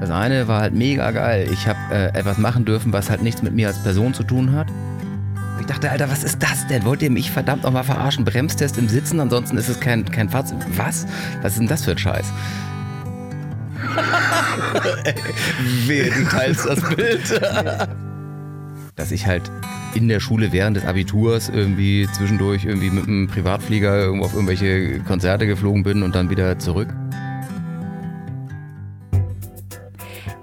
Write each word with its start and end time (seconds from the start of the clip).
Das 0.00 0.10
eine 0.10 0.46
war 0.46 0.60
halt 0.60 0.74
mega 0.74 1.10
geil. 1.10 1.48
Ich 1.50 1.66
habe 1.66 1.78
äh, 1.90 2.18
etwas 2.18 2.38
machen 2.38 2.64
dürfen, 2.64 2.92
was 2.92 3.08
halt 3.08 3.22
nichts 3.22 3.42
mit 3.42 3.54
mir 3.54 3.68
als 3.68 3.82
Person 3.82 4.12
zu 4.14 4.22
tun 4.22 4.52
hat. 4.52 4.66
Ich 5.60 5.66
dachte, 5.66 5.90
Alter, 5.90 6.10
was 6.10 6.22
ist 6.22 6.42
das 6.42 6.66
denn? 6.68 6.84
Wollt 6.84 7.02
ihr 7.02 7.10
mich 7.10 7.30
verdammt 7.30 7.62
nochmal 7.62 7.84
verarschen? 7.84 8.24
Bremstest 8.24 8.76
im 8.78 8.88
Sitzen, 8.88 9.20
ansonsten 9.20 9.56
ist 9.56 9.68
es 9.68 9.80
kein, 9.80 10.04
kein 10.04 10.28
Fahrzeug. 10.28 10.58
Was? 10.76 11.06
Was 11.42 11.52
ist 11.52 11.60
denn 11.60 11.68
das 11.68 11.84
für 11.84 11.92
ein 11.92 11.98
Scheiß? 11.98 12.26
Wehe, 15.86 16.10
du 16.10 16.24
teilst 16.24 16.66
das 16.66 16.80
Bild. 16.94 17.40
Dass 18.96 19.10
ich 19.10 19.26
halt 19.26 19.50
in 19.94 20.08
der 20.08 20.20
Schule 20.20 20.52
während 20.52 20.76
des 20.76 20.84
Abiturs 20.84 21.48
irgendwie 21.48 22.06
zwischendurch 22.12 22.64
irgendwie 22.64 22.90
mit 22.90 23.06
einem 23.06 23.26
Privatflieger 23.28 23.98
irgendwo 23.98 24.26
auf 24.26 24.34
irgendwelche 24.34 25.00
Konzerte 25.00 25.46
geflogen 25.46 25.82
bin 25.82 26.02
und 26.02 26.14
dann 26.14 26.28
wieder 26.28 26.58
zurück. 26.58 26.88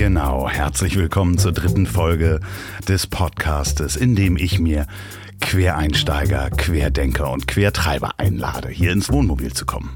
Genau, 0.00 0.48
herzlich 0.48 0.96
willkommen 0.96 1.36
zur 1.36 1.52
dritten 1.52 1.84
Folge 1.84 2.40
des 2.88 3.06
Podcastes, 3.06 3.96
in 3.96 4.16
dem 4.16 4.38
ich 4.38 4.58
mir 4.58 4.86
Quereinsteiger, 5.40 6.50
Querdenker 6.50 7.30
und 7.30 7.48
Quertreiber 7.48 8.12
einlade, 8.18 8.68
hier 8.68 8.92
ins 8.92 9.10
Wohnmobil 9.10 9.52
zu 9.52 9.66
kommen. 9.66 9.90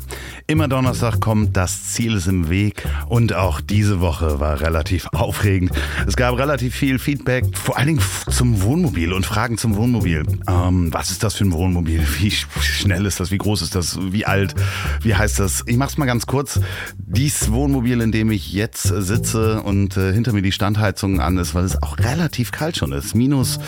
Immer 0.46 0.68
Donnerstag 0.68 1.20
kommt 1.20 1.56
Das 1.56 1.92
Ziel 1.92 2.16
ist 2.16 2.26
im 2.26 2.50
Weg 2.50 2.82
und 3.08 3.32
auch 3.32 3.60
diese 3.60 4.00
Woche 4.00 4.40
war 4.40 4.60
relativ 4.60 5.06
aufregend. 5.12 5.70
Es 6.06 6.16
gab 6.16 6.36
relativ 6.36 6.74
viel 6.74 6.98
Feedback, 6.98 7.56
vor 7.56 7.78
allen 7.78 7.86
Dingen 7.86 8.02
zum 8.28 8.62
Wohnmobil 8.62 9.12
und 9.12 9.24
Fragen 9.24 9.56
zum 9.56 9.76
Wohnmobil. 9.76 10.24
Ähm, 10.48 10.92
was 10.92 11.10
ist 11.10 11.22
das 11.22 11.34
für 11.34 11.44
ein 11.44 11.52
Wohnmobil? 11.52 12.04
Wie 12.18 12.30
schnell 12.30 13.06
ist 13.06 13.20
das? 13.20 13.30
Wie 13.30 13.38
groß 13.38 13.62
ist 13.62 13.74
das? 13.74 13.98
Wie 14.12 14.26
alt? 14.26 14.54
Wie 15.00 15.14
heißt 15.14 15.38
das? 15.38 15.62
Ich 15.66 15.76
mach's 15.76 15.96
mal 15.96 16.06
ganz 16.06 16.26
kurz. 16.26 16.60
Dies 16.98 17.50
Wohnmobil, 17.50 18.00
in 18.00 18.12
dem 18.12 18.30
ich 18.30 18.52
jetzt 18.52 18.82
sitze 18.82 19.62
und 19.62 19.96
äh, 19.96 20.12
hinter 20.12 20.32
mir 20.32 20.42
die 20.42 20.52
Standheizung 20.52 21.20
an 21.20 21.38
ist, 21.38 21.54
weil 21.54 21.64
es 21.64 21.82
auch 21.82 21.98
relativ 21.98 22.52
kalt 22.52 22.76
schon 22.76 22.92
ist. 22.92 23.14
Minus 23.14 23.58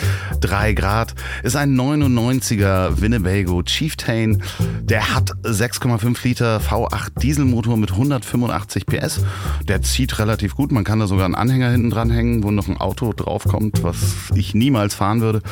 drei 0.40 0.72
Grad. 0.72 1.14
Ist 1.42 1.56
ein 1.56 1.65
99er 1.74 3.00
Winnebago 3.00 3.62
Chieftain. 3.62 4.42
Der 4.82 5.14
hat 5.14 5.32
6,5 5.42 6.22
Liter 6.24 6.58
V8 6.58 7.18
Dieselmotor 7.20 7.76
mit 7.76 7.92
185 7.92 8.86
PS. 8.86 9.22
Der 9.66 9.82
zieht 9.82 10.18
relativ 10.18 10.54
gut. 10.54 10.72
Man 10.72 10.84
kann 10.84 11.00
da 11.00 11.06
sogar 11.06 11.24
einen 11.24 11.34
Anhänger 11.34 11.70
hinten 11.70 11.90
dran 11.90 12.10
hängen, 12.10 12.42
wo 12.42 12.50
noch 12.50 12.68
ein 12.68 12.76
Auto 12.76 13.12
draufkommt, 13.12 13.82
was 13.82 13.96
ich 14.34 14.54
niemals 14.54 14.94
fahren 14.94 15.20
würde. 15.20 15.42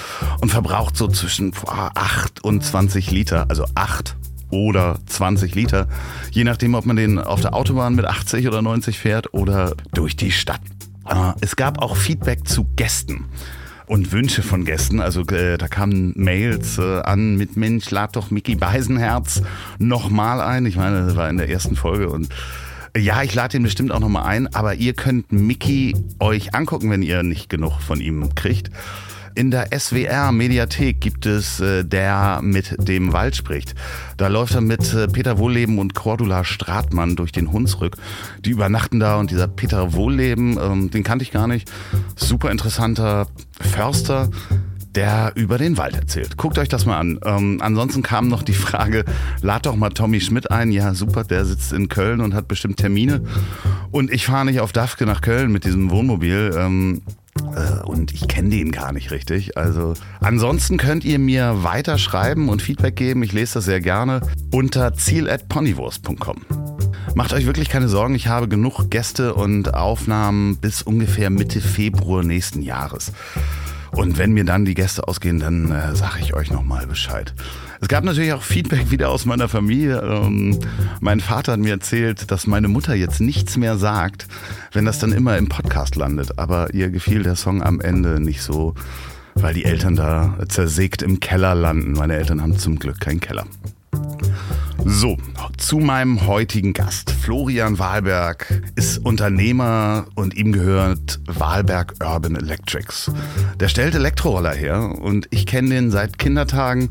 Und 0.40 0.50
verbraucht 0.50 0.96
so 0.96 1.08
zwischen 1.08 1.52
8 1.66 2.44
und 2.44 2.62
20 2.62 3.10
Liter. 3.10 3.46
Also 3.48 3.64
8 3.74 4.16
oder 4.50 4.98
20 5.06 5.54
Liter. 5.54 5.88
Je 6.30 6.44
nachdem, 6.44 6.74
ob 6.74 6.86
man 6.86 6.96
den 6.96 7.18
auf 7.18 7.40
der 7.40 7.54
Autobahn 7.54 7.94
mit 7.94 8.04
80 8.04 8.46
oder 8.46 8.62
90 8.62 8.98
fährt 8.98 9.34
oder 9.34 9.74
durch 9.92 10.16
die 10.16 10.30
Stadt. 10.30 10.60
Es 11.40 11.56
gab 11.56 11.82
auch 11.82 11.96
Feedback 11.96 12.48
zu 12.48 12.64
Gästen 12.76 13.26
und 13.86 14.12
Wünsche 14.12 14.42
von 14.42 14.64
Gästen. 14.64 15.00
Also 15.00 15.22
äh, 15.22 15.58
da 15.58 15.68
kamen 15.68 16.12
Mails 16.16 16.78
äh, 16.78 17.00
an 17.00 17.36
mit 17.36 17.56
Mensch, 17.56 17.90
lad 17.90 18.16
doch 18.16 18.30
Mickey 18.30 18.54
Beisenherz 18.54 19.42
nochmal 19.78 20.40
ein. 20.40 20.66
Ich 20.66 20.76
meine, 20.76 21.06
das 21.06 21.16
war 21.16 21.28
in 21.28 21.36
der 21.36 21.48
ersten 21.48 21.76
Folge 21.76 22.08
und 22.08 22.28
äh, 22.94 23.00
ja, 23.00 23.22
ich 23.22 23.34
lade 23.34 23.56
ihn 23.56 23.62
bestimmt 23.62 23.92
auch 23.92 24.00
nochmal 24.00 24.24
ein, 24.24 24.52
aber 24.54 24.74
ihr 24.74 24.94
könnt 24.94 25.32
Mickey 25.32 25.94
euch 26.18 26.54
angucken, 26.54 26.90
wenn 26.90 27.02
ihr 27.02 27.22
nicht 27.22 27.48
genug 27.48 27.80
von 27.80 28.00
ihm 28.00 28.34
kriegt. 28.34 28.70
In 29.36 29.50
der 29.50 29.68
SWR 29.76 30.30
Mediathek 30.30 31.00
gibt 31.00 31.26
es 31.26 31.58
äh, 31.58 31.84
Der 31.84 32.40
mit 32.42 32.76
dem 32.78 33.12
Wald 33.12 33.34
spricht. 33.34 33.74
Da 34.16 34.28
läuft 34.28 34.54
er 34.54 34.60
mit 34.60 34.94
äh, 34.94 35.08
Peter 35.08 35.38
Wohlleben 35.38 35.78
und 35.78 35.94
Cordula 35.94 36.44
Stratmann 36.44 37.16
durch 37.16 37.32
den 37.32 37.50
Hunsrück. 37.50 37.96
Die 38.44 38.50
übernachten 38.50 39.00
da 39.00 39.16
und 39.16 39.32
dieser 39.32 39.48
Peter 39.48 39.92
Wohlleben, 39.92 40.56
ähm, 40.60 40.90
den 40.90 41.02
kannte 41.02 41.24
ich 41.24 41.32
gar 41.32 41.48
nicht. 41.48 41.68
Super 42.14 42.52
interessanter 42.52 43.26
Förster 43.60 44.30
der 44.94 45.32
über 45.34 45.58
den 45.58 45.76
Wald 45.76 45.96
erzählt. 45.96 46.36
Guckt 46.36 46.56
euch 46.56 46.68
das 46.68 46.86
mal 46.86 46.98
an. 46.98 47.18
Ähm, 47.24 47.58
ansonsten 47.60 48.04
kam 48.04 48.28
noch 48.28 48.44
die 48.44 48.52
Frage, 48.52 49.04
lad 49.42 49.66
doch 49.66 49.74
mal 49.74 49.90
Tommy 49.90 50.20
Schmidt 50.20 50.52
ein. 50.52 50.70
Ja, 50.70 50.94
super, 50.94 51.24
der 51.24 51.44
sitzt 51.44 51.72
in 51.72 51.88
Köln 51.88 52.20
und 52.20 52.32
hat 52.32 52.46
bestimmt 52.46 52.76
Termine. 52.76 53.22
Und 53.90 54.12
ich 54.12 54.26
fahre 54.26 54.44
nicht 54.44 54.60
auf 54.60 54.72
Dafke 54.72 55.04
nach 55.04 55.20
Köln 55.20 55.50
mit 55.50 55.64
diesem 55.64 55.90
Wohnmobil. 55.90 56.54
Ähm, 56.56 57.02
äh, 57.06 57.23
und 57.84 58.12
ich 58.12 58.28
kenne 58.28 58.50
den 58.50 58.72
gar 58.72 58.92
nicht 58.92 59.10
richtig. 59.10 59.56
Also 59.56 59.94
ansonsten 60.20 60.76
könnt 60.76 61.04
ihr 61.04 61.18
mir 61.18 61.62
weiter 61.62 61.98
schreiben 61.98 62.48
und 62.48 62.62
Feedback 62.62 62.96
geben. 62.96 63.22
Ich 63.22 63.32
lese 63.32 63.54
das 63.54 63.64
sehr 63.64 63.80
gerne 63.80 64.20
unter 64.52 64.94
ziel@ponywurst.com. 64.94 66.42
Macht 67.14 67.32
euch 67.32 67.46
wirklich 67.46 67.68
keine 67.68 67.88
Sorgen, 67.88 68.14
ich 68.14 68.26
habe 68.26 68.48
genug 68.48 68.90
Gäste 68.90 69.34
und 69.34 69.74
Aufnahmen 69.74 70.56
bis 70.56 70.82
ungefähr 70.82 71.30
Mitte 71.30 71.60
Februar 71.60 72.24
nächsten 72.24 72.62
Jahres. 72.62 73.12
Und 73.92 74.18
wenn 74.18 74.32
mir 74.32 74.44
dann 74.44 74.64
die 74.64 74.74
Gäste 74.74 75.06
ausgehen, 75.06 75.38
dann 75.38 75.70
äh, 75.70 75.94
sage 75.94 76.18
ich 76.20 76.34
euch 76.34 76.50
nochmal 76.50 76.86
Bescheid. 76.88 77.32
Es 77.84 77.88
gab 77.88 78.02
natürlich 78.02 78.32
auch 78.32 78.42
Feedback 78.42 78.90
wieder 78.90 79.10
aus 79.10 79.26
meiner 79.26 79.46
Familie. 79.46 80.00
Ähm, 80.00 80.58
mein 81.00 81.20
Vater 81.20 81.52
hat 81.52 81.60
mir 81.60 81.72
erzählt, 81.72 82.30
dass 82.30 82.46
meine 82.46 82.66
Mutter 82.66 82.94
jetzt 82.94 83.20
nichts 83.20 83.58
mehr 83.58 83.76
sagt, 83.76 84.26
wenn 84.72 84.86
das 84.86 85.00
dann 85.00 85.12
immer 85.12 85.36
im 85.36 85.50
Podcast 85.50 85.94
landet. 85.94 86.38
Aber 86.38 86.72
ihr 86.72 86.88
gefiel 86.88 87.24
der 87.24 87.36
Song 87.36 87.62
am 87.62 87.82
Ende 87.82 88.20
nicht 88.20 88.40
so, 88.40 88.74
weil 89.34 89.52
die 89.52 89.66
Eltern 89.66 89.96
da 89.96 90.38
zersägt 90.48 91.02
im 91.02 91.20
Keller 91.20 91.54
landen. 91.54 91.92
Meine 91.92 92.16
Eltern 92.16 92.40
haben 92.40 92.56
zum 92.56 92.78
Glück 92.78 93.00
keinen 93.00 93.20
Keller. 93.20 93.44
So, 94.86 95.18
zu 95.58 95.76
meinem 95.76 96.26
heutigen 96.26 96.72
Gast. 96.72 97.10
Florian 97.10 97.78
Wahlberg 97.78 98.62
ist 98.76 98.96
Unternehmer 99.04 100.06
und 100.14 100.34
ihm 100.34 100.52
gehört 100.52 101.20
Wahlberg 101.26 101.96
Urban 102.02 102.36
Electrics. 102.36 103.12
Der 103.60 103.68
stellt 103.68 103.94
Elektroroller 103.94 104.54
her 104.54 104.90
und 105.02 105.28
ich 105.30 105.44
kenne 105.44 105.68
den 105.68 105.90
seit 105.90 106.18
Kindertagen. 106.18 106.88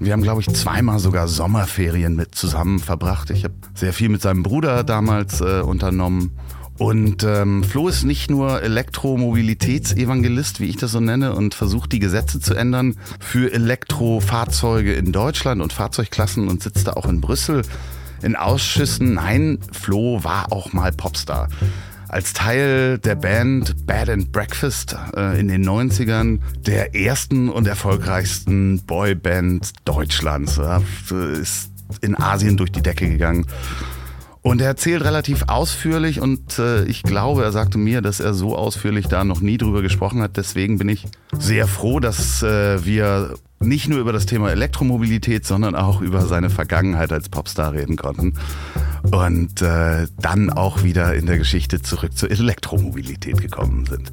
Wir 0.00 0.12
haben, 0.12 0.22
glaube 0.22 0.40
ich, 0.40 0.48
zweimal 0.54 1.00
sogar 1.00 1.26
Sommerferien 1.26 2.14
mit 2.14 2.34
zusammen 2.34 2.78
verbracht. 2.78 3.30
Ich 3.30 3.42
habe 3.42 3.54
sehr 3.74 3.92
viel 3.92 4.08
mit 4.08 4.22
seinem 4.22 4.44
Bruder 4.44 4.84
damals 4.84 5.40
äh, 5.40 5.60
unternommen. 5.60 6.30
Und 6.78 7.24
ähm, 7.24 7.64
Flo 7.64 7.88
ist 7.88 8.04
nicht 8.04 8.30
nur 8.30 8.62
Elektromobilitätsevangelist, 8.62 10.60
wie 10.60 10.66
ich 10.66 10.76
das 10.76 10.92
so 10.92 11.00
nenne, 11.00 11.34
und 11.34 11.54
versucht 11.54 11.90
die 11.90 11.98
Gesetze 11.98 12.38
zu 12.38 12.54
ändern 12.54 12.96
für 13.18 13.52
Elektrofahrzeuge 13.52 14.94
in 14.94 15.10
Deutschland 15.10 15.60
und 15.60 15.72
Fahrzeugklassen 15.72 16.46
und 16.46 16.62
sitzt 16.62 16.86
da 16.86 16.92
auch 16.92 17.06
in 17.06 17.20
Brüssel 17.20 17.62
in 18.22 18.36
Ausschüssen. 18.36 19.14
Nein, 19.14 19.58
Flo 19.72 20.22
war 20.22 20.52
auch 20.52 20.72
mal 20.72 20.92
Popstar. 20.92 21.48
Als 22.08 22.32
Teil 22.32 22.98
der 22.98 23.14
Band 23.14 23.86
Bad 23.86 24.08
and 24.08 24.32
Breakfast 24.32 24.96
äh, 25.14 25.38
in 25.38 25.48
den 25.48 25.68
90ern, 25.68 26.40
der 26.66 26.94
ersten 26.94 27.48
und 27.48 27.66
erfolgreichsten 27.66 28.80
Boyband 28.86 29.72
Deutschlands, 29.84 30.58
ist 31.40 31.70
in 32.00 32.18
Asien 32.18 32.56
durch 32.56 32.72
die 32.72 32.82
Decke 32.82 33.08
gegangen 33.08 33.46
und 34.42 34.60
er 34.60 34.68
erzählt 34.68 35.04
relativ 35.04 35.44
ausführlich 35.48 36.20
und 36.20 36.58
äh, 36.58 36.84
ich 36.84 37.02
glaube, 37.02 37.42
er 37.42 37.52
sagte 37.52 37.76
mir, 37.76 38.00
dass 38.00 38.20
er 38.20 38.34
so 38.34 38.56
ausführlich 38.56 39.06
da 39.06 39.24
noch 39.24 39.40
nie 39.40 39.58
drüber 39.58 39.82
gesprochen 39.82 40.22
hat. 40.22 40.36
Deswegen 40.36 40.78
bin 40.78 40.88
ich 40.88 41.06
sehr 41.38 41.66
froh, 41.66 42.00
dass 42.00 42.42
äh, 42.42 42.84
wir 42.84 43.34
nicht 43.60 43.88
nur 43.88 43.98
über 43.98 44.12
das 44.12 44.26
Thema 44.26 44.50
Elektromobilität, 44.50 45.46
sondern 45.46 45.74
auch 45.74 46.00
über 46.00 46.22
seine 46.26 46.50
Vergangenheit 46.50 47.12
als 47.12 47.28
Popstar 47.28 47.72
reden 47.72 47.96
konnten. 47.96 48.34
Und 49.10 49.62
äh, 49.62 50.06
dann 50.20 50.50
auch 50.50 50.82
wieder 50.82 51.14
in 51.14 51.26
der 51.26 51.38
Geschichte 51.38 51.82
zurück 51.82 52.16
zur 52.16 52.30
Elektromobilität 52.30 53.40
gekommen 53.40 53.86
sind. 53.86 54.12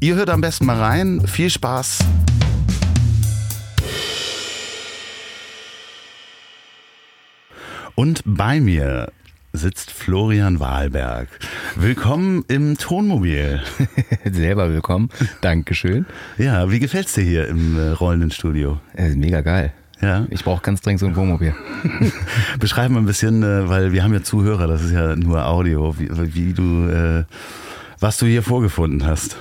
Ihr 0.00 0.14
hört 0.14 0.30
am 0.30 0.40
besten 0.40 0.66
mal 0.66 0.78
rein. 0.78 1.26
Viel 1.26 1.50
Spaß. 1.50 1.98
Und 7.94 8.22
bei 8.26 8.60
mir 8.60 9.10
sitzt 9.56 9.90
Florian 9.90 10.60
Wahlberg. 10.60 11.28
Willkommen 11.76 12.44
im 12.48 12.76
Tonmobil. 12.76 13.62
Selber 14.24 14.70
willkommen. 14.70 15.08
Dankeschön. 15.40 16.06
Ja, 16.36 16.70
wie 16.70 16.78
gefällt's 16.78 17.14
dir 17.14 17.24
hier 17.24 17.48
im 17.48 17.78
äh, 17.78 17.90
rollenden 17.90 18.30
Studio? 18.30 18.78
Äh, 18.94 19.10
mega 19.10 19.40
geil. 19.40 19.72
Ja. 20.00 20.26
Ich 20.30 20.44
brauche 20.44 20.62
ganz 20.62 20.82
dringend 20.82 21.00
so 21.00 21.06
ein 21.06 21.16
Wohnmobil. 21.16 21.54
Beschreib 22.60 22.90
mal 22.90 22.98
ein 22.98 23.06
bisschen, 23.06 23.42
äh, 23.42 23.68
weil 23.68 23.92
wir 23.92 24.04
haben 24.04 24.12
ja 24.12 24.22
Zuhörer, 24.22 24.66
das 24.66 24.82
ist 24.82 24.92
ja 24.92 25.16
nur 25.16 25.46
Audio, 25.46 25.98
wie, 25.98 26.08
wie 26.34 26.52
du, 26.52 26.88
äh, 26.88 27.24
was 27.98 28.18
du 28.18 28.26
hier 28.26 28.42
vorgefunden 28.42 29.06
hast. 29.06 29.36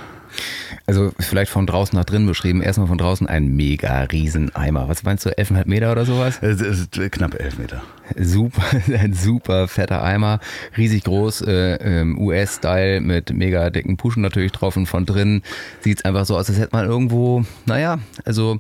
Also 0.88 1.12
vielleicht 1.20 1.52
von 1.52 1.66
draußen 1.66 1.98
nach 1.98 2.06
drinnen 2.06 2.28
beschrieben. 2.28 2.62
Erstmal 2.62 2.88
von 2.88 2.98
draußen 2.98 3.28
ein 3.28 3.56
mega 3.56 4.02
riesen 4.02 4.56
Eimer. 4.56 4.88
Was 4.88 5.04
meinst 5.04 5.26
du, 5.26 5.30
11,5 5.30 5.68
Meter 5.68 5.92
oder 5.92 6.06
sowas? 6.06 6.38
Es 6.42 6.62
ist 6.62 7.00
knapp 7.12 7.40
elf 7.40 7.58
Meter. 7.58 7.82
Super, 8.18 8.64
ein 9.00 9.14
super 9.14 9.68
fetter 9.68 10.04
Eimer, 10.04 10.40
riesig 10.78 11.06
groß, 11.06 11.42
äh, 11.42 11.76
ähm, 11.76 12.20
US-Style 12.20 13.02
mit 13.02 13.34
mega 13.34 13.72
dicken 13.72 13.98
Puschen 13.98 14.22
natürlich 14.22 14.52
drauf 14.52 14.78
und 14.78 14.86
von 14.86 15.08
drin 15.08 15.42
sieht 15.82 16.00
es 16.00 16.06
einfach 16.06 16.26
so 16.26 16.38
aus, 16.38 16.48
als 16.48 16.60
hätte 16.60 16.76
man 16.76 16.86
irgendwo, 16.86 17.46
naja, 17.66 17.98
also 18.24 18.60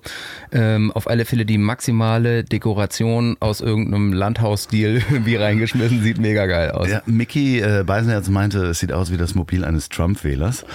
ähm, 0.51 0.91
auf 0.91 1.07
alle 1.07 1.25
Fälle 1.25 1.45
die 1.45 1.59
maximale 1.59 2.43
Dekoration 2.43 3.37
aus 3.39 3.61
irgendeinem 3.61 4.13
Landhausstil 4.13 5.03
irgendwie 5.11 5.35
reingeschmissen, 5.35 6.01
sieht 6.01 6.17
mega 6.17 6.47
geil 6.47 6.71
aus. 6.71 6.89
Ja, 6.89 7.03
Mickey 7.05 7.59
äh, 7.59 7.83
Beisenherz 7.85 8.29
meinte, 8.29 8.65
es 8.65 8.79
sieht 8.79 8.91
aus 8.91 9.11
wie 9.11 9.17
das 9.17 9.35
Mobil 9.35 9.63
eines 9.63 9.89
Trump-Wählers. 9.89 10.65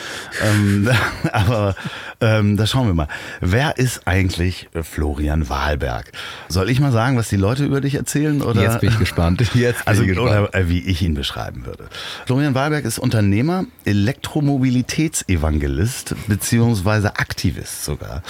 ähm, 0.44 0.88
aber 1.46 1.75
ähm, 2.20 2.56
da 2.56 2.66
schauen 2.66 2.87
wir 2.87 2.94
mal. 2.94 3.08
Wer 3.40 3.78
ist 3.78 4.06
eigentlich 4.06 4.69
Florian 4.82 5.48
Wahlberg? 5.48 6.12
Soll 6.48 6.70
ich 6.70 6.81
mal 6.81 6.92
sagen, 6.92 7.16
was 7.16 7.28
die 7.28 7.37
Leute 7.37 7.64
über 7.64 7.81
dich 7.81 7.94
erzählen? 7.94 8.42
Oder? 8.42 8.62
Jetzt 8.62 8.81
bin 8.81 8.90
ich 8.90 8.98
gespannt. 8.98 9.42
Jetzt 9.54 9.87
Also, 9.88 10.04
gespannt. 10.04 10.28
oder 10.28 10.54
äh, 10.54 10.69
wie 10.69 10.81
ich 10.81 11.02
ihn 11.02 11.14
beschreiben 11.14 11.66
würde. 11.66 11.84
Florian 12.26 12.54
Wahlberg 12.54 12.84
ist 12.84 12.98
Unternehmer, 12.98 13.64
Elektromobilitätsevangelist, 13.84 16.14
beziehungsweise 16.26 17.16
Aktivist 17.16 17.84
sogar. 17.84 18.22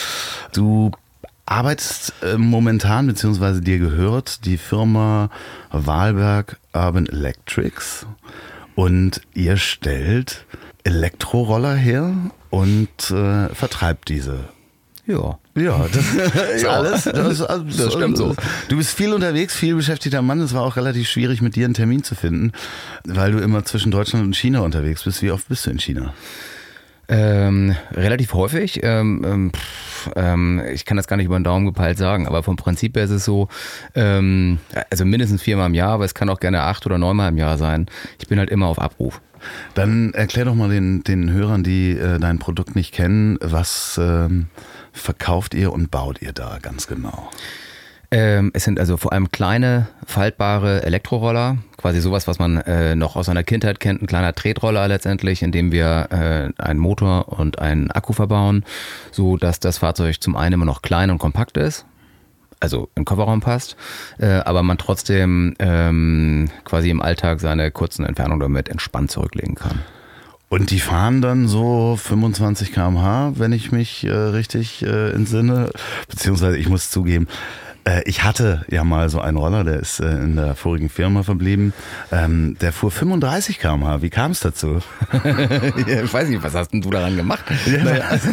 Du 0.53 0.91
arbeitest 1.47 2.13
äh, 2.23 2.37
momentan, 2.37 3.07
beziehungsweise 3.07 3.61
dir 3.61 3.79
gehört 3.79 4.45
die 4.45 4.59
Firma 4.59 5.31
Wahlberg 5.71 6.59
Urban 6.73 7.07
Electrics 7.07 8.07
und 8.77 9.21
ihr 9.35 9.57
stellt 9.57 10.45
Elektroroller 10.85 11.75
her 11.75 12.13
und 12.51 12.89
äh, 13.11 13.49
vertreibt 13.55 14.09
diese. 14.09 14.49
ja. 15.07 15.39
Ja, 15.57 15.85
das 15.93 16.55
ist 16.55 16.65
alles. 16.67 17.05
Das, 17.05 17.43
alles- 17.43 17.77
Das 17.77 17.93
stimmt 17.93 18.17
so. 18.17 18.35
Du 18.69 18.77
bist 18.77 18.97
viel 18.97 19.13
unterwegs, 19.13 19.55
viel 19.55 19.75
beschäftigter 19.75 20.23
Mann. 20.23 20.41
Es 20.41 20.55
war 20.55 20.63
auch 20.63 20.77
relativ 20.77 21.09
schwierig, 21.09 21.43
mit 21.43 21.57
dir 21.57 21.65
einen 21.65 21.75
Termin 21.75 22.05
zu 22.05 22.15
finden, 22.15 22.53
weil 23.05 23.33
du 23.33 23.39
immer 23.39 23.65
zwischen 23.65 23.91
Deutschland 23.91 24.25
und 24.25 24.37
China 24.37 24.61
unterwegs 24.61 25.03
bist. 25.03 25.21
Wie 25.23 25.31
oft 25.33 25.49
bist 25.49 25.67
du 25.67 25.71
in 25.71 25.79
China? 25.81 26.15
Ähm, 27.09 27.75
relativ 27.93 28.33
häufig. 28.35 28.81
Ähm, 28.85 29.25
ähm, 29.27 29.53
pff, 29.53 30.11
ähm, 30.15 30.63
ich 30.73 30.85
kann 30.85 30.97
das 30.97 31.09
gar 31.09 31.17
nicht 31.17 31.27
über 31.27 31.39
den 31.39 31.45
Daumen 31.45 31.67
gepeilt 31.67 31.99
sagen, 31.99 32.29
aber 32.29 32.45
vom 32.45 32.55
Prinzip 32.55 32.97
her 32.97 33.05
ist 33.05 33.11
es 33.11 33.25
so, 33.25 33.49
ähm, 33.97 34.61
also 34.91 35.05
mindestens 35.05 35.43
viermal 35.43 35.67
im 35.67 35.75
Jahr, 35.75 35.91
aber 35.91 36.05
es 36.05 36.15
kann 36.15 36.29
auch 36.29 36.39
gerne 36.39 36.63
acht 36.63 36.87
oder 36.87 36.99
neunmal 36.99 37.31
im 37.31 37.37
Jahr 37.37 37.59
sein. 37.59 37.87
Ich 38.21 38.29
bin 38.29 38.39
halt 38.39 38.49
immer 38.51 38.67
auf 38.69 38.79
Abruf. 38.81 39.21
Dann 39.75 40.13
erklär 40.15 40.45
doch 40.45 40.55
mal 40.55 40.69
den, 40.69 41.03
den 41.05 41.31
Hörern, 41.31 41.63
die 41.63 41.93
äh, 41.93 42.19
dein 42.19 42.39
Produkt 42.39 42.77
nicht 42.77 42.93
kennen, 42.93 43.39
was 43.41 43.99
ähm, 44.03 44.47
verkauft 44.93 45.55
ihr 45.55 45.73
und 45.73 45.91
baut 45.91 46.23
ihr 46.23 46.33
da 46.33 46.59
ganz 46.61 46.87
genau? 46.87 47.31
Ähm, 48.13 48.51
es 48.55 48.65
sind 48.65 48.81
also 48.81 48.97
vor 48.97 49.13
allem 49.13 49.31
kleine, 49.31 49.87
faltbare 50.05 50.83
Elektroroller, 50.83 51.59
quasi 51.77 52.01
sowas, 52.01 52.27
was 52.27 52.41
man 52.41 52.57
äh, 52.59 52.97
noch 52.97 53.15
aus 53.15 53.27
seiner 53.27 53.45
Kindheit 53.45 53.79
kennt, 53.79 54.03
ein 54.03 54.09
kleiner 54.09 54.35
Tretroller 54.35 54.89
letztendlich, 54.89 55.43
in 55.43 55.53
dem 55.53 55.71
wir 55.71 56.09
äh, 56.11 56.63
einen 56.63 56.81
Motor 56.81 57.29
und 57.29 57.61
einen 57.61 57.93
Akku 57.93 58.13
verbauen, 58.13 58.65
so 59.13 59.37
dass 59.37 59.61
das 59.61 59.79
Fahrzeug 59.79 60.21
zum 60.21 60.35
einen 60.35 60.55
immer 60.55 60.65
noch 60.65 60.83
klein 60.83 61.11
und 61.11 61.19
kompakt 61.19 61.57
ist, 61.57 61.87
also 62.61 62.91
im 62.95 63.05
Kofferraum 63.05 63.41
passt, 63.41 63.77
äh, 64.19 64.27
aber 64.27 64.63
man 64.63 64.79
trotzdem 64.79 65.55
ähm, 65.59 66.51
quasi 66.65 66.91
im 66.91 67.03
Alltag 67.03 67.41
seine 67.41 67.71
kurzen 67.71 68.05
Entfernungen 68.05 68.41
damit 68.41 68.69
entspannt 68.69 69.11
zurücklegen 69.11 69.55
kann. 69.55 69.81
Und 70.51 70.73
die 70.73 70.81
fahren 70.81 71.23
dann 71.23 71.47
so 71.47 71.97
25 71.97 72.73
km/h, 72.73 73.35
wenn 73.37 73.53
ich 73.53 73.71
mich 73.71 74.05
äh, 74.05 74.11
richtig 74.11 74.83
äh, 74.83 75.11
entsinne. 75.13 75.71
Beziehungsweise 76.09 76.59
ich 76.59 76.69
muss 76.69 76.91
zugeben, 76.91 77.29
äh, 77.85 78.03
ich 78.05 78.23
hatte 78.23 78.65
ja 78.71 78.85
mal 78.85 79.09
so 79.09 79.21
einen 79.21 79.37
Roller, 79.37 79.65
der 79.65 79.81
ist 79.81 80.01
äh, 80.01 80.11
in 80.11 80.37
der 80.37 80.55
vorigen 80.55 80.89
Firma 80.89 81.23
verblieben. 81.23 81.73
Ähm, 82.13 82.57
der 82.61 82.73
fuhr 82.73 82.91
35 82.91 83.59
km/h. 83.59 84.03
Wie 84.03 84.11
kam 84.11 84.33
es 84.33 84.41
dazu? 84.41 84.81
ich 85.13 86.13
weiß 86.13 86.29
nicht, 86.29 86.43
was 86.43 86.55
hast 86.55 86.73
denn 86.73 86.83
du 86.83 86.91
daran 86.91 87.17
gemacht? 87.17 87.45
Naja, 87.67 88.05
also, 88.09 88.29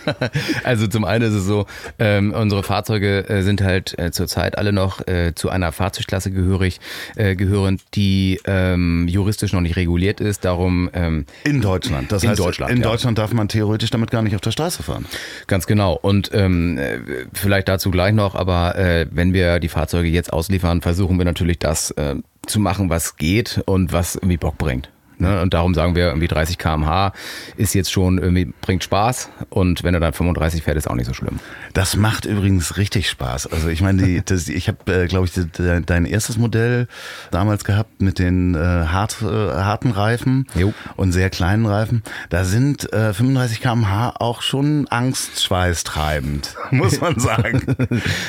also 0.64 0.86
zum 0.86 1.04
einen 1.04 1.24
ist 1.24 1.34
es 1.34 1.44
so, 1.44 1.66
ähm, 1.98 2.32
unsere 2.32 2.62
Fahrzeuge 2.62 3.28
äh, 3.28 3.42
sind 3.42 3.62
halt 3.62 3.96
zurzeit 4.12 4.58
alle 4.58 4.72
noch 4.72 5.00
zu 5.34 5.50
einer 5.50 5.72
Fahrzeugklasse 5.72 6.30
gehörig, 6.30 6.80
äh, 7.16 7.36
gehören, 7.36 7.80
die 7.94 8.40
ähm, 8.44 9.06
juristisch 9.08 9.52
noch 9.52 9.60
nicht 9.60 9.76
reguliert 9.76 10.20
ist. 10.20 10.44
Darum 10.44 10.90
ähm, 10.92 11.26
In 11.44 11.60
Deutschland. 11.60 12.12
Das 12.12 12.22
In 12.22 12.30
heißt, 12.30 12.40
Deutschland, 12.40 12.72
in 12.72 12.78
ja. 12.78 12.88
Deutschland 12.88 13.18
darf 13.18 13.32
man 13.32 13.48
theoretisch 13.48 13.90
damit 13.90 14.10
gar 14.10 14.22
nicht 14.22 14.34
auf 14.34 14.40
der 14.40 14.50
Straße 14.50 14.82
fahren. 14.82 15.06
Ganz 15.46 15.66
genau. 15.66 15.94
Und 15.94 16.30
ähm, 16.32 16.78
äh, 16.78 16.98
vielleicht 17.32 17.68
dazu 17.68 17.90
gleich 17.90 18.14
noch, 18.14 18.34
aber 18.34 18.71
äh, 18.76 19.06
wenn 19.10 19.32
wir 19.32 19.60
die 19.60 19.68
Fahrzeuge 19.68 20.08
jetzt 20.08 20.32
ausliefern, 20.32 20.82
versuchen 20.82 21.18
wir 21.18 21.24
natürlich 21.24 21.58
das 21.58 21.90
äh, 21.92 22.16
zu 22.46 22.60
machen, 22.60 22.90
was 22.90 23.16
geht 23.16 23.62
und 23.66 23.92
was 23.92 24.16
irgendwie 24.16 24.36
Bock 24.36 24.58
bringt. 24.58 24.90
Ne? 25.22 25.40
Und 25.40 25.54
darum 25.54 25.72
sagen 25.72 25.94
wir, 25.94 26.08
irgendwie 26.08 26.28
30 26.28 26.58
km/h 26.58 27.12
ist 27.56 27.74
jetzt 27.74 27.92
schon 27.92 28.18
irgendwie, 28.18 28.52
bringt 28.60 28.82
Spaß. 28.84 29.30
Und 29.50 29.84
wenn 29.84 29.94
er 29.94 30.00
dann 30.00 30.12
35 30.12 30.62
fährt, 30.62 30.76
ist 30.76 30.90
auch 30.90 30.94
nicht 30.96 31.06
so 31.06 31.14
schlimm. 31.14 31.38
Das 31.74 31.96
macht 31.96 32.24
übrigens 32.24 32.76
richtig 32.76 33.08
Spaß. 33.08 33.46
Also 33.46 33.68
ich 33.68 33.80
meine, 33.80 34.02
die, 34.02 34.22
das, 34.24 34.48
ich 34.48 34.68
habe, 34.68 34.92
äh, 34.92 35.06
glaube 35.06 35.26
ich, 35.26 35.32
de, 35.32 35.80
dein 35.86 36.04
erstes 36.04 36.36
Modell 36.36 36.88
damals 37.30 37.64
gehabt 37.64 38.02
mit 38.02 38.18
den 38.18 38.54
äh, 38.54 38.58
hart, 38.58 39.22
äh, 39.22 39.26
harten 39.26 39.92
Reifen 39.92 40.46
Jo. 40.54 40.74
und 40.96 41.12
sehr 41.12 41.30
kleinen 41.30 41.66
Reifen. 41.66 42.02
Da 42.28 42.44
sind 42.44 42.92
äh, 42.92 43.14
35 43.14 43.60
km/h 43.60 44.14
auch 44.18 44.42
schon 44.42 44.88
angstschweißtreibend, 44.88 46.56
muss 46.72 47.00
man 47.00 47.18
sagen. 47.18 47.62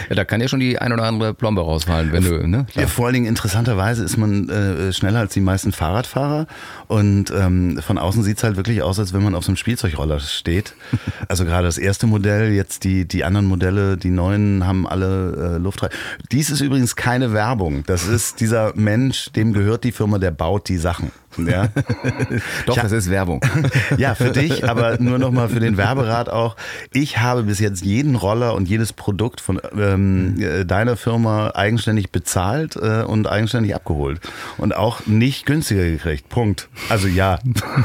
Ja, 0.09 0.15
da 0.15 0.25
kann 0.25 0.41
ja 0.41 0.47
schon 0.47 0.59
die 0.59 0.77
ein 0.77 0.93
oder 0.93 1.03
andere 1.03 1.33
Plombe 1.33 1.61
rausfallen, 1.61 2.11
wenn 2.11 2.23
du, 2.23 2.47
ne? 2.47 2.65
Ja, 2.73 2.87
vor 2.87 3.05
allen 3.05 3.15
Dingen 3.15 3.25
interessanterweise 3.25 4.03
ist 4.03 4.17
man 4.17 4.49
äh, 4.49 4.93
schneller 4.93 5.19
als 5.19 5.33
die 5.33 5.41
meisten 5.41 5.71
Fahrradfahrer 5.71 6.47
und 6.87 7.31
ähm, 7.31 7.79
von 7.81 7.97
außen 7.97 8.23
sieht's 8.23 8.43
halt 8.43 8.57
wirklich 8.57 8.81
aus, 8.81 8.99
als 8.99 9.13
wenn 9.13 9.23
man 9.23 9.35
auf 9.35 9.43
so 9.43 9.49
einem 9.49 9.57
Spielzeugroller 9.57 10.19
steht. 10.19 10.75
Also 11.29 11.45
gerade 11.45 11.65
das 11.65 11.77
erste 11.77 12.05
Modell, 12.05 12.51
jetzt 12.51 12.83
die, 12.83 13.07
die 13.07 13.23
anderen 13.23 13.47
Modelle, 13.47 13.97
die 13.97 14.09
neuen 14.09 14.67
haben 14.67 14.85
alle 14.87 15.55
äh, 15.55 15.57
Luftreifen. 15.57 15.97
Dies 16.31 16.49
ist 16.49 16.61
übrigens 16.61 16.95
keine 16.95 17.33
Werbung. 17.33 17.83
Das 17.85 18.07
ist 18.07 18.39
dieser 18.39 18.73
Mensch, 18.75 19.31
dem 19.31 19.53
gehört 19.53 19.83
die 19.83 19.91
Firma, 19.91 20.19
der 20.19 20.31
baut 20.31 20.69
die 20.69 20.77
Sachen. 20.77 21.11
Ja, 21.37 21.69
Doch, 22.65 22.75
das 22.77 22.91
ist 22.91 23.09
Werbung. 23.09 23.41
ja 23.97 24.15
für 24.15 24.31
dich, 24.31 24.67
aber 24.69 24.97
nur 24.99 25.17
nochmal 25.19 25.49
für 25.49 25.59
den 25.59 25.77
Werberat 25.77 26.29
auch. 26.29 26.55
Ich 26.93 27.19
habe 27.19 27.43
bis 27.43 27.59
jetzt 27.59 27.83
jeden 27.83 28.15
Roller 28.15 28.53
und 28.53 28.67
jedes 28.69 28.93
Produkt 28.93 29.41
von 29.41 29.59
ähm, 29.77 30.35
äh, 30.39 30.65
deiner 30.65 30.95
Firma 30.95 31.51
eigenständig 31.55 32.11
bezahlt 32.11 32.75
äh, 32.75 33.03
und 33.03 33.27
eigenständig 33.27 33.75
abgeholt. 33.75 34.19
Und 34.57 34.75
auch 34.75 35.05
nicht 35.05 35.45
günstiger 35.45 35.83
gekriegt. 35.83 36.29
Punkt. 36.29 36.69
Also 36.89 37.07
ja. 37.07 37.39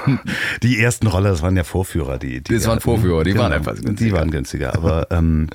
Die 0.63 0.81
ersten 0.81 1.07
Roller, 1.07 1.31
das 1.31 1.43
waren 1.43 1.57
ja 1.57 1.65
Vorführer. 1.65 2.19
Die, 2.19 2.41
die 2.43 2.55
Das 2.55 2.67
waren 2.67 2.81
Vorführer, 2.81 3.25
die 3.25 3.37
waren 3.37 3.53
etwas 3.53 3.79
Die 3.79 3.85
günstiger. 3.87 4.17
waren 4.17 4.31
günstiger, 4.31 4.75
aber 4.75 5.07
ähm, 5.11 5.49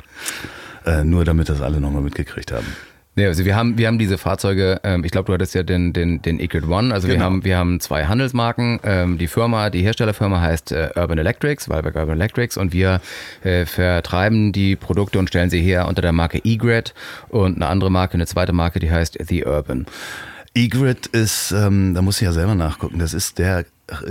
äh, 0.86 1.04
nur 1.04 1.26
damit 1.26 1.50
das 1.50 1.62
alle 1.62 1.80
nochmal 1.80 2.02
mitgekriegt 2.02 2.52
haben. 2.52 2.66
Nee, 3.15 3.27
also 3.27 3.46
wir 3.46 3.55
haben, 3.55 3.77
wir 3.77 3.88
haben 3.88 4.00
diese 4.00 4.17
Fahrzeuge, 4.17 4.82
ähm, 4.84 5.03
ich 5.03 5.12
glaube, 5.12 5.27
du 5.27 5.34
hattest 5.34 5.53
ja 5.53 5.62
den, 5.62 5.93
den, 5.93 6.24
den 6.24 6.39
Ecrit 6.39 6.67
One, 6.67 6.91
also 6.91 7.08
wir 7.08 7.13
Genau. 7.15 7.25
haben, 7.25 7.43
wir 7.46 7.58
haben 7.58 7.79
zwei 7.79 8.05
Handelsmarken. 8.05 8.79
Ähm, 8.84 9.17
die 9.20 9.27
Firma, 9.27 9.70
die 9.70 9.84
Herstellerfirma 9.84 10.41
heißt 10.41 10.72
äh, 10.72 10.89
Urban 10.96 11.20
Electrics, 11.20 11.70
Wahlberg 11.70 11.96
Urban 11.96 12.15
Electrics 12.15 12.58
und 12.58 12.74
wir 12.74 13.01
äh, 13.43 13.65
vertreiben 13.65 14.51
die 14.51 14.75
Produkte 14.75 15.20
und 15.20 15.27
stellen 15.27 15.51
sie 15.51 15.62
her 15.62 15.88
unter 15.88 16.01
der 16.01 16.12
Marke 16.12 16.41
eGrid 16.43 16.96
und 17.29 17.55
eine 17.58 17.67
andere 17.67 17.91
Marke, 17.91 18.15
eine 18.15 18.25
zweite 18.25 18.51
Marke, 18.53 18.79
die 18.79 18.91
heißt 18.91 19.17
The 19.24 19.46
Urban. 19.46 19.86
E-Grid 20.55 21.08
ist, 21.08 21.51
ähm, 21.51 21.93
da 21.96 22.01
muss 22.03 22.17
ich 22.17 22.25
ja 22.25 22.32
selber 22.32 22.53
nachgucken, 22.53 23.00
das 23.00 23.13
ist 23.15 23.39
der 23.39 23.65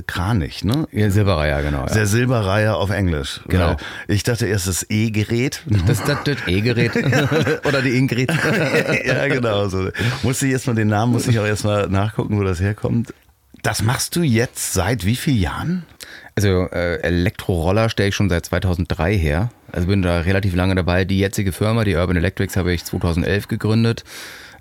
Kranich, 0.06 0.64
ne? 0.64 0.86
Ja, 0.92 1.10
Silberreiher, 1.10 1.62
genau. 1.62 1.86
Ja. 1.86 1.94
Der 1.94 2.06
Silberreihe 2.06 2.74
auf 2.74 2.90
Englisch. 2.90 3.40
Genau. 3.48 3.76
Ich 4.06 4.22
dachte 4.22 4.46
erst 4.46 4.68
das 4.68 4.86
E-Gerät. 4.90 5.62
Das 5.86 6.04
das, 6.04 6.18
das 6.24 6.36
E-Gerät 6.46 6.92
oder 7.64 7.80
die 7.80 7.96
Ingrid. 7.96 8.30
ja, 9.06 9.28
genau. 9.28 9.68
So. 9.68 9.88
Musste 10.22 10.46
ich 10.46 10.52
erstmal 10.52 10.76
den 10.76 10.88
Namen, 10.88 11.12
musste 11.12 11.30
ich 11.30 11.38
auch 11.38 11.46
erstmal 11.46 11.88
nachgucken, 11.88 12.38
wo 12.38 12.42
das 12.44 12.60
herkommt. 12.60 13.14
Das 13.62 13.82
machst 13.82 14.16
du 14.16 14.22
jetzt 14.22 14.74
seit 14.74 15.06
wie 15.06 15.16
vielen 15.16 15.38
Jahren? 15.38 15.86
Also 16.34 16.68
äh, 16.70 16.96
Elektroroller 17.00 17.88
stelle 17.88 18.10
ich 18.10 18.14
schon 18.14 18.28
seit 18.28 18.44
2003 18.46 19.16
her. 19.16 19.50
Also 19.70 19.86
bin 19.86 20.02
da 20.02 20.20
relativ 20.20 20.54
lange 20.54 20.74
dabei. 20.74 21.04
Die 21.04 21.18
jetzige 21.18 21.52
Firma, 21.52 21.84
die 21.84 21.94
Urban 21.94 22.16
Electrics, 22.16 22.56
habe 22.56 22.72
ich 22.74 22.84
2011 22.84 23.48
gegründet. 23.48 24.04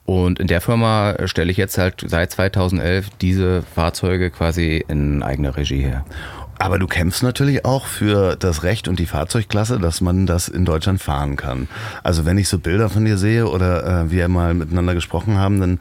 Und 0.05 0.39
in 0.39 0.48
der 0.48 0.62
Firma 0.62 1.15
stelle 1.25 1.51
ich 1.51 1.58
jetzt 1.58 1.77
halt 1.77 2.03
seit 2.05 2.31
2011 2.31 3.10
diese 3.22 3.62
Fahrzeuge 3.62 4.29
quasi 4.29 4.84
in 4.88 5.24
eigener 5.24 5.55
Regie 5.55 5.81
her. 5.81 6.05
Aber 6.58 6.77
du 6.77 6.86
kämpfst 6.86 7.24
natürlich 7.24 7.65
auch 7.65 7.88
für 7.88 8.36
das 8.36 8.62
Recht 8.62 8.88
und 8.88 9.00
die 9.00 9.08
Fahrzeugklasse, 9.08 9.79
dass 9.79 10.00
man 10.00 10.27
das 10.27 10.48
in 10.48 10.63
Deutschland 10.63 11.01
fahren 11.01 11.36
kann. 11.36 11.67
Also 12.03 12.24
wenn 12.25 12.38
ich 12.38 12.50
so 12.50 12.60
Bilder 12.60 12.89
von 12.89 13.03
dir 13.03 13.17
sehe 13.17 13.48
oder 13.48 14.03
äh, 14.03 14.12
wir 14.12 14.27
mal 14.27 14.53
miteinander 14.53 14.93
gesprochen 14.93 15.39
haben, 15.39 15.60
dann 15.60 15.79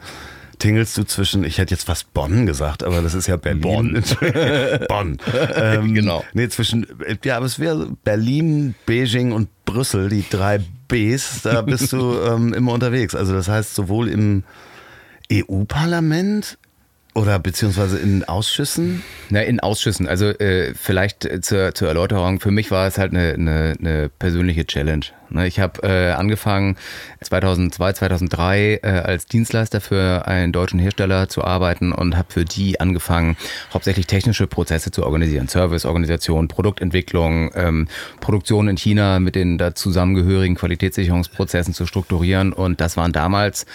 tingelst 0.61 0.95
du 0.97 1.03
zwischen, 1.03 1.43
ich 1.43 1.57
hätte 1.57 1.73
jetzt 1.73 1.85
fast 1.85 2.13
Bonn 2.13 2.45
gesagt, 2.45 2.83
aber 2.83 3.01
das 3.01 3.15
ist 3.15 3.27
ja 3.27 3.35
Berlin. 3.35 3.61
Bonn. 3.61 4.03
Bonn. 4.87 5.17
Ähm, 5.55 5.93
Genau. 5.95 6.23
Nee, 6.33 6.49
zwischen, 6.49 6.85
ja, 7.23 7.37
aber 7.37 7.45
es 7.47 7.59
wäre 7.59 7.87
Berlin, 8.03 8.75
Beijing 8.85 9.31
und 9.31 9.49
Brüssel, 9.65 10.09
die 10.09 10.23
drei 10.29 10.59
Bs, 10.87 11.41
da 11.43 11.61
bist 11.61 11.91
du 11.93 12.15
ähm, 12.27 12.53
immer 12.53 12.73
unterwegs. 12.73 13.15
Also 13.15 13.33
das 13.33 13.47
heißt, 13.47 13.73
sowohl 13.73 14.07
im 14.07 14.43
EU-Parlament 15.31 16.57
oder 17.13 17.39
beziehungsweise 17.39 17.97
in 17.99 18.23
Ausschüssen. 18.23 19.03
Na, 19.29 19.41
in 19.41 19.59
Ausschüssen. 19.59 20.07
Also 20.07 20.27
äh, 20.27 20.73
vielleicht 20.73 21.25
äh, 21.25 21.41
zur, 21.41 21.75
zur 21.75 21.89
Erläuterung. 21.89 22.39
Für 22.39 22.51
mich 22.51 22.71
war 22.71 22.87
es 22.87 22.97
halt 22.97 23.11
eine, 23.11 23.33
eine, 23.33 23.75
eine 23.79 24.09
persönliche 24.09 24.65
Challenge. 24.65 25.05
Ne, 25.29 25.45
ich 25.45 25.59
habe 25.59 25.83
äh, 25.83 26.11
angefangen 26.11 26.77
2002, 27.21 27.93
2003 27.93 28.79
äh, 28.81 28.87
als 28.87 29.25
Dienstleister 29.25 29.81
für 29.81 30.25
einen 30.25 30.53
deutschen 30.53 30.79
Hersteller 30.79 31.27
zu 31.27 31.43
arbeiten 31.43 31.91
und 31.91 32.15
habe 32.15 32.31
für 32.31 32.45
die 32.45 32.79
angefangen, 32.79 33.35
hauptsächlich 33.73 34.07
technische 34.07 34.47
Prozesse 34.47 34.91
zu 34.91 35.03
organisieren. 35.03 35.49
Serviceorganisation, 35.49 36.47
Produktentwicklung, 36.47 37.51
ähm, 37.55 37.87
Produktion 38.21 38.69
in 38.69 38.77
China 38.77 39.19
mit 39.19 39.35
den 39.35 39.57
da 39.57 39.75
zusammengehörigen 39.75 40.55
Qualitätssicherungsprozessen 40.55 41.73
zu 41.73 41.85
strukturieren. 41.85 42.53
Und 42.53 42.79
das 42.79 42.95
waren 42.95 43.11
damals 43.11 43.65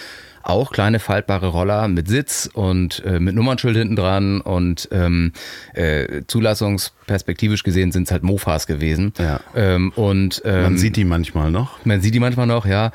auch 0.47 0.73
kleine 0.73 0.99
faltbare 0.99 1.49
Roller 1.49 1.88
mit 1.88 2.09
Sitz 2.09 2.49
und 2.53 3.03
äh, 3.05 3.19
mit 3.21 3.35
Nummernschild 3.35 3.76
hinten 3.76 3.97
dran 3.97 4.41
und 4.41 4.88
ähm, 4.93 5.33
äh, 5.75 6.23
zulassungsperspektivisch 6.26 7.62
gesehen 7.62 7.93
sind 7.93 8.05
es 8.05 8.12
halt 8.12 8.23
Mofas 8.23 8.67
gewesen. 8.67 9.12
Ja. 9.19 9.41
Ähm, 9.55 9.93
und 9.97 10.43
ähm, 10.45 10.62
Man 10.62 10.79
sieht 10.79 10.97
die 10.97 11.05
manchmal 11.05 11.50
noch. 11.50 11.85
man 11.85 12.00
sieht 12.00 12.15
die 12.15 12.21
manchmal 12.21 12.47
noch, 12.47 12.67
ja. 12.67 12.93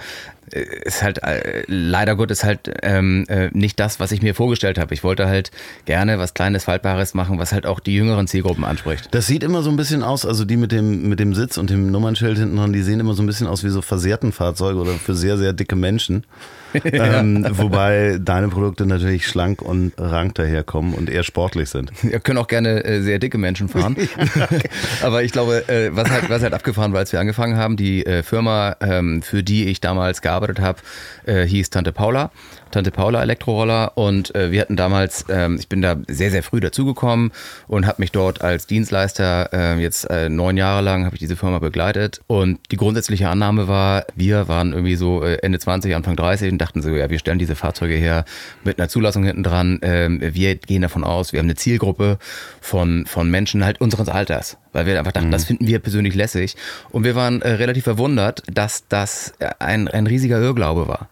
Ist 0.54 1.02
halt 1.02 1.24
äh, 1.24 1.64
leider 1.68 2.16
Gottes 2.16 2.44
halt 2.44 2.72
ähm, 2.84 3.26
äh, 3.28 3.50
nicht 3.54 3.80
das, 3.80 4.00
was 4.00 4.12
ich 4.12 4.22
mir 4.22 4.36
vorgestellt 4.36 4.78
habe. 4.78 4.94
Ich 4.94 5.04
wollte 5.04 5.28
halt 5.28 5.52
gerne 5.86 6.20
was 6.20 6.34
Kleines, 6.34 6.66
Faltbares 6.66 7.14
machen, 7.14 7.40
was 7.40 7.54
halt 7.54 7.66
auch 7.66 7.80
die 7.80 7.96
jüngeren 7.96 8.28
Zielgruppen 8.28 8.64
anspricht. 8.64 9.10
Das 9.12 9.28
sieht 9.28 9.44
immer 9.44 9.62
so 9.64 9.70
ein 9.70 9.78
bisschen 9.78 10.04
aus, 10.04 10.26
also 10.26 10.46
die 10.46 10.58
mit 10.58 10.72
dem, 10.72 11.10
mit 11.10 11.20
dem 11.20 11.34
Sitz 11.34 11.58
und 11.58 11.70
dem 11.70 11.92
Nummernschild 11.92 12.38
hinten 12.38 12.58
dran, 12.58 12.74
die 12.74 12.82
sehen 12.82 13.00
immer 13.00 13.14
so 13.14 13.24
ein 13.24 13.28
bisschen 13.28 13.48
aus 13.48 13.64
wie 13.64 13.70
so 13.70 13.82
versehrten 13.82 14.32
Fahrzeuge 14.32 14.80
oder 14.80 14.94
für 14.94 15.16
sehr, 15.16 15.38
sehr 15.38 15.54
dicke 15.54 15.76
Menschen. 15.76 16.26
ähm, 16.86 17.46
wobei 17.52 18.18
deine 18.22 18.48
Produkte 18.48 18.86
natürlich 18.86 19.28
schlank 19.28 19.62
und 19.62 19.94
rank 19.98 20.36
daherkommen 20.36 20.94
und 20.94 21.10
eher 21.10 21.24
sportlich 21.24 21.70
sind. 21.70 21.92
Wir 22.02 22.20
können 22.20 22.38
auch 22.38 22.48
gerne 22.48 22.84
äh, 22.86 23.02
sehr 23.02 23.20
dicke 23.20 23.38
Menschen 23.38 23.68
fahren. 23.68 23.98
Aber 25.02 25.24
ich 25.24 25.32
glaube, 25.32 25.68
äh, 25.68 25.90
was, 25.94 26.10
halt, 26.10 26.30
was 26.30 26.42
halt 26.42 26.54
abgefahren 26.54 26.94
war, 26.94 27.00
als 27.00 27.12
wir 27.12 27.20
angefangen 27.20 27.58
haben, 27.58 27.76
die 27.78 28.06
äh, 28.06 28.24
Firma, 28.24 28.76
ähm, 28.80 29.22
für 29.22 29.44
die 29.44 29.66
ich 29.66 29.82
damals 29.82 30.22
gearbeitet 30.42 30.60
habe, 30.60 30.80
äh, 31.26 31.46
hieß 31.46 31.70
Tante 31.70 31.92
Paula. 31.92 32.32
Tante 32.72 32.92
Paula 32.92 33.22
Elektroroller 33.22 33.98
und 33.98 34.34
äh, 34.36 34.52
wir 34.52 34.62
hatten 34.62 34.76
damals, 34.76 35.26
ähm, 35.30 35.58
ich 35.60 35.68
bin 35.68 35.82
da 35.82 35.98
sehr, 36.08 36.32
sehr 36.32 36.44
früh 36.44 36.60
dazugekommen 36.60 37.32
und 37.68 37.86
habe 37.86 38.02
mich 38.02 38.12
dort 38.12 38.42
als 38.42 38.68
Dienstleister 38.68 39.50
äh, 39.54 39.80
jetzt 39.82 40.10
äh, 40.10 40.30
neun 40.30 40.58
Jahre 40.58 40.82
lang 40.82 41.06
habe 41.06 41.16
ich 41.16 41.20
diese 41.20 41.36
Firma 41.36 41.60
begleitet 41.60 42.22
und 42.28 42.60
die 42.72 42.78
grundsätzliche 42.78 43.30
Annahme 43.30 43.68
war, 43.68 44.06
wir 44.16 44.48
waren 44.48 44.74
irgendwie 44.74 44.96
so 44.96 45.24
äh, 45.24 45.36
Ende 45.42 45.60
20, 45.60 45.96
Anfang 45.96 46.16
30 46.16 46.52
und 46.52 46.58
dachten 46.58 46.82
so, 46.82 46.90
ja, 46.90 47.10
wir 47.10 47.20
stellen 47.20 47.40
diese 47.40 47.56
Fahrzeuge 47.56 47.96
her 47.96 48.26
mit 48.64 48.80
einer 48.80 48.90
Zulassung 48.90 49.24
hinten 49.24 49.44
dran. 49.44 49.80
Ähm, 49.82 50.20
wir 50.22 50.56
gehen 50.56 50.82
davon 50.82 51.04
aus, 51.04 51.34
wir 51.34 51.40
haben 51.40 51.48
eine 51.48 51.56
Zielgruppe 51.56 52.18
von, 52.62 53.06
von 53.06 53.30
Menschen 53.30 53.66
halt 53.66 53.82
unseres 53.82 54.10
Alters, 54.10 54.58
weil 54.74 54.86
wir 54.86 54.98
einfach 54.98 55.12
dachten, 55.12 55.32
das 55.32 55.46
finden 55.46 55.68
wir 55.68 55.80
persönlich 55.80 56.16
lässig. 56.16 56.56
Und 56.90 57.04
wir 57.04 57.16
waren 57.16 57.42
äh, 57.42 57.50
relativ 57.52 57.84
verwundert, 57.84 58.44
dass 58.52 58.88
das 58.88 59.34
ein, 59.60 59.88
ein 59.88 60.08
riesiger 60.08 60.40
Irrglaube 60.40 60.88
war. 60.88 61.10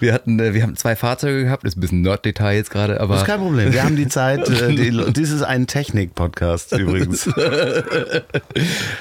Wir 0.00 0.14
hatten, 0.14 0.38
äh, 0.40 0.54
wir 0.54 0.62
haben 0.62 0.76
zwei 0.80 0.96
Fahrzeuge 0.96 1.44
gehabt, 1.44 1.64
das 1.64 1.72
ist 1.72 1.76
ein 1.78 1.80
bisschen 1.80 2.00
Nerd-Detail 2.02 2.56
jetzt 2.56 2.70
gerade, 2.70 3.00
aber. 3.00 3.14
Das 3.14 3.22
ist 3.22 3.28
kein 3.28 3.40
Problem, 3.40 3.72
wir 3.72 3.82
haben 3.84 3.96
die 3.96 4.08
Zeit. 4.08 4.48
Äh, 4.48 4.74
die, 4.74 4.90
dies 5.12 5.30
ist 5.30 5.42
ein 5.42 5.66
Technik-Podcast 5.66 6.72
übrigens. 6.78 7.26
äh, 7.26 8.22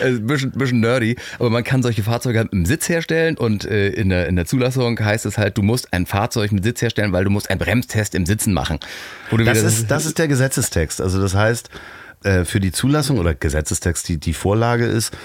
ein 0.01 0.25
bisschen, 0.25 0.51
bisschen 0.51 0.79
nerdy, 0.79 1.15
aber 1.39 1.49
man 1.49 1.63
kann 1.63 1.83
solche 1.83 2.03
Fahrzeuge 2.03 2.39
halt 2.39 2.53
im 2.53 2.65
Sitz 2.65 2.89
herstellen 2.89 3.37
und 3.37 3.65
äh, 3.65 3.89
in, 3.89 4.09
der, 4.09 4.27
in 4.27 4.35
der 4.35 4.45
Zulassung 4.45 4.99
heißt 4.99 5.25
es 5.25 5.37
halt, 5.37 5.57
du 5.57 5.61
musst 5.61 5.93
ein 5.93 6.05
Fahrzeug 6.05 6.51
mit 6.51 6.63
Sitz 6.63 6.81
herstellen, 6.81 7.11
weil 7.11 7.23
du 7.23 7.29
musst 7.29 7.49
einen 7.49 7.59
Bremstest 7.59 8.15
im 8.15 8.25
Sitzen 8.25 8.53
machen. 8.53 8.79
Das 9.45 9.61
ist, 9.63 9.89
das 9.91 10.05
ist 10.05 10.17
der 10.19 10.27
Gesetzestext. 10.27 11.01
Also 11.01 11.21
das 11.21 11.35
heißt, 11.35 11.69
äh, 12.23 12.43
für 12.45 12.59
die 12.59 12.71
Zulassung 12.71 13.17
oder 13.17 13.33
Gesetzestext, 13.33 14.07
die, 14.09 14.17
die 14.17 14.33
Vorlage 14.33 14.85
ist, 14.85 15.15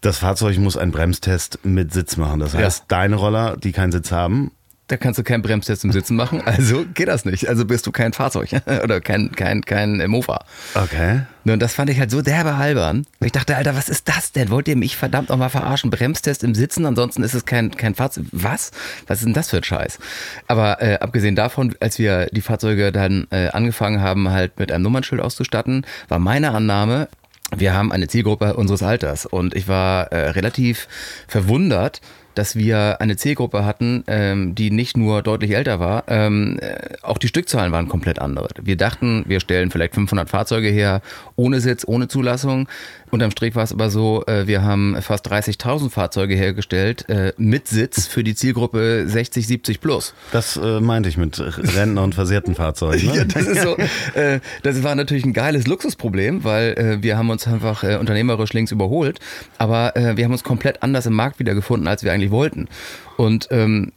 das 0.00 0.18
Fahrzeug 0.18 0.56
muss 0.58 0.76
einen 0.76 0.92
Bremstest 0.92 1.58
mit 1.64 1.92
Sitz 1.92 2.16
machen. 2.16 2.38
Das 2.40 2.52
Ja. 2.52 2.60
heißt, 2.60 2.84
deine 2.88 3.16
Roller, 3.16 3.56
die 3.56 3.72
keinen 3.72 3.90
Sitz 3.92 4.12
haben, 4.12 4.52
da 4.88 4.96
kannst 4.96 5.18
du 5.18 5.22
keinen 5.22 5.42
Bremstest 5.42 5.84
im 5.84 5.92
Sitzen 5.92 6.16
machen, 6.16 6.40
also 6.44 6.84
geht 6.94 7.08
das 7.08 7.24
nicht. 7.24 7.48
Also 7.48 7.64
bist 7.64 7.86
du 7.86 7.92
kein 7.92 8.12
Fahrzeug 8.12 8.50
oder 8.82 9.00
kein, 9.00 9.32
kein, 9.32 9.62
kein 9.62 10.00
äh, 10.00 10.08
Mofa. 10.08 10.44
okay. 10.74 11.22
Und 11.44 11.60
das 11.60 11.72
fand 11.72 11.88
ich 11.88 11.98
halt 11.98 12.10
so 12.10 12.20
derbe 12.20 12.54
albern. 12.54 13.06
Ich 13.20 13.32
dachte, 13.32 13.56
Alter, 13.56 13.74
was 13.74 13.88
ist 13.88 14.06
das 14.06 14.32
denn? 14.32 14.50
Wollt 14.50 14.68
ihr 14.68 14.76
mich 14.76 14.98
verdammt 14.98 15.30
nochmal 15.30 15.48
verarschen? 15.48 15.90
Bremstest 15.90 16.44
im 16.44 16.54
Sitzen, 16.54 16.84
ansonsten 16.84 17.22
ist 17.22 17.32
es 17.32 17.46
kein, 17.46 17.70
kein 17.70 17.94
Fahrzeug. 17.94 18.26
Was? 18.32 18.70
Was 19.06 19.20
ist 19.20 19.24
denn 19.24 19.32
das 19.32 19.48
für 19.48 19.58
ein 19.58 19.64
Scheiß? 19.64 19.98
Aber 20.46 20.82
äh, 20.82 20.98
abgesehen 20.98 21.36
davon, 21.36 21.74
als 21.80 21.98
wir 21.98 22.26
die 22.26 22.42
Fahrzeuge 22.42 22.92
dann 22.92 23.28
äh, 23.30 23.48
angefangen 23.48 24.02
haben, 24.02 24.28
halt 24.28 24.58
mit 24.58 24.70
einem 24.70 24.84
Nummernschild 24.84 25.22
auszustatten, 25.22 25.86
war 26.08 26.18
meine 26.18 26.50
Annahme, 26.50 27.08
wir 27.56 27.72
haben 27.72 27.92
eine 27.92 28.08
Zielgruppe 28.08 28.54
unseres 28.54 28.82
Alters. 28.82 29.24
Und 29.24 29.54
ich 29.54 29.68
war 29.68 30.12
äh, 30.12 30.30
relativ 30.30 30.86
verwundert, 31.26 32.02
dass 32.38 32.54
wir 32.54 33.00
eine 33.00 33.16
Zielgruppe 33.16 33.64
hatten, 33.64 34.04
ähm, 34.06 34.54
die 34.54 34.70
nicht 34.70 34.96
nur 34.96 35.22
deutlich 35.22 35.50
älter 35.56 35.80
war, 35.80 36.04
ähm, 36.06 36.60
äh, 36.60 36.94
auch 37.02 37.18
die 37.18 37.26
Stückzahlen 37.26 37.72
waren 37.72 37.88
komplett 37.88 38.20
andere. 38.20 38.48
Wir 38.62 38.76
dachten, 38.76 39.24
wir 39.26 39.40
stellen 39.40 39.72
vielleicht 39.72 39.94
500 39.94 40.30
Fahrzeuge 40.30 40.68
her, 40.68 41.02
ohne 41.34 41.60
Sitz, 41.60 41.84
ohne 41.84 42.06
Zulassung. 42.06 42.68
Unterm 43.10 43.30
Strich 43.30 43.56
war 43.56 43.64
es 43.64 43.72
aber 43.72 43.90
so, 43.90 44.24
äh, 44.26 44.46
wir 44.46 44.62
haben 44.62 44.96
fast 45.00 45.30
30.000 45.30 45.90
Fahrzeuge 45.90 46.36
hergestellt 46.36 47.08
äh, 47.08 47.32
mit 47.38 47.66
Sitz 47.66 48.06
für 48.06 48.22
die 48.22 48.36
Zielgruppe 48.36 49.04
60, 49.08 49.46
70 49.46 49.80
plus. 49.80 50.14
Das 50.30 50.56
äh, 50.56 50.80
meinte 50.80 51.08
ich 51.08 51.16
mit 51.16 51.40
Rentner 51.40 52.02
und 52.04 52.14
versehrten 52.14 52.54
Fahrzeugen. 52.54 53.06
Ne? 53.06 53.12
Ja, 53.18 53.24
das 53.24 53.46
ist 53.48 53.62
so. 53.62 53.76
Äh, 54.14 54.38
das 54.62 54.82
war 54.84 54.94
natürlich 54.94 55.24
ein 55.24 55.32
geiles 55.32 55.66
Luxusproblem, 55.66 56.44
weil 56.44 56.74
äh, 56.78 57.02
wir 57.02 57.18
haben 57.18 57.30
uns 57.30 57.48
einfach 57.48 57.82
unternehmerisch 57.82 58.52
links 58.52 58.70
überholt, 58.70 59.18
aber 59.56 59.92
wir 59.96 60.24
haben 60.24 60.32
uns 60.32 60.44
komplett 60.44 60.82
anders 60.82 61.06
im 61.06 61.14
Markt 61.14 61.38
wiedergefunden, 61.38 61.88
als 61.88 62.04
wir 62.04 62.12
eigentlich 62.12 62.27
wollten. 62.30 62.68
Und 63.16 63.48
ähm, 63.50 63.92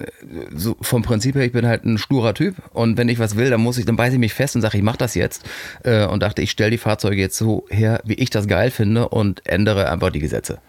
so 0.56 0.76
vom 0.82 1.04
Prinzip 1.04 1.36
her, 1.36 1.46
ich 1.46 1.52
bin 1.52 1.68
halt 1.68 1.86
ein 1.86 1.98
sturer 1.98 2.34
Typ 2.34 2.56
und 2.74 2.98
wenn 2.98 3.10
ich 3.10 3.20
was 3.20 3.36
will, 3.36 3.50
dann 3.50 3.62
muss 3.62 3.78
ich, 3.78 3.86
dann 3.86 3.96
beiße 3.96 4.14
ich 4.14 4.20
mich 4.20 4.34
fest 4.34 4.56
und 4.56 4.62
sage, 4.62 4.78
ich 4.78 4.84
mache 4.84 4.98
das 4.98 5.16
jetzt. 5.16 5.44
Äh, 5.84 6.06
und 6.08 6.24
dachte, 6.24 6.42
ich 6.42 6.52
stelle 6.52 6.72
die 6.72 6.78
Fahrzeuge 6.78 7.22
jetzt 7.22 7.38
so 7.38 7.66
her, 7.70 8.02
wie 8.04 8.16
ich 8.16 8.30
das 8.30 8.48
geil 8.48 8.72
finde 8.72 9.10
und 9.10 9.48
ändere 9.48 9.90
einfach 9.90 10.10
die 10.12 10.20
Gesetze. 10.20 10.60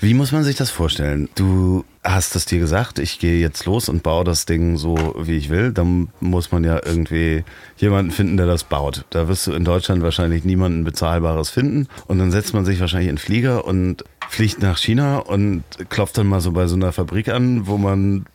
Wie 0.00 0.14
muss 0.14 0.32
man 0.32 0.44
sich 0.44 0.56
das 0.56 0.70
vorstellen? 0.70 1.28
Du 1.34 1.84
hast 2.08 2.34
es 2.36 2.46
dir 2.46 2.58
gesagt, 2.58 2.98
ich 2.98 3.18
gehe 3.18 3.38
jetzt 3.38 3.64
los 3.66 3.88
und 3.88 4.02
baue 4.02 4.24
das 4.24 4.46
Ding 4.46 4.76
so, 4.76 5.14
wie 5.18 5.36
ich 5.36 5.50
will. 5.50 5.72
Dann 5.72 6.08
muss 6.20 6.50
man 6.50 6.64
ja 6.64 6.80
irgendwie 6.84 7.44
jemanden 7.76 8.10
finden, 8.10 8.36
der 8.36 8.46
das 8.46 8.64
baut. 8.64 9.04
Da 9.10 9.28
wirst 9.28 9.46
du 9.46 9.52
in 9.52 9.64
Deutschland 9.64 10.02
wahrscheinlich 10.02 10.44
niemanden 10.44 10.84
Bezahlbares 10.84 11.50
finden. 11.50 11.88
Und 12.06 12.18
dann 12.18 12.30
setzt 12.30 12.54
man 12.54 12.64
sich 12.64 12.80
wahrscheinlich 12.80 13.10
in 13.10 13.18
Flieger 13.18 13.64
und 13.64 14.04
fliegt 14.28 14.62
nach 14.62 14.78
China 14.78 15.18
und 15.18 15.62
klopft 15.88 16.18
dann 16.18 16.26
mal 16.26 16.40
so 16.40 16.52
bei 16.52 16.66
so 16.66 16.76
einer 16.76 16.92
Fabrik 16.92 17.28
an, 17.28 17.66
wo 17.66 17.78
man 17.78 18.26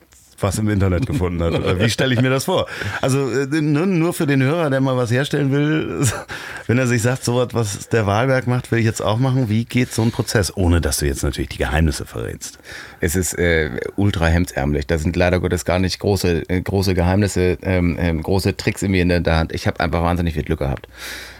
was 0.44 0.60
im 0.60 0.70
Internet 0.70 1.06
gefunden 1.06 1.42
hat. 1.42 1.54
Oder 1.54 1.80
wie 1.80 1.90
stelle 1.90 2.14
ich 2.14 2.22
mir 2.22 2.30
das 2.30 2.46
vor? 2.46 2.68
Also 3.02 3.30
äh, 3.30 3.62
nur, 3.62 4.14
für 4.14 4.28
den 4.28 4.44
Hörer, 4.44 4.70
der 4.70 4.82
mal 4.82 4.98
was 4.98 5.12
herstellen 5.12 5.52
will, 5.52 6.06
wenn 6.68 6.78
er 6.78 6.88
sich 6.88 7.02
sagt, 7.02 7.24
so 7.24 7.36
was, 7.36 7.54
was 7.54 7.90
der 7.90 8.06
Wahlberg 8.06 8.48
macht, 8.48 8.72
will 8.72 8.80
ich 8.80 8.86
jetzt 8.86 9.02
auch 9.02 9.18
machen. 9.18 9.50
Wie 9.50 9.66
geht 9.66 9.92
so 9.92 10.02
ein 10.02 10.12
Prozess? 10.12 10.56
Ohne 10.56 10.82
dass 10.82 10.98
du 10.98 11.06
jetzt 11.06 11.24
natürlich 11.24 11.50
die 11.50 11.58
Geheimnisse 11.58 12.06
verrätst. 12.06 12.60
Es 13.00 13.16
ist 13.16 13.34
äh, 13.38 13.72
ultra 13.96 14.28
hemdsärmlich. 14.28 14.86
Da 14.88 14.98
sind 14.98 15.16
leider 15.16 15.40
Gottes 15.40 15.66
gar 15.66 15.80
nicht 15.80 16.00
große, 16.00 16.50
äh, 16.50 16.62
große 16.62 16.94
Geheimnisse, 16.94 17.58
ähm, 17.62 17.98
ähm, 18.00 18.22
große 18.22 18.58
Tricks 18.58 18.84
in 18.84 18.92
mir 18.92 19.02
in 19.02 19.24
der 19.24 19.36
Hand. 19.36 19.54
Ich 19.54 19.68
habe 19.68 19.80
einfach 19.80 20.04
wahnsinnig 20.04 20.34
viel 20.34 20.44
Glück 20.44 20.60
gehabt. 20.60 20.88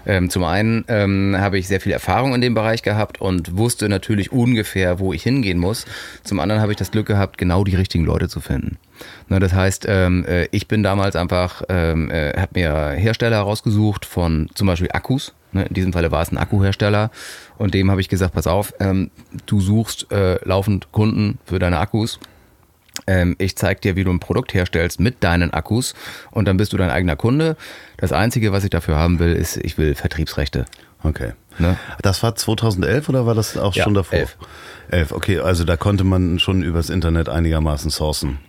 Ähm, 0.06 0.30
zum 0.30 0.44
einen 0.44 0.86
ähm, 0.88 1.36
habe 1.38 1.58
ich 1.58 1.68
sehr 1.68 1.82
viel 1.82 1.92
Erfahrung 1.92 2.34
in 2.34 2.42
dem 2.42 2.54
Bereich 2.54 2.84
gehabt 2.84 3.22
und 3.22 3.58
wusste 3.58 3.90
natürlich 3.90 4.32
ungefähr, 4.32 5.00
wo 5.00 5.14
ich 5.14 5.24
hingehen 5.24 5.60
muss. 5.60 5.86
Zum 6.24 6.40
anderen 6.40 6.62
habe 6.62 6.72
ich 6.72 6.78
das 6.78 6.92
Glück 6.92 7.08
gehabt, 7.08 7.38
genau 7.38 7.64
die 7.64 7.76
richtigen 7.76 8.06
Leute 8.06 8.28
zu 8.28 8.40
finden. 8.40 8.78
Na, 9.28 9.40
das 9.40 9.54
heißt, 9.54 9.86
ähm, 9.88 10.26
äh, 10.26 10.48
ich 10.52 10.68
bin 10.68 10.84
damals 10.84 11.16
einfach, 11.16 11.64
ähm, 11.70 12.10
äh, 12.12 12.34
habe 12.38 12.60
mir 12.60 12.92
Hersteller 12.92 13.38
herausgesucht 13.38 14.06
von 14.06 14.50
zum 14.54 14.68
Beispiel 14.68 14.90
Akkus. 14.92 15.34
Ne, 15.52 15.66
in 15.66 15.74
diesem 15.74 15.94
Falle 15.94 16.12
war 16.12 16.22
es 16.22 16.32
ein 16.32 16.38
Akkuhersteller 16.38 17.12
und 17.58 17.76
dem 17.76 17.92
habe 17.92 18.02
ich 18.02 18.10
gesagt, 18.10 18.34
pass 18.34 18.48
auf, 18.48 18.74
ähm, 18.80 19.12
du 19.46 19.62
suchst 19.62 20.12
äh, 20.12 20.44
laufend 20.44 20.92
Kunden 20.92 21.38
für 21.46 21.60
deine 21.60 21.80
Akkus. 21.80 22.20
Ähm, 23.08 23.36
ich 23.40 23.56
zeige 23.56 23.82
dir, 23.82 23.96
wie 23.96 24.04
du 24.04 24.12
ein 24.12 24.20
Produkt 24.20 24.54
herstellst 24.54 25.00
mit 25.00 25.24
deinen 25.24 25.54
Akkus 25.54 25.94
und 26.32 26.48
dann 26.48 26.58
bist 26.58 26.74
du 26.74 26.78
dein 26.78 26.90
eigener 26.90 27.16
Kunde. 27.16 27.56
Das 27.98 28.12
Einzige, 28.12 28.52
was 28.52 28.64
ich 28.64 28.70
dafür 28.70 28.96
haben 28.96 29.20
will, 29.20 29.34
ist, 29.34 29.58
ich 29.58 29.78
will 29.78 29.96
Vertriebsrechte. 29.96 30.66
Okay. 31.04 31.34
Ne? 31.60 31.78
Das 32.02 32.24
war 32.24 32.36
2011 32.36 33.10
oder 33.10 33.26
war 33.26 33.36
das 33.36 33.58
auch 33.58 33.76
Ja, 33.76 33.84
schon 33.84 33.94
davor? 33.94 34.20
elf. 34.20 34.38
Elf, 34.90 35.12
okay. 35.12 35.40
Also 35.40 35.64
da 35.64 35.78
konnte 35.78 36.04
man 36.04 36.40
schon 36.40 36.62
übers 36.62 36.90
Internet 36.90 37.30
einigermaßen 37.30 37.90
sourcen. 37.90 38.40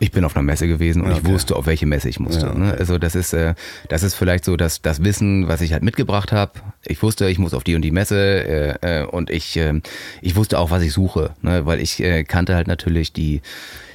Ich 0.00 0.10
bin 0.10 0.24
auf 0.24 0.36
einer 0.36 0.42
Messe 0.42 0.66
gewesen 0.66 1.00
und 1.02 1.12
ich 1.12 1.18
Okay. 1.18 1.28
wusste, 1.28 1.56
auf 1.56 1.66
welche 1.66 1.86
Messe 1.86 2.08
ich 2.08 2.20
musste. 2.20 2.46
Ja, 2.46 2.54
ne? 2.54 2.74
Also 2.78 2.98
das 2.98 3.14
ist, 3.14 3.32
äh, 3.32 3.54
das 3.88 4.02
ist 4.02 4.14
vielleicht 4.14 4.44
so 4.44 4.56
das, 4.56 4.82
das 4.82 5.02
Wissen, 5.02 5.48
was 5.48 5.60
ich 5.62 5.72
halt 5.72 5.82
mitgebracht 5.82 6.30
habe. 6.32 6.52
Ich 6.84 7.02
wusste, 7.02 7.28
ich 7.28 7.38
muss 7.38 7.54
auf 7.54 7.64
die 7.64 7.74
und 7.74 7.82
die 7.82 7.90
Messe 7.90 8.78
äh, 8.82 9.00
äh, 9.00 9.06
und 9.06 9.30
ich, 9.30 9.56
äh, 9.56 9.80
ich 10.20 10.36
wusste 10.36 10.58
auch, 10.58 10.70
was 10.70 10.82
ich 10.82 10.92
suche, 10.92 11.30
ne? 11.40 11.64
weil 11.64 11.80
ich 11.80 12.02
äh, 12.02 12.24
kannte 12.24 12.54
halt 12.54 12.66
natürlich 12.68 13.12
die, 13.14 13.40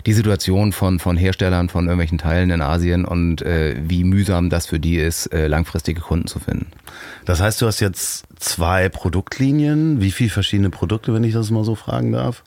die 0.08 0.14
Situation 0.14 0.72
von, 0.72 1.00
von 1.00 1.16
Herstellern 1.18 1.70
von 1.70 1.86
irgendwelchen 1.86 2.18
Teilen 2.18 2.50
in 2.50 2.62
Asien 2.62 3.06
und 3.06 3.42
äh, 3.44 3.76
wie 3.80 4.04
mühsam 4.04 4.50
das 4.50 4.66
für 4.66 4.80
die 4.80 4.98
ist, 4.98 5.30
langfristige 5.34 6.00
Kunden 6.02 6.28
zu 6.28 6.40
finden. 6.40 6.68
Das 7.26 7.40
heißt, 7.42 7.62
du 7.62 7.68
hast 7.68 7.82
jetzt 7.82 8.24
zwei 8.40 8.90
Produktlinien. 8.90 10.02
Wie 10.02 10.12
viele 10.12 10.30
verschiedene 10.30 10.70
Produkte, 10.70 11.14
wenn 11.14 11.24
ich 11.24 11.34
das 11.34 11.52
mal 11.52 11.64
so 11.64 11.76
fragen 11.76 12.12
darf? 12.12 12.44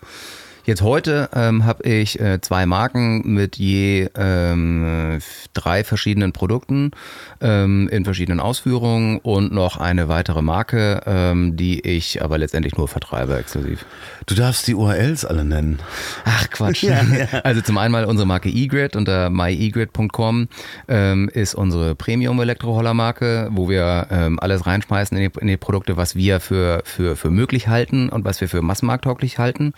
Jetzt 0.70 0.82
heute 0.82 1.28
ähm, 1.34 1.64
habe 1.64 1.82
ich 1.82 2.20
äh, 2.20 2.40
zwei 2.40 2.64
Marken 2.64 3.22
mit 3.34 3.56
je 3.56 4.08
ähm, 4.14 5.18
drei 5.52 5.82
verschiedenen 5.82 6.32
Produkten 6.32 6.92
ähm, 7.40 7.88
in 7.88 8.04
verschiedenen 8.04 8.38
Ausführungen 8.38 9.18
und 9.18 9.52
noch 9.52 9.78
eine 9.78 10.08
weitere 10.08 10.42
Marke, 10.42 11.00
ähm, 11.06 11.56
die 11.56 11.80
ich 11.80 12.22
aber 12.22 12.38
letztendlich 12.38 12.76
nur 12.76 12.86
vertreibe 12.86 13.36
exklusiv. 13.36 13.84
Du 14.26 14.36
darfst 14.36 14.68
die 14.68 14.76
URLs 14.76 15.24
alle 15.24 15.44
nennen. 15.44 15.80
Ach 16.24 16.48
Quatsch. 16.50 16.84
Also 17.42 17.62
zum 17.62 17.76
einen 17.76 17.90
mal 17.90 18.04
unsere 18.04 18.28
Marke 18.28 18.48
eGrid 18.48 18.94
unter 18.94 19.28
myegrid.com 19.28 20.46
ähm, 20.86 21.28
ist 21.32 21.56
unsere 21.56 21.96
Premium-Elektroholler-Marke, 21.96 23.48
wo 23.50 23.68
wir 23.68 24.06
ähm, 24.12 24.38
alles 24.38 24.66
reinschmeißen 24.66 25.18
in 25.18 25.32
die, 25.32 25.40
in 25.40 25.48
die 25.48 25.56
Produkte, 25.56 25.96
was 25.96 26.14
wir 26.14 26.38
für, 26.38 26.82
für, 26.84 27.16
für 27.16 27.30
möglich 27.30 27.66
halten 27.66 28.08
und 28.08 28.24
was 28.24 28.40
wir 28.40 28.48
für 28.48 28.62
massenmarkttauglich 28.62 29.40
halten. 29.40 29.74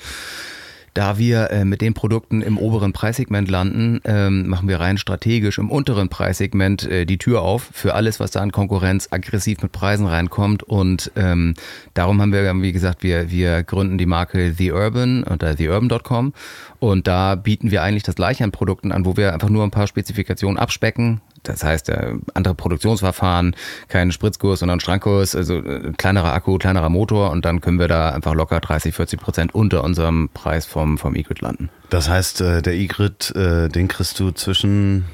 Da 0.95 1.17
wir 1.17 1.51
äh, 1.51 1.65
mit 1.65 1.81
den 1.81 1.95
Produkten 1.95 2.43
im 2.43 2.59
oberen 2.59 2.93
Preissegment 2.93 3.51
landen, 3.51 4.01
ähm, 4.05 4.49
machen 4.49 4.69
wir 4.69 4.79
rein 4.79 4.99
strategisch 4.99 5.57
im 5.57 5.71
unteren 5.71 6.11
Preissegment 6.11 6.85
äh, 6.85 7.07
die 7.07 7.17
Tür 7.17 7.41
auf 7.41 7.71
für 7.73 7.95
alles, 7.95 8.21
was 8.21 8.31
da 8.31 8.41
an 8.41 8.53
Konkurrenz 8.53 9.09
aggressiv 9.11 9.63
mit 9.63 9.73
Preisen 9.73 10.07
reinkommt. 10.07 10.63
Und 10.63 11.11
ähm, 11.17 11.55
darum 11.95 12.21
haben 12.21 12.33
wir, 12.33 12.61
wie 12.61 12.73
gesagt, 12.73 13.03
wir, 13.03 13.31
wir 13.31 13.63
gründen 13.63 13.97
die 13.97 14.05
Marke 14.05 14.53
The 14.53 14.73
Urban 14.73 15.25
unter 15.25 15.57
theurban.com. 15.57 16.35
Und 16.79 17.07
da 17.07 17.37
bieten 17.37 17.71
wir 17.71 17.83
eigentlich 17.83 18.03
das 18.03 18.17
gleiche 18.17 18.45
an 18.45 18.53
Produkten 18.53 18.93
an, 18.93 19.07
wo 19.07 19.17
wir 19.17 19.33
einfach 19.33 19.49
nur 19.49 19.65
ein 19.65 19.71
paar 19.71 19.87
Spezifikationen 19.87 20.59
abspecken. 20.59 21.23
Das 21.43 21.65
heißt, 21.65 21.89
äh, 21.89 22.15
andere 22.35 22.55
Produktionsverfahren, 22.55 23.57
kein 23.89 24.13
Spritzkurs, 24.13 24.61
sondern 24.61 24.81
Strankkurs, 24.81 25.35
also 25.35 25.57
äh, 25.59 25.93
kleinerer 25.97 26.33
Akku, 26.33 26.59
kleinerer 26.59 26.89
Motor 26.89 27.31
und 27.31 27.45
dann 27.45 27.61
können 27.61 27.79
wir 27.79 27.89
da 27.89 28.11
einfach 28.11 28.35
locker 28.35 28.61
30, 28.61 28.95
40 28.95 29.21
Prozent 29.21 29.55
unter 29.55 29.83
unserem 29.85 30.29
Preis 30.33 30.67
vom, 30.67 30.99
vom 30.99 31.17
E-Grid 31.17 31.41
landen. 31.41 31.71
Das 31.91 32.09
heißt, 32.09 32.41
äh, 32.41 32.63
der 32.63 32.75
E-Grid, 32.75 33.35
äh, 33.35 33.69
den 33.69 33.89
kriegst 33.89 34.19
du 34.21 34.31
zwischen 34.31 35.07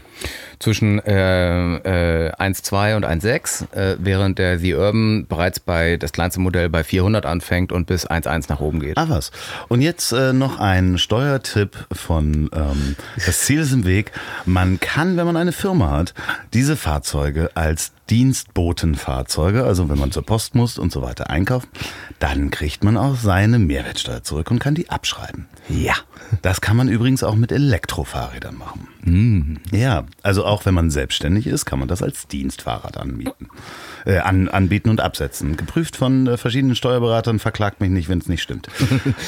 Zwischen 0.59 0.99
äh, 1.00 2.27
äh, 2.27 2.33
1,2 2.33 2.97
und 2.97 3.05
1,6, 3.05 3.73
äh, 3.73 3.97
während 4.00 4.38
der 4.38 4.59
The 4.59 4.75
Urban 4.75 5.27
bereits 5.27 5.61
bei 5.61 5.97
das 5.97 6.12
kleinste 6.12 6.41
Modell 6.41 6.69
bei 6.69 6.83
400 6.85 7.27
anfängt 7.27 7.73
und 7.73 7.87
bis 7.87 8.07
1,1 8.07 8.47
nach 8.49 8.61
oben 8.61 8.81
geht. 8.81 8.99
Ah, 8.99 9.07
was. 9.09 9.31
Und 9.69 9.81
jetzt 9.81 10.12
äh, 10.12 10.33
noch 10.33 10.59
ein 10.59 10.99
Steuertipp 10.99 11.87
von 11.93 12.50
ähm, 12.53 12.97
Das 13.25 13.41
Ziel 13.41 13.61
ist 13.61 13.73
im 13.73 13.85
Weg. 13.85 14.12
Man 14.47 14.81
kann, 14.81 15.17
wenn 15.17 15.27
man 15.27 15.37
eine 15.37 15.53
Firma 15.53 15.91
hat, 15.91 16.15
diese 16.53 16.77
Fahrzeuge 16.77 17.50
als 17.55 17.93
Dienstbotenfahrzeuge, 18.11 19.65
also 19.65 19.88
wenn 19.88 19.99
man 19.99 20.12
zur 20.12 20.25
Post 20.25 20.55
muss 20.55 20.79
und 20.79 20.93
so 20.93 21.03
weiter 21.03 21.31
einkauft, 21.31 21.69
dann 22.19 22.50
kriegt 22.50 22.85
man 22.85 22.97
auch 22.97 23.17
seine 23.17 23.59
Mehrwertsteuer 23.59 24.23
zurück 24.23 24.50
und 24.50 24.59
kann 24.59 24.75
die 24.75 24.91
abschreiben. 24.91 25.47
Ja. 25.69 25.95
Das 26.43 26.61
kann 26.61 26.77
man 26.77 26.88
übrigens 26.88 27.23
auch 27.23 27.35
mit 27.35 27.53
Elektrofahrrädern 27.53 28.57
machen. 28.57 28.88
Ja, 29.73 30.05
also 30.23 30.45
auch 30.45 30.67
wenn 30.67 30.75
man 30.75 30.91
selbstständig 30.91 31.47
ist, 31.47 31.65
kann 31.65 31.79
man 31.79 31.88
das 31.88 32.03
als 32.03 32.27
Dienstfahrrad 32.27 32.99
anbieten, 32.99 33.49
äh, 34.05 34.19
an, 34.19 34.49
anbieten 34.49 34.90
und 34.90 35.00
absetzen. 35.00 35.57
Geprüft 35.57 35.97
von 35.97 36.26
äh, 36.26 36.37
verschiedenen 36.37 36.76
Steuerberatern, 36.76 37.39
verklagt 37.39 37.80
mich 37.80 37.91
nicht, 37.91 38.08
wenn 38.08 38.19
es 38.19 38.28
nicht 38.28 38.43
stimmt. 38.43 38.69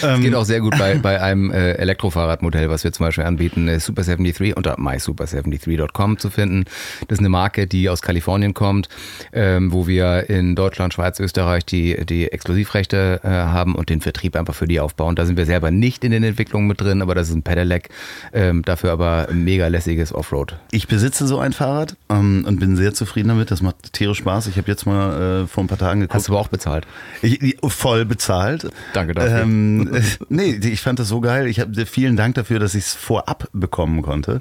Es 0.02 0.20
geht 0.20 0.34
auch 0.34 0.44
sehr 0.44 0.60
gut 0.60 0.78
bei, 0.78 0.94
bei 0.96 1.20
einem 1.20 1.50
äh, 1.50 1.72
Elektrofahrradmodell, 1.72 2.70
was 2.70 2.84
wir 2.84 2.92
zum 2.92 3.06
Beispiel 3.06 3.24
anbieten, 3.24 3.68
äh, 3.68 3.80
Super 3.80 4.02
73 4.02 4.56
unter 4.56 4.78
mysuper73.com 4.78 6.18
zu 6.18 6.30
finden. 6.30 6.64
Das 7.08 7.16
ist 7.16 7.18
eine 7.20 7.28
Marke, 7.28 7.66
die 7.66 7.88
aus 7.88 8.02
Kalifornien 8.02 8.54
kommt, 8.54 8.88
ähm, 9.32 9.72
wo 9.72 9.86
wir 9.86 10.28
in 10.30 10.54
Deutschland, 10.54 10.94
Schweiz, 10.94 11.20
Österreich 11.20 11.64
die, 11.64 12.04
die 12.06 12.30
Exklusivrechte 12.32 13.20
äh, 13.22 13.28
haben 13.28 13.74
und 13.74 13.90
den 13.90 14.00
Vertrieb 14.00 14.36
einfach 14.36 14.54
für 14.54 14.66
die 14.66 14.80
aufbauen. 14.80 15.16
Da 15.16 15.26
sind 15.26 15.36
wir 15.36 15.46
selber 15.46 15.70
nicht 15.70 16.04
in 16.04 16.10
den 16.10 16.22
Entwicklungen 16.22 16.66
mit 16.66 16.80
drin, 16.80 17.02
aber 17.02 17.14
das 17.14 17.28
ist 17.28 17.34
ein 17.34 17.42
Pedelec, 17.42 17.88
ähm, 18.32 18.62
dafür 18.62 18.92
aber 18.92 19.28
ein 19.28 19.44
mega 19.44 19.68
lässiges 19.68 20.12
Offroad. 20.14 20.56
Ich 20.70 20.88
besitze 20.88 21.26
so 21.26 21.38
ein 21.38 21.52
Fahrrad 21.52 21.96
ähm, 22.08 22.44
und 22.46 22.60
bin 22.60 22.76
sehr 22.76 22.94
zufrieden 22.94 23.28
damit. 23.28 23.50
Das 23.50 23.62
macht 23.62 23.92
tierisch 23.92 24.18
Spaß. 24.18 24.46
Ich 24.48 24.56
habe 24.60 24.70
jetzt 24.70 24.86
mal 24.86 25.42
äh, 25.42 25.46
vor 25.46 25.64
ein 25.64 25.66
paar 25.66 25.78
Tagen 25.78 26.00
geguckt. 26.00 26.14
Hast 26.14 26.28
du 26.28 26.32
aber 26.32 26.40
auch 26.40 26.48
bezahlt? 26.48 26.86
Ich, 27.22 27.56
voll 27.68 28.04
bezahlt. 28.04 28.68
Danke 28.92 29.14
dafür. 29.14 29.40
Ähm, 29.40 29.90
äh, 29.94 30.00
nee, 30.28 30.52
ich 30.62 30.80
fand 30.80 30.98
das 30.98 31.08
so 31.08 31.20
geil. 31.20 31.46
Ich 31.46 31.60
habe 31.60 31.86
vielen 31.86 32.16
Dank 32.16 32.34
dafür, 32.34 32.58
dass 32.58 32.74
ich 32.74 32.84
es 32.84 32.94
vorab 32.94 33.48
bekommen 33.52 34.02
konnte. 34.02 34.40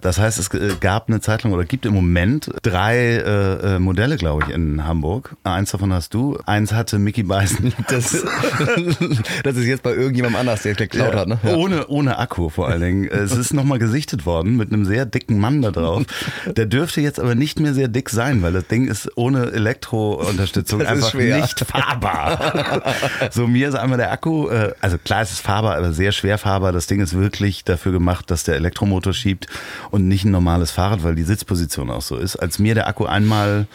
Das 0.00 0.18
heißt, 0.18 0.38
es 0.38 0.48
äh, 0.54 0.74
gab 0.80 1.08
eine 1.08 1.20
Zeit 1.20 1.42
lang 1.42 1.52
oder 1.52 1.64
gibt 1.64 1.86
im 1.86 1.94
Moment 1.94 2.50
drei 2.62 2.96
äh, 2.98 3.76
äh, 3.76 3.78
Modelle, 3.78 4.16
glaube 4.16 4.44
ich, 4.46 4.54
in 4.54 4.84
Hamburg. 4.86 5.36
Eins 5.44 5.70
davon 5.70 5.92
hast 5.92 6.14
du. 6.14 6.38
Eins 6.46 6.72
hatte 6.72 6.98
Mickey 6.98 7.22
Beißen. 7.22 7.72
Das, 7.88 8.12
das 9.42 9.56
ist 9.56 9.66
jetzt 9.66 9.82
bei 9.82 9.92
irgendjemandem 9.92 10.38
anders, 10.40 10.62
der 10.62 10.74
geklaut 10.74 11.14
hat, 11.14 11.26
ne? 11.26 11.38
Ja. 11.42 11.54
Ohne, 11.54 11.88
ohne 11.88 12.18
Akku 12.18 12.48
vor 12.48 12.68
allen 12.68 12.80
Dingen. 12.80 13.08
Es 13.08 13.32
ist 13.32 13.52
nochmal 13.52 13.78
gesichtet 13.78 14.26
worden 14.26 14.56
mit 14.56 14.72
einem 14.72 14.84
sehr 14.84 15.06
dicken 15.06 15.38
Mann 15.38 15.60
da 15.60 15.70
drauf. 15.70 16.04
Der 16.46 16.66
dürfte 16.66 17.00
jetzt 17.00 17.18
aber 17.18 17.34
nicht 17.34 17.58
mehr 17.58 17.74
sehr 17.74 17.88
dick 17.88 18.10
sein, 18.10 18.42
weil 18.42 18.52
das 18.52 18.66
Ding 18.68 18.86
ist 18.86 19.10
ohne 19.16 19.46
Elektrounterstützung 19.60 20.82
einfach 20.82 21.10
schwer. 21.10 21.40
nicht 21.40 21.60
fahrbar. 21.60 22.94
so, 23.30 23.46
mir 23.46 23.68
ist 23.68 23.74
einmal 23.74 23.98
der 23.98 24.10
Akku, 24.10 24.48
äh, 24.48 24.72
also 24.80 24.98
klar, 24.98 25.22
es 25.22 25.32
ist 25.32 25.40
fahrbar, 25.40 25.76
aber 25.76 25.92
sehr 25.92 26.12
schwer 26.12 26.38
fahrbar. 26.38 26.72
Das 26.72 26.86
Ding 26.86 27.00
ist 27.00 27.14
wirklich 27.14 27.64
dafür 27.64 27.92
gemacht, 27.92 28.30
dass 28.30 28.44
der 28.44 28.56
Elektromotor 28.56 29.12
schiebt 29.12 29.46
und 29.90 30.08
nicht 30.08 30.24
ein 30.24 30.30
normales 30.30 30.70
Fahrrad, 30.70 31.04
weil 31.04 31.14
die 31.14 31.22
Sitzposition 31.22 31.90
auch 31.90 32.02
so 32.02 32.16
ist. 32.16 32.36
Als 32.36 32.58
mir 32.58 32.74
der 32.74 32.88
Akku 32.88 33.04
einmal 33.04 33.66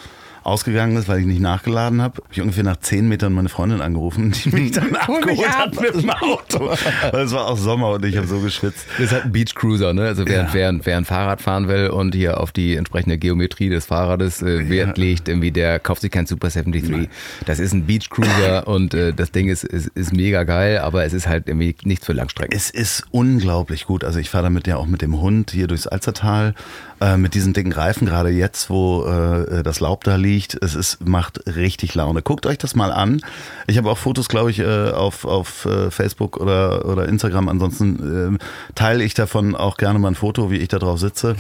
ausgegangen 0.46 0.96
ist, 0.96 1.08
weil 1.08 1.20
ich 1.20 1.26
nicht 1.26 1.42
nachgeladen 1.42 2.02
habe, 2.02 2.18
habe 2.18 2.28
ich 2.32 2.40
ungefähr 2.40 2.64
nach 2.64 2.78
zehn 2.78 3.08
Metern 3.08 3.34
meine 3.34 3.50
Freundin 3.50 3.82
angerufen, 3.82 4.32
die 4.32 4.50
mich 4.50 4.72
dann 4.74 4.96
abgeholt 4.96 5.50
hat 5.50 5.82
mit 5.82 5.96
dem 5.96 6.10
Auto. 6.12 6.70
Weil 7.12 7.26
es 7.26 7.32
war 7.32 7.48
auch 7.48 7.58
Sommer 7.58 7.90
und 7.90 8.06
ich 8.06 8.16
habe 8.16 8.28
so 8.28 8.40
geschwitzt. 8.40 8.86
Das 8.98 9.06
ist 9.08 9.12
halt 9.12 9.26
ein 9.26 9.32
Beach 9.32 9.56
Cruiser, 9.56 9.94
ne? 9.94 10.04
Also 10.04 10.28
wer, 10.28 10.44
Ja. 10.44 10.50
wer, 10.52 10.80
wer 10.84 10.98
ein 10.98 11.06
Fahrrad 11.06 11.42
fahren 11.42 11.68
will 11.68 11.88
und 11.90 12.14
hier 12.14 12.40
auf 12.40 12.52
die 12.52 12.76
entsprechende 12.76 13.18
Geometrie 13.18 13.70
des 13.70 13.86
Fahrrades 13.88 14.44
äh, 14.44 14.70
Wert 14.70 14.98
legt, 15.00 15.28
irgendwie 15.28 15.52
der 15.52 15.80
kauft 15.80 16.02
sich 16.04 16.12
kein 16.12 16.28
Super 16.28 16.50
73. 16.50 17.10
Das 17.48 17.60
ist 17.60 17.74
ein 17.74 17.86
Beach 17.88 18.10
Cruiser 18.12 18.68
und 18.68 18.94
äh, 18.94 19.14
das 19.14 19.32
Ding 19.32 19.50
ist, 19.50 19.64
ist, 19.64 19.88
ist 19.96 20.14
mega 20.14 20.44
geil, 20.44 20.78
aber 20.78 21.06
es 21.06 21.14
ist 21.14 21.28
halt 21.28 21.48
irgendwie 21.48 21.76
nichts 21.84 22.06
für 22.06 22.14
Langstrecken. 22.14 22.56
Es 22.56 22.70
ist 22.70 23.04
unglaublich 23.10 23.86
gut. 23.86 24.04
Also 24.04 24.20
ich 24.20 24.30
fahre 24.30 24.44
damit 24.44 24.68
ja 24.68 24.78
auch 24.78 24.86
mit 24.86 25.02
dem 25.02 25.20
Hund 25.20 25.50
hier 25.50 25.66
durchs 25.66 25.88
Alzertal 25.88 26.54
äh, 27.02 27.18
mit 27.18 27.34
diesen 27.34 27.54
dicken 27.54 27.72
Reifen, 27.72 28.06
gerade 28.06 28.30
jetzt, 28.30 28.70
wo 28.70 29.06
äh, 29.06 29.64
das 29.64 29.80
Laub 29.80 30.04
da 30.04 30.16
liegt. 30.18 30.35
Es 30.62 30.76
ist, 30.76 31.06
macht 31.06 31.42
richtig 31.56 31.96
Laune. 31.96 32.22
Guckt 32.22 32.46
euch 32.46 32.58
das 32.58 32.76
mal 32.76 32.92
an. 32.92 33.22
Ich 33.68 33.78
habe 33.78 33.90
auch 33.90 33.98
Fotos, 33.98 34.30
glaube 34.30 34.52
ich, 34.52 34.60
äh, 34.60 34.92
auf, 34.92 35.26
auf 35.26 35.66
äh, 35.66 35.92
Facebook 35.92 36.38
oder, 36.38 36.86
oder 36.86 37.08
Instagram. 37.08 37.50
Ansonsten 37.50 38.36
äh, 38.36 38.74
teile 38.76 39.04
ich 39.04 39.14
davon 39.14 39.56
auch 39.56 39.78
gerne 39.78 40.00
mal 40.00 40.10
ein 40.10 40.16
Foto, 40.16 40.52
wie 40.52 40.58
ich 40.58 40.68
da 40.68 40.80
drauf 40.80 41.00
sitze. 41.00 41.36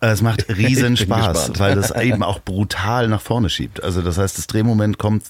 Es 0.00 0.22
macht 0.22 0.48
riesen 0.56 0.96
Spaß, 0.96 1.48
gespannt. 1.48 1.58
weil 1.60 1.76
das 1.76 1.90
eben 1.92 2.22
auch 2.22 2.40
brutal 2.40 3.08
nach 3.08 3.20
vorne 3.20 3.48
schiebt. 3.50 3.82
Also 3.82 4.02
das 4.02 4.18
heißt, 4.18 4.38
das 4.38 4.46
Drehmoment 4.46 4.98
kommt 4.98 5.24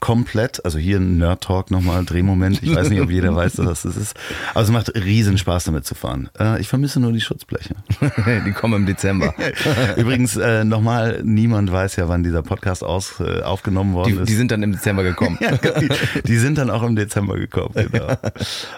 komplett, 0.00 0.64
also 0.64 0.78
hier 0.78 0.98
ein 0.98 1.18
Nerd 1.18 1.42
Talk 1.42 1.70
nochmal, 1.70 2.04
Drehmoment. 2.04 2.62
Ich 2.62 2.74
weiß 2.74 2.90
nicht, 2.90 3.00
ob 3.00 3.10
jeder 3.10 3.34
weiß, 3.34 3.54
dass 3.54 3.82
das 3.82 3.96
ist. 3.96 4.16
Aber 4.52 4.62
es 4.62 4.70
macht 4.70 4.94
riesen 4.94 5.38
Spaß 5.38 5.64
damit 5.64 5.86
zu 5.86 5.94
fahren. 5.94 6.28
Äh, 6.38 6.60
ich 6.60 6.68
vermisse 6.68 7.00
nur 7.00 7.12
die 7.12 7.20
Schutzbleche. 7.20 7.74
die 8.46 8.52
kommen 8.52 8.74
im 8.74 8.86
Dezember. 8.86 9.34
Übrigens 9.96 10.36
äh, 10.36 10.64
nochmal, 10.64 11.22
niemand 11.24 11.72
weiß 11.72 11.96
ja, 11.96 12.08
wann 12.08 12.22
dieser 12.22 12.42
Podcast 12.42 12.84
aus, 12.84 13.20
äh, 13.20 13.42
aufgenommen 13.42 13.94
worden 13.94 14.14
Die, 14.14 14.20
ist. 14.20 14.28
die 14.28 14.34
sind 14.34 14.50
dann 14.50 14.62
im 14.62 14.72
Dezember 14.72 15.02
gekommen. 15.02 15.38
Ja, 15.46 15.52
die, 15.80 15.88
die 16.24 16.38
sind 16.38 16.58
dann 16.58 16.70
auch 16.70 16.82
im 16.82 16.96
Dezember 16.96 17.36
gekommen, 17.36 17.72
genau. 17.74 18.16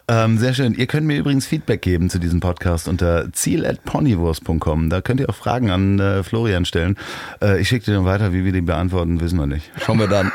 ähm, 0.07 0.38
sehr 0.38 0.52
schön. 0.52 0.74
Ihr 0.74 0.87
könnt 0.87 1.07
mir 1.07 1.16
übrigens 1.16 1.46
Feedback 1.46 1.81
geben 1.81 2.11
zu 2.11 2.18
diesem 2.18 2.40
Podcast 2.40 2.88
unter 2.88 3.33
ziel.ponywurst.com. 3.33 4.90
Da 4.90 5.00
könnt 5.00 5.20
ihr 5.20 5.31
auch 5.31 5.35
Fragen 5.35 5.70
an 5.70 5.98
äh, 5.98 6.22
Florian 6.22 6.64
stellen. 6.64 6.96
Äh, 7.40 7.61
ich 7.61 7.68
schicke 7.68 7.87
dir 7.87 7.94
dann 7.94 8.04
weiter, 8.04 8.33
wie 8.33 8.44
wir 8.44 8.52
die 8.52 8.61
beantworten, 8.61 9.20
wissen 9.20 9.38
wir 9.38 9.46
nicht. 9.46 9.70
Schauen 9.85 9.98
wir 9.98 10.09
dann. 10.09 10.31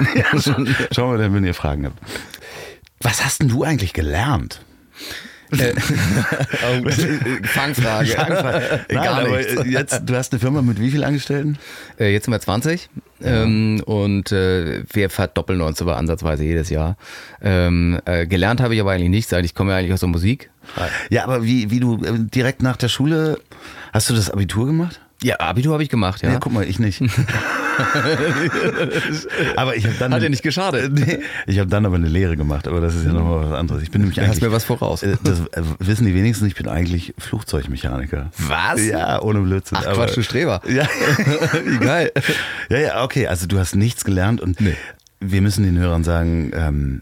Schauen 0.91 1.12
wir 1.13 1.17
dann, 1.17 1.33
wenn 1.33 1.45
ihr 1.45 1.53
Fragen 1.53 1.86
habt. 1.86 1.99
Was 3.01 3.23
hast 3.23 3.41
denn 3.41 3.49
du 3.49 3.63
eigentlich 3.63 3.93
gelernt? 3.93 4.62
Äh, 5.51 5.73
Fangfrage. 7.43 8.15
Nein, 8.89 9.03
Gar 9.03 9.19
aber 9.19 9.38
nichts. 9.38 9.63
jetzt, 9.65 10.01
du 10.05 10.15
hast 10.15 10.33
eine 10.33 10.39
Firma 10.39 10.62
mit 10.62 10.79
wie 10.79 10.89
vielen 10.89 11.03
Angestellten? 11.03 11.57
Äh, 11.99 12.12
jetzt 12.12 12.25
sind 12.25 12.33
wir 12.33 12.39
20. 12.39 12.89
Ähm, 13.21 13.81
und 13.86 14.31
äh, 14.31 14.83
wir 14.91 15.09
verdoppeln 15.09 15.62
uns 15.62 15.81
aber 15.81 15.97
ansatzweise 15.97 16.43
jedes 16.43 16.69
Jahr. 16.69 16.97
Ähm, 17.41 17.99
äh, 18.05 18.25
gelernt 18.25 18.62
habe 18.62 18.75
ich 18.75 18.81
aber 18.81 18.91
eigentlich 18.91 19.09
nichts, 19.09 19.31
ich 19.31 19.55
komme 19.55 19.71
ja 19.71 19.77
eigentlich 19.77 19.93
aus 19.93 20.01
der 20.01 20.09
Musik. 20.09 20.49
Ja, 21.09 21.23
aber 21.23 21.43
wie, 21.43 21.69
wie 21.69 21.79
du 21.79 22.03
äh, 22.03 22.13
direkt 22.17 22.62
nach 22.63 22.77
der 22.77 22.89
Schule, 22.89 23.39
hast 23.91 24.09
du 24.09 24.13
das 24.13 24.29
Abitur 24.29 24.65
gemacht? 24.65 24.99
Ja, 25.23 25.39
Abitur 25.39 25.73
habe 25.73 25.83
ich 25.83 25.89
gemacht, 25.89 26.21
ja. 26.21 26.31
Ja, 26.33 26.39
guck 26.39 26.51
mal, 26.53 26.65
ich 26.67 26.79
nicht. 26.79 27.01
aber 29.55 29.75
ich 29.75 29.86
habe 29.86 29.95
dann. 29.99 30.13
Hat 30.13 30.21
ja 30.21 30.29
nicht 30.29 30.43
geschadet. 30.43 30.91
Nee, 30.93 31.19
ich 31.47 31.59
habe 31.59 31.69
dann 31.69 31.86
aber 31.86 31.95
eine 31.95 32.07
Lehre 32.09 32.36
gemacht, 32.38 32.67
aber 32.67 32.81
das 32.81 32.95
ist 32.95 33.05
ja 33.05 33.13
nochmal 33.13 33.49
was 33.49 33.57
anderes. 33.57 33.83
Ich 33.83 33.91
bin 33.91 34.01
nämlich 34.01 34.15
Du 34.15 34.21
hast 34.21 34.29
eigentlich. 34.31 34.41
mir 34.43 34.51
was 34.51 34.63
voraus. 34.63 35.03
äh, 35.03 35.17
Das 35.23 35.39
äh, 35.39 35.62
wissen 35.79 36.05
die 36.05 36.13
wenigsten, 36.13 36.45
ich 36.45 36.55
bin 36.55 36.67
eigentlich 36.67 37.13
Flugzeugmechaniker. 37.17 38.31
Was? 38.38 38.86
Ja, 38.86 39.21
ohne 39.21 39.39
Blödsinn. 39.41 39.77
Ach 39.81 39.86
aber- 39.88 40.05
Quatsch, 40.05 40.17
du 40.17 40.23
Streber. 40.23 40.62
Ja, 40.69 40.88
Wie 41.65 41.77
geil. 41.77 42.12
ja, 42.69 42.77
ja, 42.79 43.03
okay. 43.03 43.27
Also 43.27 43.47
du 43.47 43.59
hast 43.59 43.75
nichts 43.75 44.03
gelernt 44.05 44.41
und 44.41 44.59
Nee. 44.59 44.75
wir 45.19 45.41
müssen 45.41 45.63
den 45.63 45.77
Hörern 45.77 46.03
sagen, 46.03 46.51
ähm, 46.55 47.01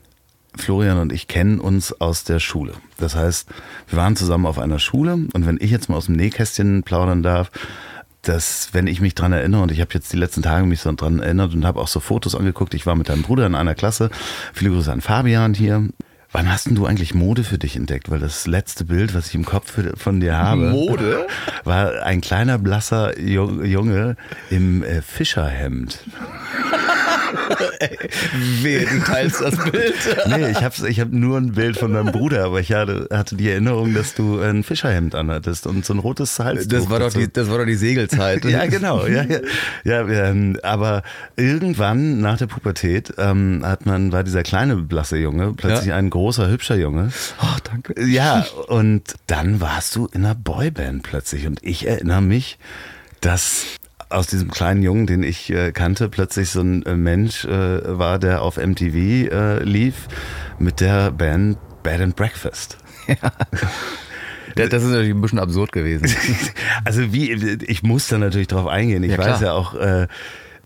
Florian 0.58 0.98
und 0.98 1.14
ich 1.14 1.28
kennen 1.28 1.60
uns 1.60 1.94
aus 2.02 2.24
der 2.26 2.40
Schule. 2.40 2.74
Das 2.98 3.16
heißt, 3.16 3.48
wir 3.88 3.98
waren 3.98 4.16
zusammen 4.18 4.46
auf 4.46 4.60
einer 4.60 4.80
Schule 4.80 5.14
und 5.34 5.46
wenn 5.48 5.58
ich 5.62 5.72
jetzt 5.72 5.88
mal 5.90 5.96
aus 5.96 6.08
dem 6.08 6.16
Nähkästchen 6.16 6.84
plaudern 6.84 7.24
darf, 7.24 7.52
dass 8.24 8.70
wenn 8.74 8.88
ich 8.88 9.02
mich 9.02 9.16
dran 9.16 9.34
erinnere 9.34 9.62
und 9.64 9.72
ich 9.72 9.82
habe 9.82 9.92
jetzt 9.94 10.12
die 10.14 10.18
letzten 10.18 10.42
Tage 10.44 10.66
mich 10.66 10.82
so 10.82 10.92
dran 10.92 11.20
erinnert 11.20 11.54
und 11.54 11.66
habe 11.66 11.80
auch 11.80 11.88
so 11.88 12.00
Fotos 12.00 12.36
angeguckt, 12.36 12.74
ich 12.74 12.86
war 12.86 12.96
mit 12.96 13.10
deinem 13.10 13.24
Bruder 13.24 13.46
in 13.48 13.56
einer 13.56 13.76
Klasse, 13.76 14.10
viele 14.54 14.72
Grüße 14.72 14.92
an 14.92 15.02
Fabian 15.02 15.54
hier. 15.54 15.90
Wann 16.34 16.50
hast 16.50 16.68
denn 16.68 16.76
du 16.76 16.86
eigentlich 16.86 17.14
Mode 17.14 17.44
für 17.44 17.58
dich 17.58 17.76
entdeckt? 17.76 18.10
Weil 18.10 18.20
das 18.20 18.48
letzte 18.48 18.86
Bild, 18.86 19.14
was 19.14 19.28
ich 19.28 19.36
im 19.36 19.44
Kopf 19.44 19.70
für- 19.74 19.98
von 19.98 20.22
dir 20.22 20.38
habe, 20.38 20.70
Mode? 20.70 21.28
war 21.66 22.04
ein 22.04 22.22
kleiner 22.22 22.58
blasser 22.58 23.18
Ju- 23.18 23.66
Junge 23.66 24.16
im 24.50 24.82
äh, 24.82 25.02
Fischerhemd. 25.02 26.00
Wehe, 28.62 28.86
du 28.86 29.00
teilst 29.00 29.42
das 29.42 29.58
Bild. 29.58 29.96
Nee, 30.28 30.52
ich 30.52 30.64
habe 30.64 30.88
ich 30.88 31.00
hab 31.00 31.12
nur 31.12 31.38
ein 31.38 31.54
Bild 31.54 31.78
von 31.78 31.94
deinem 31.94 32.12
Bruder, 32.12 32.46
aber 32.46 32.60
ich 32.60 32.72
hatte, 32.72 33.08
hatte 33.12 33.36
die 33.36 33.50
Erinnerung, 33.50 33.94
dass 33.94 34.14
du 34.14 34.40
ein 34.40 34.64
Fischerhemd 34.64 35.16
anhattest 35.16 35.68
und 35.68 35.86
so 35.86 35.94
ein 35.94 36.00
rotes 36.00 36.40
Halstuch. 36.40 36.70
Das 36.70 36.90
war 36.90 37.00
doch 37.00 37.14
die, 37.14 37.32
das 37.32 37.50
war 37.50 37.58
doch 37.60 37.66
die 37.66 37.76
Segelzeit. 37.76 38.46
Ja, 38.52 38.66
genau. 38.66 39.06
Ja, 39.06 39.24
ja. 39.24 39.40
ja 39.84 40.08
ähm, 40.08 40.58
aber 40.62 41.04
irgendwann 41.38 42.20
nach 42.20 42.38
der 42.38 42.48
Pubertät 42.48 43.14
ähm, 43.18 43.62
hat 43.64 43.86
man, 43.86 44.12
war 44.12 44.24
dieser 44.24 44.44
kleine 44.44 44.76
blasse 44.76 45.18
Junge 45.18 45.54
plötzlich 45.56 45.88
Ja. 45.88 45.96
ein 45.96 46.10
großer, 46.10 46.50
hübscher 46.50 46.76
Junge. 46.76 47.12
Ach, 47.40 47.60
danke. 47.62 47.94
Ja, 48.06 48.46
und 48.68 49.16
dann 49.28 49.62
warst 49.62 49.96
du 49.96 50.08
in 50.08 50.26
einer 50.26 50.36
Boyband 50.36 51.04
plötzlich. 51.04 51.48
Und 51.48 51.60
ich 51.64 51.88
erinnere 51.88 52.22
mich, 52.22 52.58
dass 53.22 53.66
aus 54.12 54.28
diesem 54.28 54.52
kleinen 54.52 54.84
Jungen, 54.84 55.08
den 55.08 55.24
ich 55.24 55.50
äh, 55.52 55.72
kannte, 55.72 56.10
plötzlich 56.10 56.50
so 56.50 56.62
ein 56.62 56.86
äh, 56.86 56.96
Mensch 56.96 57.46
äh, 57.46 57.98
war, 57.98 58.20
der 58.20 58.42
auf 58.42 58.58
MTV 58.58 58.96
äh, 59.32 59.64
lief 59.64 60.08
mit 60.60 60.80
der 60.82 61.12
Band 61.12 61.58
Bed 61.84 62.02
and 62.02 62.16
Breakfast. 62.16 62.78
Das 64.54 64.68
das 64.68 64.84
ist 64.84 64.90
natürlich 64.90 65.12
ein 65.14 65.22
bisschen 65.22 65.40
absurd 65.40 65.72
gewesen. 65.72 66.14
Also 66.84 67.14
wie, 67.14 67.32
ich 67.32 67.84
muss 67.84 68.08
da 68.10 68.18
natürlich 68.18 68.50
drauf 68.50 68.68
eingehen. 68.68 69.02
Ich 69.04 69.12
Ja, 69.12 69.18
weiß 69.18 69.40
ja 69.40 69.54
auch, 69.54 69.76
äh, 69.76 70.08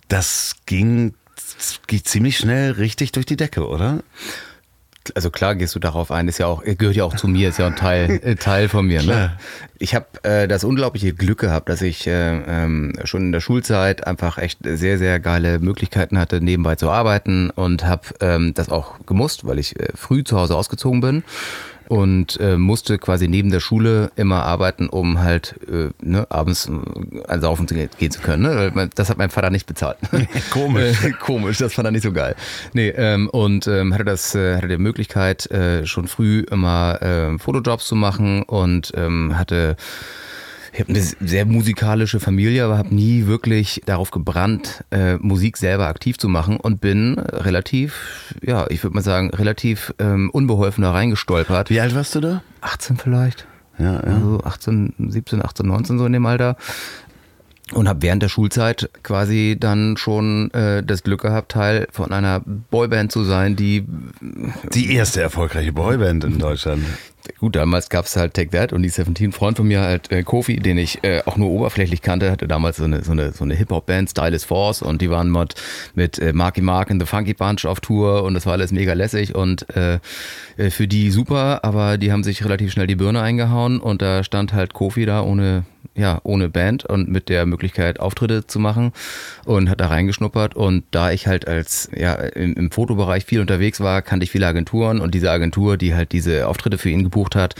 das 0.07 0.55
ging, 0.65 1.13
das 1.35 1.81
ging 1.85 2.03
ziemlich 2.03 2.37
schnell 2.37 2.71
richtig 2.71 3.11
durch 3.11 3.27
die 3.27 3.37
Decke, 3.37 3.67
oder? 3.67 4.01
Also 5.13 5.29
klar 5.29 5.55
gehst 5.55 5.75
du 5.75 5.79
darauf 5.79 6.11
ein, 6.11 6.27
ist 6.27 6.37
ja 6.37 6.47
auch, 6.47 6.63
gehört 6.63 6.95
ja 6.95 7.03
auch 7.03 7.15
zu 7.15 7.27
mir, 7.27 7.49
ist 7.49 7.59
ja 7.59 7.67
ein 7.67 7.75
Teil, 7.75 8.09
äh, 8.23 8.35
Teil 8.35 8.69
von 8.69 8.87
mir. 8.87 9.03
Ne? 9.03 9.37
Ich 9.77 9.93
habe 9.93 10.05
äh, 10.23 10.47
das 10.47 10.63
unglaubliche 10.63 11.13
Glück 11.13 11.39
gehabt, 11.39 11.69
dass 11.69 11.81
ich 11.81 12.07
äh, 12.07 12.11
ähm, 12.47 12.93
schon 13.03 13.23
in 13.23 13.31
der 13.31 13.41
Schulzeit 13.41 14.07
einfach 14.07 14.37
echt 14.37 14.59
sehr, 14.63 14.97
sehr 14.97 15.19
geile 15.19 15.59
Möglichkeiten 15.59 16.17
hatte, 16.17 16.41
nebenbei 16.41 16.75
zu 16.75 16.89
arbeiten 16.89 17.49
und 17.49 17.85
habe 17.85 18.07
ähm, 18.21 18.53
das 18.53 18.69
auch 18.69 19.05
gemusst, 19.05 19.45
weil 19.45 19.59
ich 19.59 19.79
äh, 19.79 19.89
früh 19.95 20.23
zu 20.23 20.37
Hause 20.37 20.55
ausgezogen 20.55 21.01
bin 21.01 21.23
und 21.87 22.39
äh, 22.39 22.57
musste 22.57 22.97
quasi 22.97 23.27
neben 23.27 23.51
der 23.51 23.59
Schule 23.59 24.11
immer 24.15 24.43
arbeiten, 24.43 24.87
um 24.87 25.19
halt 25.19 25.55
äh, 25.69 25.89
ne, 26.01 26.27
abends 26.29 26.69
äh, 26.69 27.23
ansaufen 27.27 27.67
zu 27.67 27.75
gehen, 27.75 28.11
zu 28.11 28.21
können. 28.21 28.43
Ne? 28.43 28.89
Das 28.95 29.09
hat 29.09 29.17
mein 29.17 29.29
Vater 29.29 29.49
nicht 29.49 29.65
bezahlt. 29.65 29.97
Komisch. 30.51 31.03
Äh, 31.03 31.11
komisch, 31.11 31.57
das 31.57 31.73
fand 31.73 31.87
er 31.87 31.91
nicht 31.91 32.03
so 32.03 32.11
geil. 32.11 32.35
Nee, 32.73 32.89
ähm, 32.89 33.29
und 33.29 33.67
ähm, 33.67 33.93
hatte 33.93 34.05
das, 34.05 34.35
äh, 34.35 34.57
hatte 34.57 34.67
die 34.67 34.77
Möglichkeit, 34.77 35.49
äh, 35.51 35.85
schon 35.85 36.07
früh 36.07 36.45
immer 36.51 36.99
ähm, 37.01 37.39
Fotojobs 37.39 37.87
zu 37.87 37.95
machen 37.95 38.43
und 38.43 38.91
ähm, 38.95 39.37
hatte 39.37 39.75
ich 40.75 40.81
habe 40.81 40.89
eine 40.89 41.01
sehr 41.01 41.45
musikalische 41.45 42.19
Familie, 42.19 42.65
aber 42.65 42.77
habe 42.77 42.93
nie 42.93 43.27
wirklich 43.27 43.81
darauf 43.85 44.11
gebrannt, 44.11 44.83
äh, 44.91 45.15
Musik 45.15 45.55
selber 45.55 45.87
aktiv 45.87 46.17
zu 46.17 46.27
machen 46.27 46.57
und 46.57 46.81
bin 46.81 47.17
relativ, 47.17 48.35
ja, 48.41 48.65
ich 48.69 48.83
würde 48.83 48.93
mal 48.93 49.01
sagen, 49.01 49.29
relativ 49.29 49.93
ähm, 49.99 50.29
unbeholfen 50.31 50.81
da 50.81 50.91
reingestolpert. 50.91 51.69
Wie 51.69 51.79
alt 51.79 51.95
warst 51.95 52.13
du 52.15 52.19
da? 52.19 52.43
18 52.59 52.97
vielleicht. 52.97 53.47
Ja, 53.79 53.93
ja. 53.93 53.99
Also 54.01 54.41
18, 54.43 54.93
17, 54.99 55.41
18, 55.41 55.65
19 55.65 55.97
so 55.97 56.05
in 56.05 56.13
dem 56.13 56.25
Alter. 56.25 56.57
Und 57.71 57.87
habe 57.87 58.01
während 58.01 58.21
der 58.21 58.29
Schulzeit 58.29 58.89
quasi 59.01 59.55
dann 59.57 59.95
schon 59.97 60.51
äh, 60.51 60.83
das 60.83 61.03
Glück 61.03 61.21
gehabt, 61.21 61.53
Teil 61.53 61.87
von 61.91 62.11
einer 62.11 62.41
Boyband 62.41 63.11
zu 63.13 63.23
sein, 63.23 63.55
die 63.55 63.85
Die 64.73 64.93
erste 64.93 65.21
erfolgreiche 65.21 65.71
Boyband 65.71 66.25
in 66.25 66.37
Deutschland. 66.37 66.83
Gut, 67.39 67.55
damals 67.55 67.89
gab 67.89 68.05
es 68.05 68.15
halt 68.15 68.33
Take 68.33 68.51
That 68.51 68.73
und 68.73 68.83
die 68.83 68.89
17 68.89 69.31
Freund 69.31 69.57
von 69.57 69.67
mir 69.67 69.81
halt 69.81 70.11
äh, 70.11 70.23
Kofi, 70.23 70.57
den 70.57 70.77
ich 70.77 71.03
äh, 71.03 71.21
auch 71.25 71.37
nur 71.37 71.49
oberflächlich 71.49 72.01
kannte, 72.01 72.31
hatte 72.31 72.47
damals 72.47 72.77
so 72.77 72.83
eine, 72.83 73.03
so 73.03 73.11
eine, 73.11 73.31
so 73.31 73.43
eine 73.43 73.55
Hip-Hop-Band, 73.55 74.09
Style 74.09 74.35
is 74.35 74.43
Force 74.43 74.81
und 74.81 75.01
die 75.01 75.09
waren 75.09 75.31
mit, 75.31 75.55
mit 75.95 76.19
äh, 76.19 76.33
Marky 76.33 76.61
Mark 76.61 76.91
and 76.91 77.01
the 77.01 77.05
Funky 77.05 77.33
Bunch 77.33 77.65
auf 77.65 77.79
Tour 77.79 78.23
und 78.23 78.33
das 78.33 78.45
war 78.45 78.53
alles 78.53 78.71
mega 78.71 78.93
lässig 78.93 79.35
und 79.35 79.69
äh, 79.75 79.99
äh, 80.57 80.69
für 80.69 80.87
die 80.87 81.11
super, 81.11 81.63
aber 81.63 81.97
die 81.97 82.11
haben 82.11 82.23
sich 82.23 82.43
relativ 82.43 82.71
schnell 82.71 82.87
die 82.87 82.95
Birne 82.95 83.21
eingehauen 83.21 83.79
und 83.79 84.01
da 84.01 84.23
stand 84.23 84.53
halt 84.53 84.73
Kofi 84.73 85.05
da 85.05 85.21
ohne 85.21 85.65
ja, 85.95 86.19
ohne 86.23 86.49
Band 86.49 86.85
und 86.85 87.09
mit 87.09 87.29
der 87.29 87.45
Möglichkeit 87.45 87.99
Auftritte 87.99 88.45
zu 88.45 88.59
machen 88.59 88.91
und 89.45 89.69
hat 89.69 89.79
da 89.79 89.87
reingeschnuppert 89.87 90.55
und 90.55 90.83
da 90.91 91.11
ich 91.11 91.25
halt 91.25 91.47
als 91.47 91.89
ja 91.95 92.13
im, 92.15 92.53
im 92.53 92.71
Fotobereich 92.71 93.25
viel 93.25 93.39
unterwegs 93.39 93.79
war, 93.79 94.01
kannte 94.01 94.25
ich 94.25 94.31
viele 94.31 94.45
Agenturen 94.45 94.99
und 94.99 95.15
diese 95.15 95.31
Agentur, 95.31 95.77
die 95.77 95.95
halt 95.95 96.11
diese 96.11 96.47
Auftritte 96.47 96.77
für 96.77 96.89
ihn 96.89 97.03
gebucht 97.03 97.14
hat, 97.35 97.55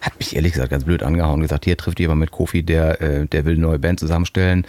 hat 0.00 0.18
mich 0.18 0.36
ehrlich 0.36 0.52
gesagt 0.52 0.70
ganz 0.70 0.84
blöd 0.84 1.02
angehauen 1.02 1.34
und 1.34 1.42
gesagt, 1.42 1.64
hier 1.64 1.76
trifft 1.76 1.98
jemand 1.98 2.20
mit 2.20 2.30
Kofi, 2.30 2.62
der 2.62 3.00
äh, 3.00 3.26
der 3.26 3.44
will 3.44 3.54
eine 3.54 3.62
neue 3.62 3.78
Band 3.78 3.98
zusammenstellen. 4.00 4.66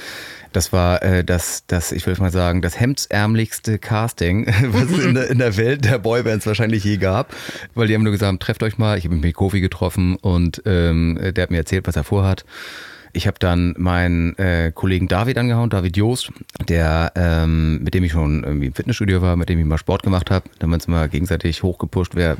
Das 0.53 0.73
war 0.73 1.01
äh, 1.03 1.23
das, 1.23 1.63
das, 1.67 1.91
ich 1.91 2.05
will 2.07 2.15
mal 2.19 2.31
sagen, 2.31 2.61
das 2.61 2.79
hemdsärmlichste 2.79 3.79
Casting, 3.79 4.47
was 4.67 4.89
es 4.89 5.05
in 5.05 5.13
der, 5.13 5.29
in 5.29 5.37
der 5.37 5.55
Welt 5.57 5.85
der 5.85 5.99
Boybands 5.99 6.45
wahrscheinlich 6.45 6.83
je 6.83 6.97
gab. 6.97 7.33
Weil 7.75 7.87
die 7.87 7.95
haben 7.95 8.03
nur 8.03 8.11
gesagt, 8.11 8.41
trefft 8.41 8.63
euch 8.63 8.77
mal. 8.77 8.97
Ich 8.97 9.05
habe 9.05 9.15
mich 9.15 9.23
mit 9.23 9.35
Kofi 9.35 9.61
getroffen 9.61 10.15
und 10.15 10.61
ähm, 10.65 11.19
der 11.21 11.43
hat 11.43 11.51
mir 11.51 11.57
erzählt, 11.57 11.87
was 11.87 11.95
er 11.95 12.03
vorhat. 12.03 12.45
Ich 13.13 13.27
habe 13.27 13.37
dann 13.39 13.73
meinen 13.77 14.37
äh, 14.37 14.71
Kollegen 14.73 15.07
David 15.07 15.37
angehauen, 15.37 15.69
David 15.69 15.97
Joost, 15.97 16.31
der 16.67 17.11
ähm, 17.15 17.83
mit 17.83 17.93
dem 17.93 18.03
ich 18.03 18.11
schon 18.11 18.43
irgendwie 18.43 18.67
im 18.67 18.73
Fitnessstudio 18.73 19.21
war, 19.21 19.35
mit 19.35 19.49
dem 19.49 19.59
ich 19.59 19.65
mal 19.65 19.77
Sport 19.77 20.03
gemacht 20.03 20.31
habe. 20.31 20.49
Da 20.57 20.63
haben 20.63 20.71
wir 20.71 20.75
uns 20.75 20.87
mal 20.87 21.09
gegenseitig 21.09 21.63
hochgepusht, 21.63 22.15
wer, 22.15 22.37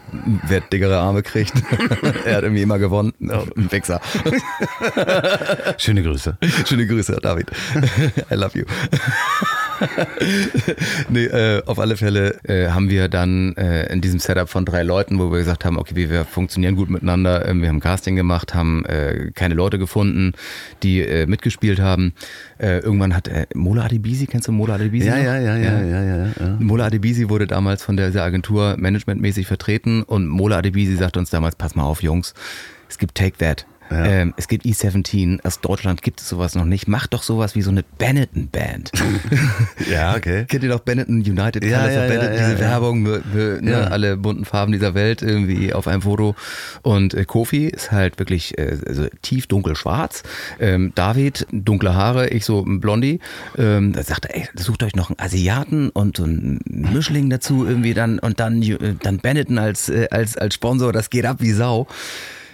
wer 0.47 0.61
dickere 0.61 0.99
Arme 0.99 1.23
kriegt. 1.23 1.53
er 2.25 2.37
hat 2.37 2.43
irgendwie 2.43 2.61
immer 2.61 2.79
gewonnen. 2.79 3.13
Oh, 3.21 3.43
ein 3.57 3.71
Wichser. 3.71 4.01
Schöne 5.77 6.03
Grüße. 6.03 6.37
Schöne 6.65 6.87
Grüße, 6.87 7.19
David. 7.21 7.51
I 8.31 8.35
love 8.35 8.57
you. 8.57 8.65
nee, 11.09 11.25
äh, 11.25 11.63
auf 11.65 11.79
alle 11.79 11.97
Fälle 11.97 12.39
äh, 12.43 12.69
haben 12.69 12.89
wir 12.89 13.07
dann 13.07 13.55
äh, 13.55 13.91
in 13.91 14.01
diesem 14.01 14.19
Setup 14.19 14.49
von 14.49 14.65
drei 14.65 14.83
Leuten, 14.83 15.19
wo 15.19 15.31
wir 15.31 15.39
gesagt 15.39 15.65
haben, 15.65 15.77
okay, 15.77 15.95
wir, 15.95 16.09
wir 16.09 16.25
funktionieren 16.25 16.75
gut 16.75 16.89
miteinander, 16.89 17.47
ähm, 17.47 17.61
wir 17.61 17.69
haben 17.69 17.79
Casting 17.79 18.15
gemacht, 18.15 18.53
haben 18.53 18.85
äh, 18.85 19.31
keine 19.33 19.55
Leute 19.55 19.79
gefunden, 19.79 20.33
die 20.83 21.01
äh, 21.01 21.25
mitgespielt 21.25 21.79
haben. 21.79 22.13
Äh, 22.57 22.79
irgendwann 22.79 23.15
hat 23.15 23.27
äh, 23.27 23.47
Mola 23.53 23.83
Adebisi, 23.85 24.27
kennst 24.27 24.47
du 24.47 24.51
Mola 24.51 24.75
Adebisi? 24.75 25.07
Ja, 25.07 25.17
ja, 25.17 25.37
ja, 25.37 25.57
ja, 25.57 25.81
ja, 25.81 26.03
ja. 26.03 26.25
ja. 26.39 26.57
Mola 26.59 26.85
Adebisi 26.85 27.29
wurde 27.29 27.47
damals 27.47 27.83
von 27.83 27.97
dieser 27.97 28.23
Agentur 28.23 28.75
managementmäßig 28.77 29.47
vertreten 29.47 30.03
und 30.03 30.27
Mola 30.27 30.57
Adebisi 30.57 30.95
sagte 30.95 31.19
uns 31.19 31.29
damals, 31.29 31.55
pass 31.55 31.75
mal 31.75 31.83
auf, 31.83 32.03
Jungs, 32.03 32.33
es 32.89 32.97
gibt 32.97 33.15
Take 33.15 33.37
That. 33.37 33.65
Ja. 33.91 34.05
Ähm, 34.05 34.33
es 34.37 34.47
gibt 34.47 34.65
E17, 34.65 35.43
aus 35.45 35.59
Deutschland 35.59 36.01
gibt 36.01 36.21
es 36.21 36.29
sowas 36.29 36.55
noch 36.55 36.65
nicht. 36.65 36.87
Macht 36.87 37.13
doch 37.13 37.23
sowas 37.23 37.55
wie 37.55 37.61
so 37.61 37.69
eine 37.71 37.83
Benetton-Band. 37.97 38.91
Ja, 39.89 40.15
okay. 40.15 40.45
Kennt 40.47 40.63
ihr 40.63 40.69
doch 40.69 40.79
Benetton 40.79 41.15
United 41.17 41.63
Ja, 41.65 41.89
ja, 41.89 42.07
Benetton, 42.07 42.37
diese. 42.37 42.59
Werbung, 42.59 43.05
für, 43.05 43.21
für, 43.21 43.59
ne, 43.61 43.71
Ja. 43.71 43.79
alle 43.85 44.15
bunten 44.15 44.45
Farben 44.45 44.71
dieser 44.71 44.93
Welt 44.93 45.21
irgendwie 45.21 45.73
auf 45.73 45.87
einem 45.87 46.03
Foto. 46.03 46.35
Und 46.81 47.13
äh, 47.13 47.25
Kofi 47.25 47.67
ist 47.67 47.91
halt 47.91 48.17
wirklich 48.19 48.57
äh, 48.57 48.77
also 48.87 49.07
tief 49.21 49.47
dunkel 49.47 49.75
schwarz. 49.75 50.23
Ähm, 50.59 50.93
David, 50.95 51.47
dunkle 51.51 51.93
Haare, 51.95 52.29
ich 52.29 52.45
so 52.45 52.63
ein 52.63 52.79
Blondie. 52.79 53.19
Ähm, 53.57 53.91
da 53.93 54.03
sagte 54.03 54.29
er, 54.29 54.35
ey, 54.43 54.49
sucht 54.55 54.83
euch 54.83 54.95
noch 54.95 55.09
einen 55.09 55.19
Asiaten 55.19 55.89
und 55.89 56.17
so 56.17 56.23
einen 56.23 56.59
Mischling 56.65 57.29
dazu 57.29 57.65
irgendwie 57.67 57.93
dann 57.93 58.19
und 58.19 58.39
dann, 58.39 58.61
äh, 58.61 58.77
dann 59.01 59.17
Benetton 59.17 59.57
als, 59.57 59.89
äh, 59.89 60.07
als, 60.11 60.37
als 60.37 60.55
Sponsor, 60.55 60.93
das 60.93 61.09
geht 61.09 61.25
ab 61.25 61.37
wie 61.39 61.51
Sau. 61.51 61.87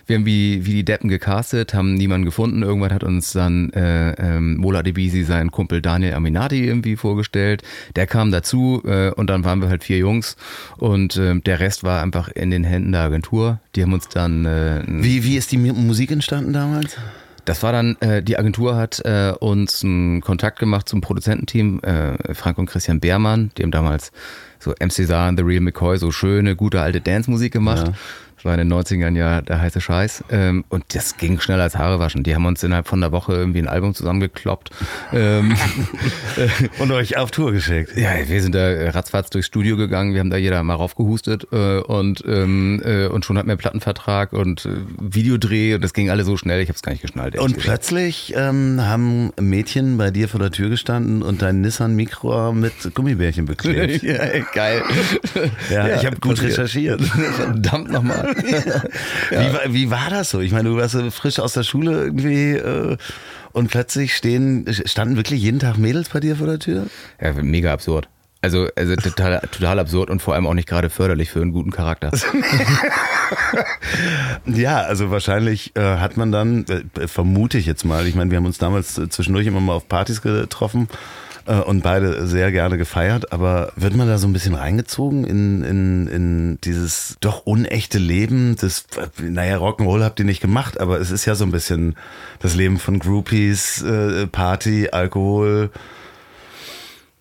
Wir 0.07 0.15
haben 0.17 0.25
wie, 0.25 0.65
wie 0.65 0.71
die 0.73 0.85
Deppen 0.85 1.09
gecastet, 1.09 1.73
haben 1.73 1.93
niemanden 1.93 2.25
gefunden. 2.25 2.63
Irgendwann 2.63 2.93
hat 2.93 3.03
uns 3.03 3.33
dann 3.33 3.71
äh, 3.73 4.11
ähm, 4.13 4.57
Mola 4.57 4.81
Debisi 4.83 5.23
seinen 5.23 5.51
Kumpel 5.51 5.81
Daniel 5.81 6.13
Aminati 6.13 6.65
irgendwie 6.65 6.95
vorgestellt. 6.95 7.61
Der 7.95 8.07
kam 8.07 8.31
dazu 8.31 8.81
äh, 8.85 9.11
und 9.11 9.29
dann 9.29 9.43
waren 9.43 9.61
wir 9.61 9.69
halt 9.69 9.83
vier 9.83 9.97
Jungs 9.97 10.35
und 10.77 11.17
äh, 11.17 11.39
der 11.39 11.59
Rest 11.59 11.83
war 11.83 12.01
einfach 12.01 12.29
in 12.29 12.49
den 12.51 12.63
Händen 12.63 12.93
der 12.93 13.01
Agentur. 13.01 13.59
Die 13.75 13.83
haben 13.83 13.93
uns 13.93 14.07
dann. 14.07 14.45
Äh, 14.45 14.81
Wie, 14.87 15.23
wie 15.23 15.35
ist 15.37 15.51
die 15.51 15.57
Mu- 15.57 15.73
Musik 15.73 16.11
entstanden 16.11 16.53
damals? 16.53 16.97
das 17.45 17.63
war 17.63 17.71
dann, 17.71 17.95
äh, 18.01 18.21
die 18.21 18.37
Agentur 18.37 18.75
hat 18.75 18.99
äh, 19.05 19.31
uns 19.39 19.81
einen 19.81 20.19
Kontakt 20.19 20.59
gemacht 20.59 20.89
zum 20.89 20.99
Produzententeam, 20.99 21.79
äh, 21.81 22.33
Frank 22.33 22.57
und 22.57 22.65
Christian 22.65 22.99
Beermann, 22.99 23.51
die 23.57 23.63
haben 23.63 23.71
damals 23.71 24.11
so 24.59 24.71
MC 24.71 24.91
Cesar 24.91 25.29
and 25.29 25.39
The 25.39 25.45
Real 25.45 25.61
McCoy, 25.61 25.97
so 25.97 26.11
schöne, 26.11 26.57
gute 26.57 26.81
alte 26.81 26.99
Dance-Musik 26.99 27.53
gemacht. 27.53 27.87
Ja. 27.87 27.93
Das 28.37 28.45
war 28.45 28.53
in 28.53 28.69
den 28.69 28.71
90ern 28.71 29.15
ja 29.15 29.41
der 29.41 29.59
heiße 29.59 29.81
Scheiß. 29.81 30.23
Ähm, 30.29 30.63
und 30.69 30.83
das 30.93 31.17
ging 31.17 31.39
schneller 31.39 31.63
als 31.63 31.75
Haare 31.75 31.99
waschen. 31.99 32.23
Die 32.23 32.35
haben 32.35 32.45
uns 32.45 32.63
innerhalb 32.63 32.87
von 32.87 33.01
einer 33.01 33.11
Woche 33.11 33.33
irgendwie 33.33 33.59
ein 33.59 33.67
Album 33.67 33.95
zusammengekloppt. 33.95 34.69
ähm, 35.11 35.55
Und 36.79 36.91
euch 36.91 37.17
auf 37.17 37.31
Tour 37.31 37.51
geschickt. 37.51 37.97
ja, 37.97 38.11
wir 38.27 38.41
sind 38.41 38.53
da 38.53 38.91
ratzfatz 38.91 39.31
durchs 39.31 39.47
Studio 39.47 39.75
gegangen, 39.75 40.13
wir 40.13 40.19
haben 40.19 40.29
da 40.29 40.37
jeder 40.37 40.61
mal 40.61 40.75
raufgehustet 40.75 41.47
äh, 41.51 41.79
und, 41.79 42.23
ähm, 42.27 42.81
äh, 42.85 43.07
und 43.07 43.25
schon 43.25 43.37
hatten 43.37 43.47
wir 43.47 43.53
einen 43.53 43.59
Plattenvertrag 43.59 44.33
und 44.33 44.65
äh, 44.65 44.69
Videodreh 44.99 45.73
und 45.73 45.83
das 45.83 45.93
ging 45.93 46.09
alle 46.09 46.23
so 46.23 46.37
schnell, 46.37 46.61
ich 46.61 46.69
habe 46.69 46.75
es 46.75 46.83
gar 46.83 46.91
nicht 46.91 47.01
geschnallt. 47.01 47.39
Und 47.39 47.55
gesagt. 47.55 47.63
plötzlich 47.63 48.33
ähm, 48.37 48.81
haben 48.81 49.31
Mädchen 49.39 49.97
bei 49.97 50.11
dir 50.11 50.29
vor 50.29 50.39
der 50.39 50.51
Tür 50.51 50.69
gestanden 50.69 51.23
und 51.23 51.41
dein 51.41 51.61
Nissan 51.61 51.95
Micro 51.95 52.53
mit 52.53 52.73
Gummibärchen 52.93 53.45
beklebt. 53.45 54.03
ja, 54.03 54.19
geil. 54.53 54.83
Ja, 55.71 55.95
ich 55.95 56.05
habe 56.05 56.17
gut 56.17 56.35
passiert. 56.35 56.51
recherchiert. 56.51 57.01
Verdammt 57.35 57.91
nochmal. 57.91 58.26
Wie, 59.29 59.53
war- 59.53 59.73
wie 59.73 59.91
war 59.91 60.09
das 60.09 60.29
so? 60.29 60.39
Ich 60.41 60.51
meine, 60.51 60.69
du 60.69 60.77
warst 60.77 60.93
so 60.93 61.09
frisch 61.11 61.39
aus 61.39 61.53
der 61.53 61.63
Schule 61.63 61.91
irgendwie 62.05 62.51
äh, 62.53 62.97
und 63.53 63.69
plötzlich 63.71 64.15
stehen, 64.15 64.65
standen 64.85 65.15
wirklich 65.17 65.41
jeden 65.41 65.59
Tag 65.59 65.77
Mädels 65.77 66.09
bei 66.09 66.19
dir 66.19 66.35
vor 66.35 66.47
der 66.47 66.59
Tür? 66.59 66.87
Ja, 67.21 67.33
mega 67.33 67.73
absurd. 67.73 68.07
Also, 68.41 68.67
also 68.75 68.95
total, 68.95 69.39
total 69.51 69.79
absurd 69.79 70.09
und 70.11 70.21
vor 70.21 70.35
allem 70.35 70.45
auch 70.45 70.53
nicht 70.53 70.67
gerade 70.69 70.89
förderlich 70.89 71.29
für 71.31 71.41
einen 71.41 71.51
guten 71.53 71.71
Charakter. 71.71 72.11
Ja, 74.45 74.81
also 74.81 75.11
wahrscheinlich 75.11 75.75
äh, 75.75 75.81
hat 75.97 76.17
man 76.17 76.31
dann, 76.31 76.65
äh, 76.97 77.07
vermute 77.07 77.57
ich 77.57 77.65
jetzt 77.65 77.83
mal, 77.83 78.07
ich 78.07 78.15
meine, 78.15 78.31
wir 78.31 78.37
haben 78.37 78.45
uns 78.45 78.57
damals 78.57 78.97
äh, 78.97 79.09
zwischendurch 79.09 79.45
immer 79.47 79.59
mal 79.59 79.73
auf 79.73 79.89
Partys 79.89 80.21
getroffen 80.21 80.87
äh, 81.47 81.61
und 81.61 81.81
beide 81.81 82.27
sehr 82.27 82.51
gerne 82.51 82.77
gefeiert, 82.77 83.31
aber 83.31 83.71
wird 83.75 83.95
man 83.95 84.07
da 84.07 84.17
so 84.17 84.27
ein 84.27 84.33
bisschen 84.33 84.53
reingezogen 84.53 85.23
in, 85.23 85.63
in, 85.63 86.07
in 86.07 86.61
dieses 86.63 87.17
doch 87.21 87.45
unechte 87.45 87.97
Leben? 87.97 88.55
Äh, 88.61 88.69
naja, 89.21 89.57
Rock'n'Roll 89.57 90.03
habt 90.03 90.19
ihr 90.19 90.25
nicht 90.25 90.41
gemacht, 90.41 90.79
aber 90.79 90.99
es 90.99 91.11
ist 91.11 91.25
ja 91.25 91.35
so 91.35 91.45
ein 91.45 91.51
bisschen 91.51 91.95
das 92.39 92.55
Leben 92.55 92.77
von 92.77 92.99
Groupies, 92.99 93.81
äh, 93.81 94.27
Party, 94.27 94.89
Alkohol. 94.91 95.71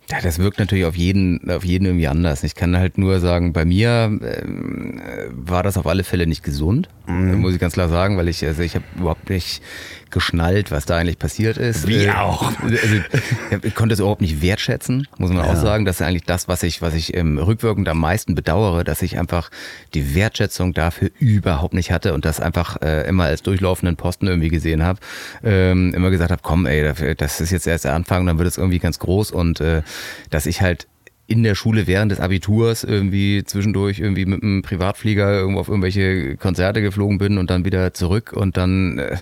Ja, 0.09 0.19
das 0.23 0.39
wirkt 0.39 0.59
natürlich 0.61 0.85
auf 0.85 0.97
jeden, 0.97 1.51
auf 1.51 1.65
jeden 1.65 1.85
irgendwie 1.87 2.07
anders. 2.07 2.45
Ich 2.45 2.55
kann 2.55 2.77
halt 2.77 2.97
nur 2.97 3.19
sagen, 3.19 3.53
bei 3.53 3.65
mir 3.65 4.19
ähm, 4.23 5.01
äh, 5.01 5.27
war 5.33 5.63
das 5.65 5.77
auf 5.77 5.87
alle 5.87 6.05
Fälle 6.05 6.27
nicht 6.27 6.45
gesund, 6.45 6.89
muss 7.09 7.55
ich 7.55 7.61
ganz 7.61 7.75
klar 7.75 7.89
sagen, 7.89 8.17
weil 8.17 8.27
ich, 8.29 8.45
also 8.45 8.63
ich 8.63 8.75
habe 8.75 8.85
überhaupt 8.99 9.31
nicht 9.31 9.63
geschnallt, 10.11 10.71
was 10.71 10.87
da 10.87 10.97
eigentlich 10.97 11.19
passiert 11.19 11.57
ist. 11.57 11.87
Wie 11.87 12.05
Äh, 12.05 12.11
auch. 12.13 12.53
Also, 12.63 13.61
ich 13.63 13.75
konnte 13.75 13.93
es 13.95 14.01
überhaupt 14.01 14.21
nicht 14.21 14.43
wertschätzen, 14.43 15.07
muss 15.19 15.31
man 15.31 15.45
auch 15.45 15.57
sagen. 15.57 15.85
Das 15.85 15.97
ist 16.01 16.07
eigentlich 16.07 16.25
das, 16.25 16.49
was 16.49 16.63
ich, 16.63 16.83
was 16.83 16.95
ich 16.95 17.17
ähm, 17.17 17.39
rückwirkend 17.39 17.89
am 17.89 17.99
meisten 18.01 18.35
bedauere, 18.35 18.83
dass 18.85 19.03
ich 19.03 19.19
einfach 19.19 19.51
die 19.95 20.15
Wertschätzung 20.15 20.73
dafür 20.75 21.11
überhaupt 21.19 21.75
nicht 21.75 21.91
hatte 21.93 22.15
und 22.15 22.25
das 22.25 22.41
einfach 22.41 22.81
äh, 22.83 23.09
immer 23.09 23.25
als 23.25 23.43
durchlaufenden 23.43 23.97
Posten 23.97 24.27
irgendwie 24.27 24.49
gesehen 24.49 24.83
habe. 24.83 25.01
Ähm, 25.45 25.93
immer 25.95 26.11
gesagt 26.11 26.31
habe, 26.31 26.43
komm, 26.45 26.67
ey, 26.67 26.93
das 27.17 27.41
ist 27.41 27.51
jetzt 27.51 27.67
erst 27.67 27.85
der 27.85 27.95
Anfang, 27.95 28.27
dann 28.27 28.39
wird 28.39 28.49
es 28.49 28.59
irgendwie 28.59 28.79
ganz 28.79 28.99
groß 28.99 29.31
und 29.33 29.61
äh, 29.61 29.83
dass 30.31 30.47
ich 30.47 30.61
halt 30.61 30.87
in 31.27 31.43
der 31.43 31.55
Schule 31.55 31.87
während 31.87 32.13
des 32.13 32.21
Abiturs 32.21 32.85
irgendwie 32.85 33.43
zwischendurch 33.45 33.99
irgendwie 33.99 34.27
mit 34.27 34.43
einem 34.43 34.63
Privatflieger 34.63 35.33
irgendwo 35.33 35.61
auf 35.61 35.69
irgendwelche 35.69 36.37
Konzerte 36.37 36.83
geflogen 36.83 37.19
bin 37.19 37.39
und 37.39 37.51
dann 37.51 37.65
wieder 37.65 37.95
zurück 37.95 38.33
und 38.33 38.57
dann 38.57 38.99
äh, 38.99 39.17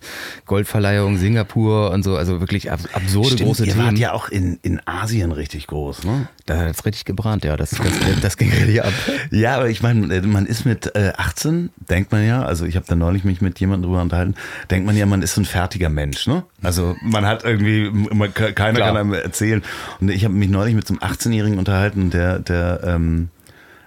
Goldverleihung 0.46 1.16
Singapur 1.16 1.90
und 1.90 2.02
so, 2.02 2.16
also 2.16 2.40
wirklich 2.40 2.70
abs 2.70 2.86
absurde 2.92 3.28
Stimmt, 3.30 3.48
große 3.48 3.66
ihr 3.66 3.72
Themen. 3.72 3.86
wart 3.86 3.98
ja 3.98 4.12
auch 4.12 4.28
in, 4.28 4.58
in 4.62 4.80
Asien 4.86 5.32
richtig 5.32 5.66
groß, 5.66 6.04
ne? 6.04 6.28
Da 6.46 6.58
hat 6.58 6.74
es 6.76 6.84
richtig 6.84 7.06
gebrannt, 7.06 7.44
ja, 7.44 7.56
das, 7.56 7.70
das, 7.70 8.20
das 8.20 8.36
ging 8.36 8.50
richtig 8.50 8.84
ab. 8.84 8.92
Ja, 9.30 9.56
aber 9.56 9.70
ich 9.70 9.82
meine, 9.82 10.20
man 10.22 10.44
ist 10.44 10.66
mit 10.66 10.94
äh, 10.94 11.12
18, 11.16 11.70
denkt 11.88 12.12
man 12.12 12.26
ja, 12.26 12.44
also 12.44 12.66
ich 12.66 12.76
habe 12.76 12.84
da 12.86 12.94
neulich 12.94 13.24
mich 13.24 13.40
mit 13.40 13.58
jemandem 13.60 13.88
drüber 13.88 14.02
unterhalten, 14.02 14.34
denkt 14.70 14.86
man 14.86 14.94
ja, 14.94 15.06
man 15.06 15.22
ist 15.22 15.34
so 15.34 15.40
ein 15.40 15.46
fertiger 15.46 15.88
Mensch, 15.88 16.26
ne? 16.26 16.44
Also 16.62 16.96
man 17.02 17.24
hat 17.24 17.44
irgendwie, 17.44 17.90
man, 17.90 18.32
keiner 18.34 18.52
Klar. 18.52 18.72
kann 18.88 18.96
einem 18.96 19.12
erzählen. 19.14 19.62
Und 20.00 20.10
ich 20.10 20.24
habe 20.24 20.34
mich 20.34 20.50
neulich 20.50 20.74
mit 20.74 20.86
so 20.86 20.94
einem 20.94 21.12
18-Jährigen 21.12 21.58
unterhalten, 21.58 21.93
der, 21.94 22.38
der 22.38 22.80
ähm, 22.84 23.28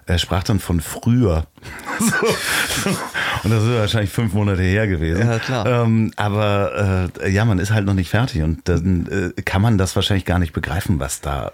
er 0.05 0.17
sprach 0.17 0.43
dann 0.43 0.59
von 0.59 0.79
früher. 0.79 1.47
So. 1.99 2.89
Und 3.43 3.51
das 3.51 3.63
ist 3.63 3.69
wahrscheinlich 3.69 4.12
fünf 4.12 4.34
Monate 4.34 4.62
her 4.62 4.88
gewesen. 4.88 5.27
Ja, 5.27 5.39
klar. 5.39 5.65
Ähm, 5.65 6.12
aber 6.15 7.10
äh, 7.21 7.30
ja, 7.30 7.45
man 7.45 7.60
ist 7.60 7.71
halt 7.71 7.86
noch 7.86 7.93
nicht 7.93 8.10
fertig 8.10 8.41
und 8.41 8.67
dann 8.67 9.34
äh, 9.38 9.41
kann 9.41 9.62
man 9.62 9.77
das 9.77 9.95
wahrscheinlich 9.95 10.25
gar 10.25 10.39
nicht 10.39 10.53
begreifen, 10.53 10.99
was 10.99 11.21
da 11.21 11.51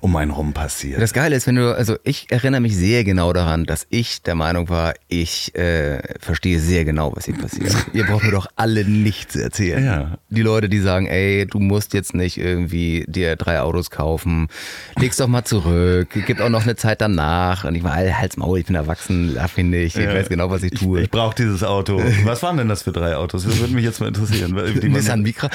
um 0.00 0.14
einen 0.16 0.30
rum 0.30 0.52
passiert. 0.52 1.00
Das 1.00 1.12
Geile 1.12 1.34
ist, 1.36 1.46
wenn 1.46 1.56
du, 1.56 1.74
also 1.74 1.96
ich 2.04 2.30
erinnere 2.30 2.60
mich 2.60 2.76
sehr 2.76 3.02
genau 3.04 3.32
daran, 3.32 3.64
dass 3.64 3.86
ich 3.90 4.22
der 4.22 4.34
Meinung 4.34 4.68
war, 4.68 4.94
ich 5.08 5.54
äh, 5.56 6.00
verstehe 6.20 6.60
sehr 6.60 6.84
genau, 6.84 7.12
was 7.14 7.24
hier 7.24 7.34
passiert. 7.34 7.74
Ihr 7.92 8.04
braucht 8.04 8.24
mir 8.24 8.30
doch 8.30 8.46
alle 8.56 8.84
nichts 8.84 9.36
erzählen. 9.36 9.84
Ja. 9.84 10.18
Die 10.28 10.42
Leute, 10.42 10.68
die 10.68 10.80
sagen, 10.80 11.06
ey, 11.06 11.46
du 11.46 11.58
musst 11.58 11.94
jetzt 11.94 12.14
nicht 12.14 12.38
irgendwie 12.38 13.04
dir 13.08 13.36
drei 13.36 13.60
Autos 13.60 13.90
kaufen, 13.90 14.48
leg's 14.96 15.16
doch 15.16 15.28
mal 15.28 15.44
zurück, 15.44 16.08
gibt 16.26 16.40
auch 16.40 16.50
noch 16.50 16.62
eine 16.62 16.76
Zeit 16.76 17.00
danach. 17.00 17.64
Und 17.64 17.74
ich 17.74 17.82
war, 17.82 17.96
halt's 17.96 18.36
Maul, 18.36 18.58
ich 18.58 18.66
bin 18.66 18.76
erwachsen, 18.76 19.36
ihn 19.56 19.70
nicht, 19.70 19.96
ich 19.96 20.04
Ja. 20.04 20.14
weiß 20.14 20.28
genau, 20.28 20.50
was 20.50 20.62
ich 20.62 20.72
tue. 20.72 20.98
Ich, 20.98 21.04
ich 21.06 21.10
brauche 21.10 21.34
dieses 21.34 21.62
Auto. 21.62 22.02
Was 22.24 22.42
waren 22.42 22.56
denn 22.56 22.68
das 22.68 22.82
für 22.82 22.92
drei 22.92 23.16
Autos? 23.16 23.44
Das 23.44 23.58
würde 23.58 23.74
mich 23.74 23.84
jetzt 23.84 24.00
mal 24.00 24.08
interessieren. 24.08 24.54
Nissan 24.82 25.22
Micra. 25.22 25.48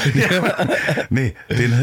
nee, 1.09 1.33
den, 1.49 1.73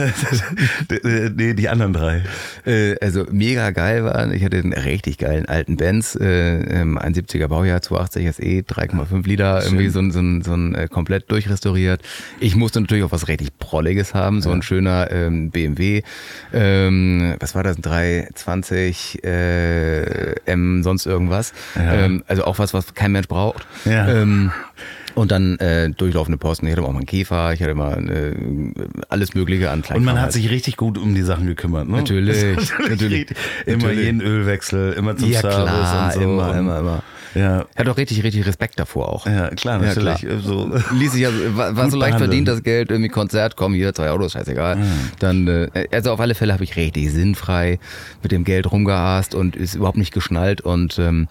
nee, 1.36 1.54
die 1.54 1.68
anderen 1.68 1.92
drei. 1.92 2.22
Äh, 2.66 2.96
also 3.00 3.26
mega 3.30 3.70
geil 3.70 4.04
waren. 4.04 4.32
Ich 4.32 4.44
hatte 4.44 4.58
einen 4.58 4.72
richtig 4.72 5.18
geilen 5.18 5.46
alten 5.46 5.76
Benz, 5.76 6.16
äh, 6.16 6.80
ähm, 6.80 6.98
ein 6.98 7.14
70er 7.14 7.48
Baujahr, 7.48 7.82
280 7.82 8.36
SE, 8.36 8.42
3,5 8.42 9.26
Liter, 9.26 9.62
irgendwie 9.64 9.88
so 9.88 9.98
ein, 10.00 10.10
so 10.10 10.20
ein, 10.20 10.42
so 10.42 10.54
ein 10.54 10.74
äh, 10.74 10.88
komplett 10.88 11.30
durchrestauriert. 11.30 12.02
Ich 12.40 12.56
musste 12.56 12.80
natürlich 12.80 13.04
auch 13.04 13.12
was 13.12 13.28
richtig 13.28 13.58
Prolliges 13.58 14.14
haben, 14.14 14.40
so 14.42 14.50
ein 14.50 14.62
schöner 14.62 15.10
ähm, 15.10 15.50
BMW. 15.50 16.02
Ähm, 16.52 17.34
was 17.40 17.54
war 17.54 17.62
das? 17.62 17.76
Ein 17.76 17.82
320 17.82 19.24
äh, 19.24 20.32
M, 20.46 20.82
sonst 20.82 21.06
irgendwas. 21.06 21.52
Ja. 21.74 21.87
Ähm, 21.94 22.24
also 22.26 22.44
auch 22.44 22.58
was, 22.58 22.74
was 22.74 22.94
kein 22.94 23.12
Mensch 23.12 23.28
braucht. 23.28 23.66
Ja. 23.84 24.08
Ähm, 24.08 24.50
und 25.14 25.32
dann 25.32 25.58
äh, 25.58 25.90
durchlaufende 25.90 26.38
Posten. 26.38 26.66
Ich 26.66 26.72
hatte 26.72 26.82
auch 26.82 26.92
mal 26.92 26.98
einen 26.98 27.06
Käfer, 27.06 27.52
ich 27.52 27.60
hatte 27.60 27.74
mal 27.74 28.08
äh, 28.08 28.34
alles 29.08 29.34
Mögliche 29.34 29.68
an 29.70 29.80
Und 29.80 29.86
Kleinkram 29.86 30.04
man 30.04 30.16
hat 30.16 30.24
halt. 30.24 30.32
sich 30.34 30.48
richtig 30.48 30.76
gut 30.76 30.96
um 30.96 31.14
die 31.14 31.22
Sachen 31.22 31.46
gekümmert, 31.46 31.88
ne? 31.88 31.96
Natürlich, 31.96 32.36
natürlich, 32.88 33.12
richtig- 33.30 33.36
Immer 33.66 33.76
natürlich. 33.78 34.04
jeden 34.04 34.20
Ölwechsel, 34.20 34.92
immer 34.92 35.16
zum 35.16 35.28
Ja, 35.30 35.40
Service 35.40 35.64
klar, 35.64 36.06
und 36.06 36.12
so. 36.12 36.20
immer, 36.20 36.50
und, 36.50 36.58
immer, 36.58 36.78
immer. 36.78 37.02
Ja, 37.34 37.66
hat 37.76 37.88
auch 37.88 37.96
richtig, 37.96 38.22
richtig 38.22 38.46
Respekt 38.46 38.78
davor 38.78 39.08
auch. 39.08 39.26
ja, 39.26 39.48
klar, 39.50 39.82
Ja, 39.82 39.88
natürlich. 39.88 40.20
klar. 40.20 40.38
So. 40.40 40.70
Ließ 40.94 41.12
sich 41.12 41.22
ja, 41.22 41.30
war, 41.54 41.76
war 41.76 41.90
so 41.90 41.96
leicht 41.96 42.10
behandeln. 42.12 42.18
verdient 42.30 42.48
das 42.48 42.62
Geld, 42.62 42.90
irgendwie 42.90 43.10
Konzert, 43.10 43.56
komm 43.56 43.74
hier, 43.74 43.92
zwei 43.94 44.10
Autos, 44.10 44.32
scheißegal. 44.32 44.78
Dann, 45.18 45.48
äh, 45.48 45.88
also 45.90 46.12
auf 46.12 46.20
alle 46.20 46.36
Fälle 46.36 46.52
habe 46.52 46.62
ich 46.64 46.76
richtig 46.76 47.10
sinnfrei 47.10 47.80
mit 48.22 48.30
dem 48.30 48.44
Geld 48.44 48.70
rumgerast 48.70 49.34
und 49.34 49.56
ist 49.56 49.74
überhaupt 49.74 49.98
nicht 49.98 50.14
geschnallt 50.14 50.60
und 50.60 50.98
ähm, 51.00 51.26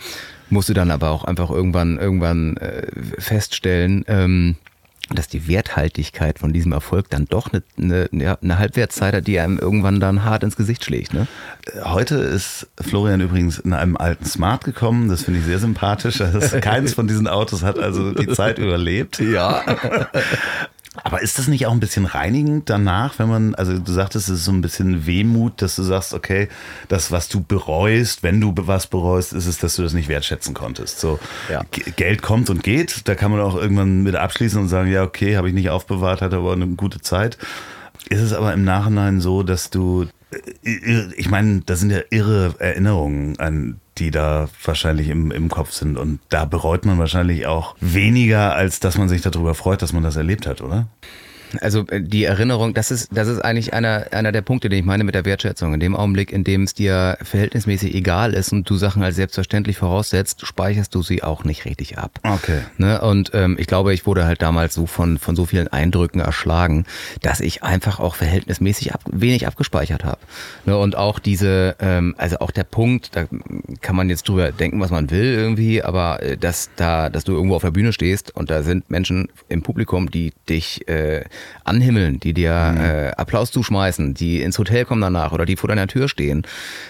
musste 0.49 0.73
dann 0.73 0.91
aber 0.91 1.10
auch 1.10 1.23
einfach 1.23 1.49
irgendwann, 1.49 1.97
irgendwann 1.97 2.57
äh, 2.57 2.88
feststellen, 3.19 4.05
ähm, 4.07 4.55
dass 5.10 5.27
die 5.27 5.47
Werthaltigkeit 5.47 6.39
von 6.39 6.51
diesem 6.51 6.73
Erfolg 6.73 7.10
dann 7.10 7.25
doch 7.25 7.51
eine, 7.51 7.63
eine, 7.77 8.10
ja, 8.12 8.38
eine 8.41 8.60
Halbwertszeit 8.60 9.13
hat, 9.13 9.27
die 9.27 9.39
einem 9.39 9.57
irgendwann 9.57 9.99
dann 9.99 10.23
hart 10.23 10.43
ins 10.43 10.57
Gesicht 10.57 10.83
schlägt. 10.83 11.13
Ne? 11.13 11.27
Heute 11.83 12.15
ist 12.15 12.67
Florian 12.79 13.21
übrigens 13.21 13.60
in 13.60 13.73
einem 13.73 13.95
alten 13.95 14.25
Smart 14.25 14.65
gekommen. 14.65 15.07
Das 15.07 15.23
finde 15.23 15.39
ich 15.39 15.45
sehr 15.45 15.60
sympathisch. 15.60 16.19
Also 16.19 16.60
keins 16.60 16.93
von 16.93 17.07
diesen 17.07 17.27
Autos 17.27 17.63
hat 17.63 17.79
also 17.79 18.12
die 18.13 18.27
Zeit 18.27 18.60
überlebt. 18.60 19.21
Ja. 19.27 19.62
Aber 21.03 21.21
ist 21.21 21.38
das 21.38 21.47
nicht 21.47 21.65
auch 21.67 21.71
ein 21.71 21.79
bisschen 21.79 22.05
reinigend 22.05 22.69
danach, 22.69 23.19
wenn 23.19 23.29
man, 23.29 23.55
also 23.55 23.77
du 23.77 23.91
sagtest, 23.91 24.29
es 24.29 24.39
ist 24.39 24.45
so 24.45 24.51
ein 24.51 24.62
bisschen 24.62 25.05
Wehmut, 25.05 25.62
dass 25.62 25.75
du 25.75 25.83
sagst, 25.83 26.13
okay, 26.13 26.49
das, 26.88 27.12
was 27.12 27.29
du 27.29 27.41
bereust, 27.41 28.23
wenn 28.23 28.41
du 28.41 28.53
was 28.55 28.88
bereust, 28.88 29.33
ist 29.33 29.45
es, 29.45 29.60
dass 29.60 29.75
du 29.75 29.83
das 29.83 29.93
nicht 29.93 30.10
wertschätzen 30.10 30.53
konntest. 30.53 30.99
So, 30.99 31.19
Ja. 31.49 31.63
Geld 31.95 32.21
kommt 32.21 32.49
und 32.49 32.63
geht, 32.63 33.07
da 33.07 33.15
kann 33.15 33.31
man 33.31 33.41
auch 33.41 33.55
irgendwann 33.55 34.03
mit 34.03 34.15
abschließen 34.15 34.60
und 34.60 34.67
sagen, 34.67 34.91
ja, 34.91 35.03
okay, 35.03 35.38
habe 35.38 35.47
ich 35.47 35.53
nicht 35.53 35.69
aufbewahrt, 35.69 36.21
hatte 36.21 36.38
aber 36.38 36.53
eine 36.53 36.67
gute 36.67 37.01
Zeit. 37.01 37.38
Ist 38.10 38.21
es 38.21 38.33
aber 38.33 38.53
im 38.53 38.63
Nachhinein 38.63 39.21
so, 39.21 39.43
dass 39.43 39.69
du, 39.69 40.07
äh, 40.63 41.13
ich 41.15 41.29
meine, 41.29 41.62
das 41.65 41.79
sind 41.79 41.91
ja 41.91 41.99
irre 42.10 42.55
Erinnerungen 42.60 43.39
an 43.39 43.79
die 43.99 44.12
da 44.12 44.47
wahrscheinlich 44.63 45.10
im, 45.10 45.31
im 45.31 45.49
Kopf 45.49 45.71
sind. 45.71 45.97
Und 45.97 46.19
da 46.29 46.45
bereut 46.45 46.86
man 46.86 46.97
wahrscheinlich 46.97 47.47
auch 47.47 47.75
weniger, 47.79 48.55
als 48.55 48.79
dass 48.79 48.97
man 48.97 49.10
sich 49.10 49.21
darüber 49.21 49.55
freut, 49.55 49.81
dass 49.81 49.93
man 49.93 50.03
das 50.03 50.15
erlebt 50.15 50.47
hat, 50.47 50.62
oder? 50.62 50.88
Also 51.62 51.88
äh, 51.88 52.01
die 52.01 52.23
Erinnerung, 52.23 52.73
das 52.73 52.91
ist, 52.91 53.10
das 53.12 53.27
ist 53.27 53.39
eigentlich 53.39 53.73
einer, 53.73 54.07
einer 54.12 54.31
der 54.31 54.41
Punkte, 54.41 54.69
den 54.69 54.79
ich 54.79 54.86
meine 54.86 55.03
mit 55.03 55.15
der 55.15 55.25
Wertschätzung. 55.25 55.73
In 55.73 55.79
dem 55.79 55.95
Augenblick, 55.95 56.31
in 56.31 56.43
dem 56.43 56.63
es 56.63 56.73
dir 56.73 57.17
verhältnismäßig 57.21 57.95
egal 57.95 58.33
ist 58.33 58.51
und 58.51 58.69
du 58.69 58.75
Sachen 58.75 59.03
als 59.03 59.15
selbstverständlich 59.15 59.77
voraussetzt, 59.77 60.45
speicherst 60.45 60.93
du 60.95 61.01
sie 61.01 61.23
auch 61.23 61.43
nicht 61.43 61.65
richtig 61.65 61.97
ab. 61.97 62.19
Okay. 62.23 62.62
Ne? 62.77 63.01
Und 63.01 63.31
ähm, 63.33 63.57
ich 63.60 63.67
glaube, 63.67 63.93
ich 63.93 64.05
wurde 64.05 64.25
halt 64.25 64.41
damals 64.41 64.73
so 64.73 64.86
von, 64.86 65.17
von 65.17 65.36
so 65.36 65.45
vielen 65.45 65.67
Eindrücken 65.67 66.19
erschlagen, 66.19 66.86
dass 67.21 67.39
ich 67.39 67.63
einfach 67.63 67.99
auch 67.99 68.15
verhältnismäßig 68.15 68.93
ab, 68.93 69.01
wenig 69.12 69.47
abgespeichert 69.47 70.03
habe. 70.03 70.19
Ne? 70.65 70.77
Und 70.77 70.95
auch 70.95 71.19
diese, 71.19 71.75
ähm, 71.79 72.15
also 72.17 72.39
auch 72.39 72.51
der 72.51 72.63
Punkt, 72.63 73.15
da 73.15 73.25
kann 73.81 73.95
man 73.95 74.10
jetzt 74.10 74.27
drüber 74.27 74.51
denken, 74.51 74.79
was 74.79 74.91
man 74.91 75.10
will 75.10 75.33
irgendwie, 75.33 75.83
aber 75.83 76.21
äh, 76.21 76.38
dass 76.38 76.69
da, 76.75 77.10
dass 77.10 77.23
du 77.23 77.33
irgendwo 77.33 77.55
auf 77.55 77.62
der 77.62 77.71
Bühne 77.71 77.93
stehst 77.93 78.36
und 78.36 78.49
da 78.49 78.63
sind 78.63 78.89
Menschen 78.89 79.29
im 79.49 79.62
Publikum, 79.62 80.12
die 80.12 80.33
dich 80.49 80.88
äh, 80.88 81.23
anhimmeln, 81.63 82.19
die 82.19 82.34
dir 82.34 82.73
mhm. 82.73 82.82
äh, 82.82 83.12
Applaus 83.12 83.52
zuschmeißen, 83.52 84.13
die 84.13 84.41
ins 84.41 84.58
Hotel 84.58 84.86
kommen 84.86 85.02
danach 85.02 85.32
oder 85.32 85.45
die 85.45 85.56
vor 85.56 85.67
deiner 85.67 85.88
Tür 85.88 86.08
stehen. 86.10 86.43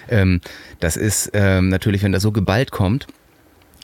Ähm, 0.08 0.40
das 0.80 0.96
ist 0.96 1.30
ähm, 1.34 1.68
natürlich, 1.68 2.02
wenn 2.02 2.12
das 2.12 2.22
so 2.22 2.32
geballt 2.32 2.70
kommt, 2.70 3.06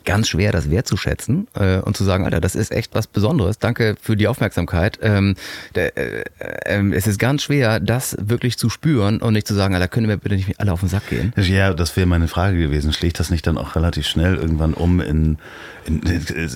ganz 0.04 0.28
schwer, 0.28 0.52
das 0.52 0.70
wertzuschätzen 0.70 1.48
äh, 1.54 1.78
und 1.78 1.96
zu 1.96 2.04
sagen, 2.04 2.24
Alter, 2.24 2.40
das 2.40 2.54
ist 2.54 2.72
echt 2.72 2.94
was 2.94 3.06
Besonderes. 3.06 3.58
Danke 3.58 3.96
für 4.00 4.16
die 4.16 4.28
Aufmerksamkeit. 4.28 4.98
Ähm, 5.02 5.34
der, 5.74 5.96
äh, 5.96 6.24
äh, 6.64 6.94
es 6.94 7.06
ist 7.06 7.18
ganz 7.18 7.42
schwer, 7.42 7.80
das 7.80 8.16
wirklich 8.20 8.58
zu 8.58 8.70
spüren 8.70 9.20
und 9.20 9.32
nicht 9.32 9.46
zu 9.46 9.54
sagen, 9.54 9.74
Alter, 9.74 9.88
können 9.88 10.08
wir 10.08 10.16
bitte 10.16 10.36
nicht 10.36 10.60
alle 10.60 10.72
auf 10.72 10.80
den 10.80 10.88
Sack 10.88 11.08
gehen? 11.08 11.32
Ja, 11.36 11.74
das 11.74 11.96
wäre 11.96 12.06
meine 12.06 12.28
Frage 12.28 12.58
gewesen. 12.58 12.92
Schlägt 12.92 13.18
das 13.20 13.30
nicht 13.30 13.46
dann 13.46 13.58
auch 13.58 13.76
relativ 13.76 14.06
schnell 14.06 14.36
irgendwann 14.36 14.74
um 14.74 15.00
in, 15.00 15.38
in 15.86 16.00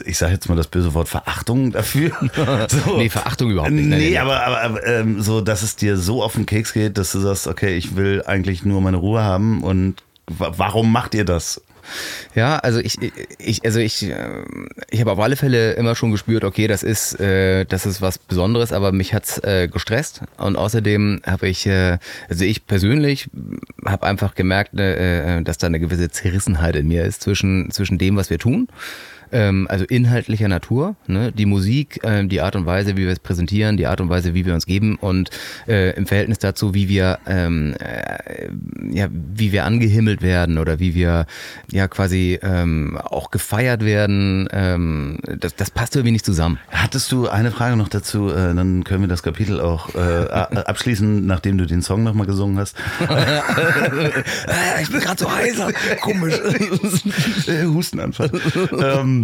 ich 0.04 0.18
sage 0.18 0.32
jetzt 0.32 0.48
mal 0.48 0.56
das 0.56 0.68
böse 0.68 0.94
Wort 0.94 1.08
Verachtung 1.08 1.72
dafür? 1.72 2.12
so. 2.68 2.96
Nee, 2.96 3.08
Verachtung 3.08 3.50
überhaupt 3.50 3.72
nicht. 3.72 3.86
Nee, 3.86 4.10
nee, 4.10 4.18
aber, 4.18 4.42
aber, 4.44 4.60
aber 4.62 4.86
ähm, 4.86 5.22
so, 5.22 5.40
dass 5.40 5.62
es 5.62 5.76
dir 5.76 5.96
so 5.96 6.22
auf 6.22 6.34
den 6.34 6.46
Keks 6.46 6.72
geht, 6.72 6.98
dass 6.98 7.12
du 7.12 7.20
sagst, 7.20 7.46
okay, 7.46 7.76
ich 7.76 7.96
will 7.96 8.22
eigentlich 8.26 8.64
nur 8.64 8.80
meine 8.80 8.96
Ruhe 8.96 9.22
haben 9.22 9.62
und 9.62 10.02
warum 10.28 10.92
macht 10.92 11.14
ihr 11.14 11.24
das? 11.24 11.62
Ja, 12.34 12.56
also 12.58 12.80
ich, 12.80 12.98
ich, 13.38 13.64
also 13.64 13.78
ich, 13.80 14.04
äh, 14.04 14.16
ich 14.90 15.00
habe 15.00 15.12
auf 15.12 15.18
alle 15.18 15.36
Fälle 15.36 15.72
immer 15.72 15.94
schon 15.94 16.10
gespürt, 16.10 16.44
okay, 16.44 16.66
das 16.66 16.82
ist, 16.82 17.18
äh, 17.20 17.64
das 17.64 17.86
ist 17.86 18.00
was 18.00 18.18
Besonderes, 18.18 18.72
aber 18.72 18.92
mich 18.92 19.14
hat's 19.14 19.38
äh, 19.38 19.68
gestresst. 19.68 20.22
Und 20.36 20.56
außerdem 20.56 21.22
habe 21.26 21.48
ich, 21.48 21.66
äh, 21.66 21.98
also 22.28 22.44
ich 22.44 22.66
persönlich 22.66 23.28
habe 23.84 24.06
einfach 24.06 24.34
gemerkt, 24.34 24.78
äh, 24.78 25.42
dass 25.42 25.58
da 25.58 25.66
eine 25.66 25.80
gewisse 25.80 26.10
Zerrissenheit 26.10 26.76
in 26.76 26.88
mir 26.88 27.04
ist 27.04 27.22
zwischen 27.22 27.70
zwischen 27.70 27.98
dem, 27.98 28.16
was 28.16 28.30
wir 28.30 28.38
tun 28.38 28.68
ähm, 29.32 29.66
also 29.70 29.84
inhaltlicher 29.84 30.48
Natur, 30.48 30.96
ne? 31.06 31.32
die 31.32 31.46
Musik, 31.46 32.00
äh, 32.04 32.26
die 32.26 32.40
Art 32.40 32.56
und 32.56 32.66
Weise, 32.66 32.96
wie 32.96 33.04
wir 33.04 33.12
es 33.12 33.20
präsentieren, 33.20 33.76
die 33.76 33.86
Art 33.86 34.00
und 34.00 34.08
Weise, 34.08 34.34
wie 34.34 34.46
wir 34.46 34.54
uns 34.54 34.66
geben 34.66 34.96
und 34.96 35.30
äh, 35.66 35.96
im 35.96 36.06
Verhältnis 36.06 36.38
dazu, 36.38 36.74
wie 36.74 36.88
wir 36.88 37.18
ähm, 37.26 37.74
äh, 37.78 38.48
ja, 38.90 39.08
wie 39.10 39.52
wir 39.52 39.64
angehimmelt 39.64 40.22
werden 40.22 40.58
oder 40.58 40.78
wie 40.78 40.94
wir 40.94 41.26
ja 41.70 41.88
quasi 41.88 42.38
ähm, 42.42 42.98
auch 43.02 43.30
gefeiert 43.30 43.84
werden, 43.84 44.48
ähm, 44.52 45.18
das, 45.38 45.54
das 45.54 45.70
passt 45.70 45.96
irgendwie 45.96 46.12
nicht 46.12 46.24
zusammen. 46.24 46.58
Hattest 46.70 47.12
du 47.12 47.28
eine 47.28 47.50
Frage 47.50 47.76
noch 47.76 47.88
dazu? 47.88 48.28
Äh, 48.28 48.54
dann 48.54 48.84
können 48.84 49.02
wir 49.02 49.08
das 49.08 49.22
Kapitel 49.22 49.60
auch 49.60 49.94
äh, 49.94 50.28
abschließen, 50.28 51.26
nachdem 51.26 51.58
du 51.58 51.66
den 51.66 51.82
Song 51.82 52.02
nochmal 52.02 52.26
gesungen 52.26 52.58
hast. 52.58 52.76
ich 54.82 54.90
bin 54.90 55.00
gerade 55.00 55.18
so 55.18 55.30
heiser, 55.30 55.70
komisch. 56.00 56.40
Hustenanfall. 57.74 58.30
ähm, 58.80 59.17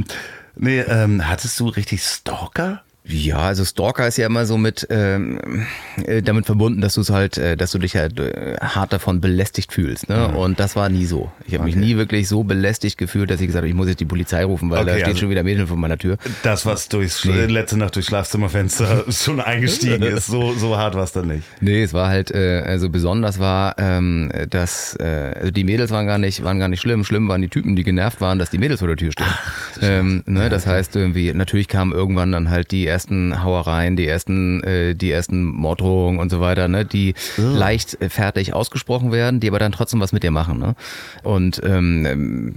nee, 0.56 0.80
ähm, 0.80 1.26
hattest 1.26 1.60
du 1.60 1.68
richtig 1.68 2.02
Stalker? 2.02 2.82
Ja, 3.06 3.40
also 3.40 3.66
Stalker 3.66 4.08
ist 4.08 4.16
ja 4.16 4.24
immer 4.26 4.46
so 4.46 4.56
mit 4.56 4.86
ähm, 4.88 5.66
äh, 6.06 6.22
damit 6.22 6.46
verbunden, 6.46 6.80
dass 6.80 6.94
du 6.94 7.02
es 7.02 7.10
halt, 7.10 7.36
äh, 7.36 7.54
dass 7.54 7.70
du 7.72 7.78
dich 7.78 7.96
halt 7.96 8.18
äh, 8.18 8.56
hart 8.62 8.94
davon 8.94 9.20
belästigt 9.20 9.74
fühlst. 9.74 10.08
Ne? 10.08 10.28
Mhm. 10.30 10.36
Und 10.36 10.60
das 10.60 10.74
war 10.74 10.88
nie 10.88 11.04
so. 11.04 11.30
Ich 11.46 11.52
habe 11.52 11.64
okay. 11.64 11.76
mich 11.76 11.76
nie 11.76 11.96
wirklich 11.98 12.28
so 12.28 12.44
belästigt 12.44 12.96
gefühlt, 12.96 13.30
dass 13.30 13.42
ich 13.42 13.48
gesagt 13.48 13.60
habe, 13.60 13.68
ich 13.68 13.74
muss 13.74 13.88
jetzt 13.88 14.00
die 14.00 14.06
Polizei 14.06 14.42
rufen, 14.42 14.70
weil 14.70 14.78
okay, 14.78 14.86
da 14.86 14.94
steht 14.94 15.06
also 15.08 15.18
schon 15.18 15.30
wieder 15.30 15.42
Mädchen 15.42 15.66
vor 15.66 15.76
meiner 15.76 15.98
Tür. 15.98 16.16
Das, 16.44 16.64
was 16.64 16.88
durchs 16.88 17.26
nee. 17.26 17.44
letzte 17.44 17.76
Nacht 17.76 17.94
durchs 17.94 18.08
Schlafzimmerfenster 18.08 19.04
schon 19.10 19.38
eingestiegen 19.38 20.02
ist, 20.02 20.26
so, 20.26 20.54
so 20.54 20.78
hart 20.78 20.94
war 20.94 21.04
es 21.04 21.12
dann 21.12 21.28
nicht. 21.28 21.42
Nee, 21.60 21.82
es 21.82 21.92
war 21.92 22.08
halt, 22.08 22.30
äh, 22.30 22.62
also 22.64 22.88
besonders 22.88 23.38
war, 23.38 23.74
ähm, 23.76 24.32
dass 24.48 24.96
äh, 24.98 25.34
also 25.40 25.50
die 25.50 25.64
Mädels 25.64 25.90
waren 25.90 26.06
gar 26.06 26.18
nicht, 26.18 26.42
waren 26.42 26.58
gar 26.58 26.68
nicht 26.68 26.80
schlimm. 26.80 27.04
Schlimm 27.04 27.28
waren 27.28 27.42
die 27.42 27.48
Typen, 27.48 27.76
die 27.76 27.84
genervt 27.84 28.22
waren, 28.22 28.38
dass 28.38 28.48
die 28.48 28.58
Mädels 28.58 28.80
vor 28.80 28.88
der 28.88 28.96
Tür 28.96 29.12
stehen. 29.12 29.26
Ach, 29.28 29.78
ähm, 29.82 30.22
ne? 30.24 30.48
Das 30.48 30.66
heißt 30.66 30.96
irgendwie, 30.96 31.34
natürlich 31.34 31.68
kamen 31.68 31.92
irgendwann 31.92 32.32
dann 32.32 32.48
halt 32.48 32.70
die 32.70 32.93
ersten 32.94 33.42
Hauereien, 33.42 33.96
die 33.96 34.06
ersten, 34.06 34.62
äh, 34.62 34.94
die 34.94 35.10
ersten 35.10 35.42
Morddrohungen 35.42 36.20
und 36.20 36.30
so 36.30 36.40
weiter, 36.40 36.68
ne, 36.68 36.84
die 36.84 37.14
oh. 37.38 37.42
leicht 37.42 38.00
äh, 38.00 38.08
fertig 38.08 38.54
ausgesprochen 38.54 39.10
werden, 39.10 39.40
die 39.40 39.48
aber 39.48 39.58
dann 39.58 39.72
trotzdem 39.72 40.00
was 40.00 40.12
mit 40.12 40.22
dir 40.22 40.30
machen. 40.30 40.60
Ne? 40.60 40.76
Und 41.24 41.60
ähm, 41.64 42.54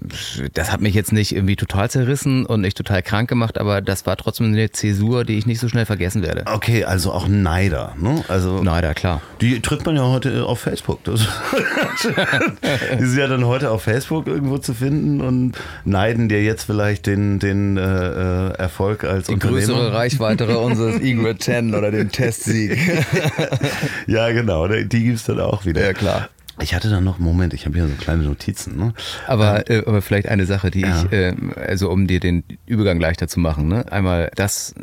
das 0.53 0.71
hat 0.71 0.79
mich 0.79 0.93
jetzt 0.93 1.11
nicht 1.11 1.35
irgendwie 1.35 1.55
total 1.55 1.89
zerrissen 1.89 2.45
und 2.45 2.61
nicht 2.61 2.77
total 2.77 3.01
krank 3.01 3.27
gemacht, 3.29 3.57
aber 3.57 3.81
das 3.81 4.05
war 4.05 4.15
trotzdem 4.15 4.45
eine 4.47 4.71
Zäsur, 4.71 5.25
die 5.25 5.39
ich 5.39 5.47
nicht 5.47 5.59
so 5.59 5.69
schnell 5.69 5.87
vergessen 5.87 6.21
werde. 6.21 6.43
Okay, 6.45 6.83
also 6.83 7.11
auch 7.13 7.27
Neider, 7.27 7.95
ne? 7.97 8.23
Also 8.27 8.61
Neider, 8.61 8.93
klar. 8.93 9.21
Die 9.41 9.59
trifft 9.59 9.87
man 9.87 9.95
ja 9.95 10.03
heute 10.03 10.45
auf 10.45 10.59
Facebook. 10.59 11.03
Das 11.03 11.21
die 12.99 13.05
sind 13.05 13.19
ja 13.19 13.27
dann 13.27 13.45
heute 13.45 13.71
auf 13.71 13.81
Facebook 13.81 14.27
irgendwo 14.27 14.59
zu 14.59 14.75
finden 14.75 15.19
und 15.21 15.53
neiden 15.83 16.29
dir 16.29 16.43
jetzt 16.43 16.65
vielleicht 16.65 17.07
den, 17.07 17.39
den 17.39 17.77
äh, 17.77 17.81
äh 17.81 18.67
Erfolg 18.67 19.03
als 19.03 19.27
die 19.27 19.33
Unternehmer. 19.33 19.59
größere 19.59 19.93
Reichweite 19.93 20.26
unseres 20.29 21.01
Egret 21.01 21.41
10 21.41 21.73
oder 21.75 21.91
den 21.91 22.09
Testsieg. 22.09 22.77
ja, 24.07 24.31
genau, 24.31 24.67
die 24.67 24.87
gibt 24.87 25.17
es 25.17 25.23
dann 25.25 25.39
auch 25.39 25.65
wieder. 25.65 25.83
Ja, 25.83 25.93
klar. 25.93 26.29
Ich 26.59 26.73
hatte 26.73 26.89
dann 26.89 27.03
noch, 27.03 27.19
Moment, 27.19 27.53
ich 27.53 27.65
habe 27.65 27.75
hier 27.75 27.87
so 27.87 27.93
kleine 27.95 28.23
Notizen. 28.23 28.77
Ne? 28.77 28.93
Aber, 29.27 29.69
ähm, 29.69 29.83
äh, 29.83 29.87
aber 29.87 30.01
vielleicht 30.01 30.27
eine 30.27 30.45
Sache, 30.45 30.71
die 30.71 30.81
ja. 30.81 31.03
ich, 31.03 31.11
äh, 31.11 31.35
also 31.55 31.91
um 31.91 32.07
dir 32.07 32.19
den 32.19 32.43
Übergang 32.65 32.99
leichter 32.99 33.27
zu 33.27 33.39
machen. 33.39 33.67
Ne? 33.67 33.91
Einmal 33.91 34.31
das, 34.35 34.73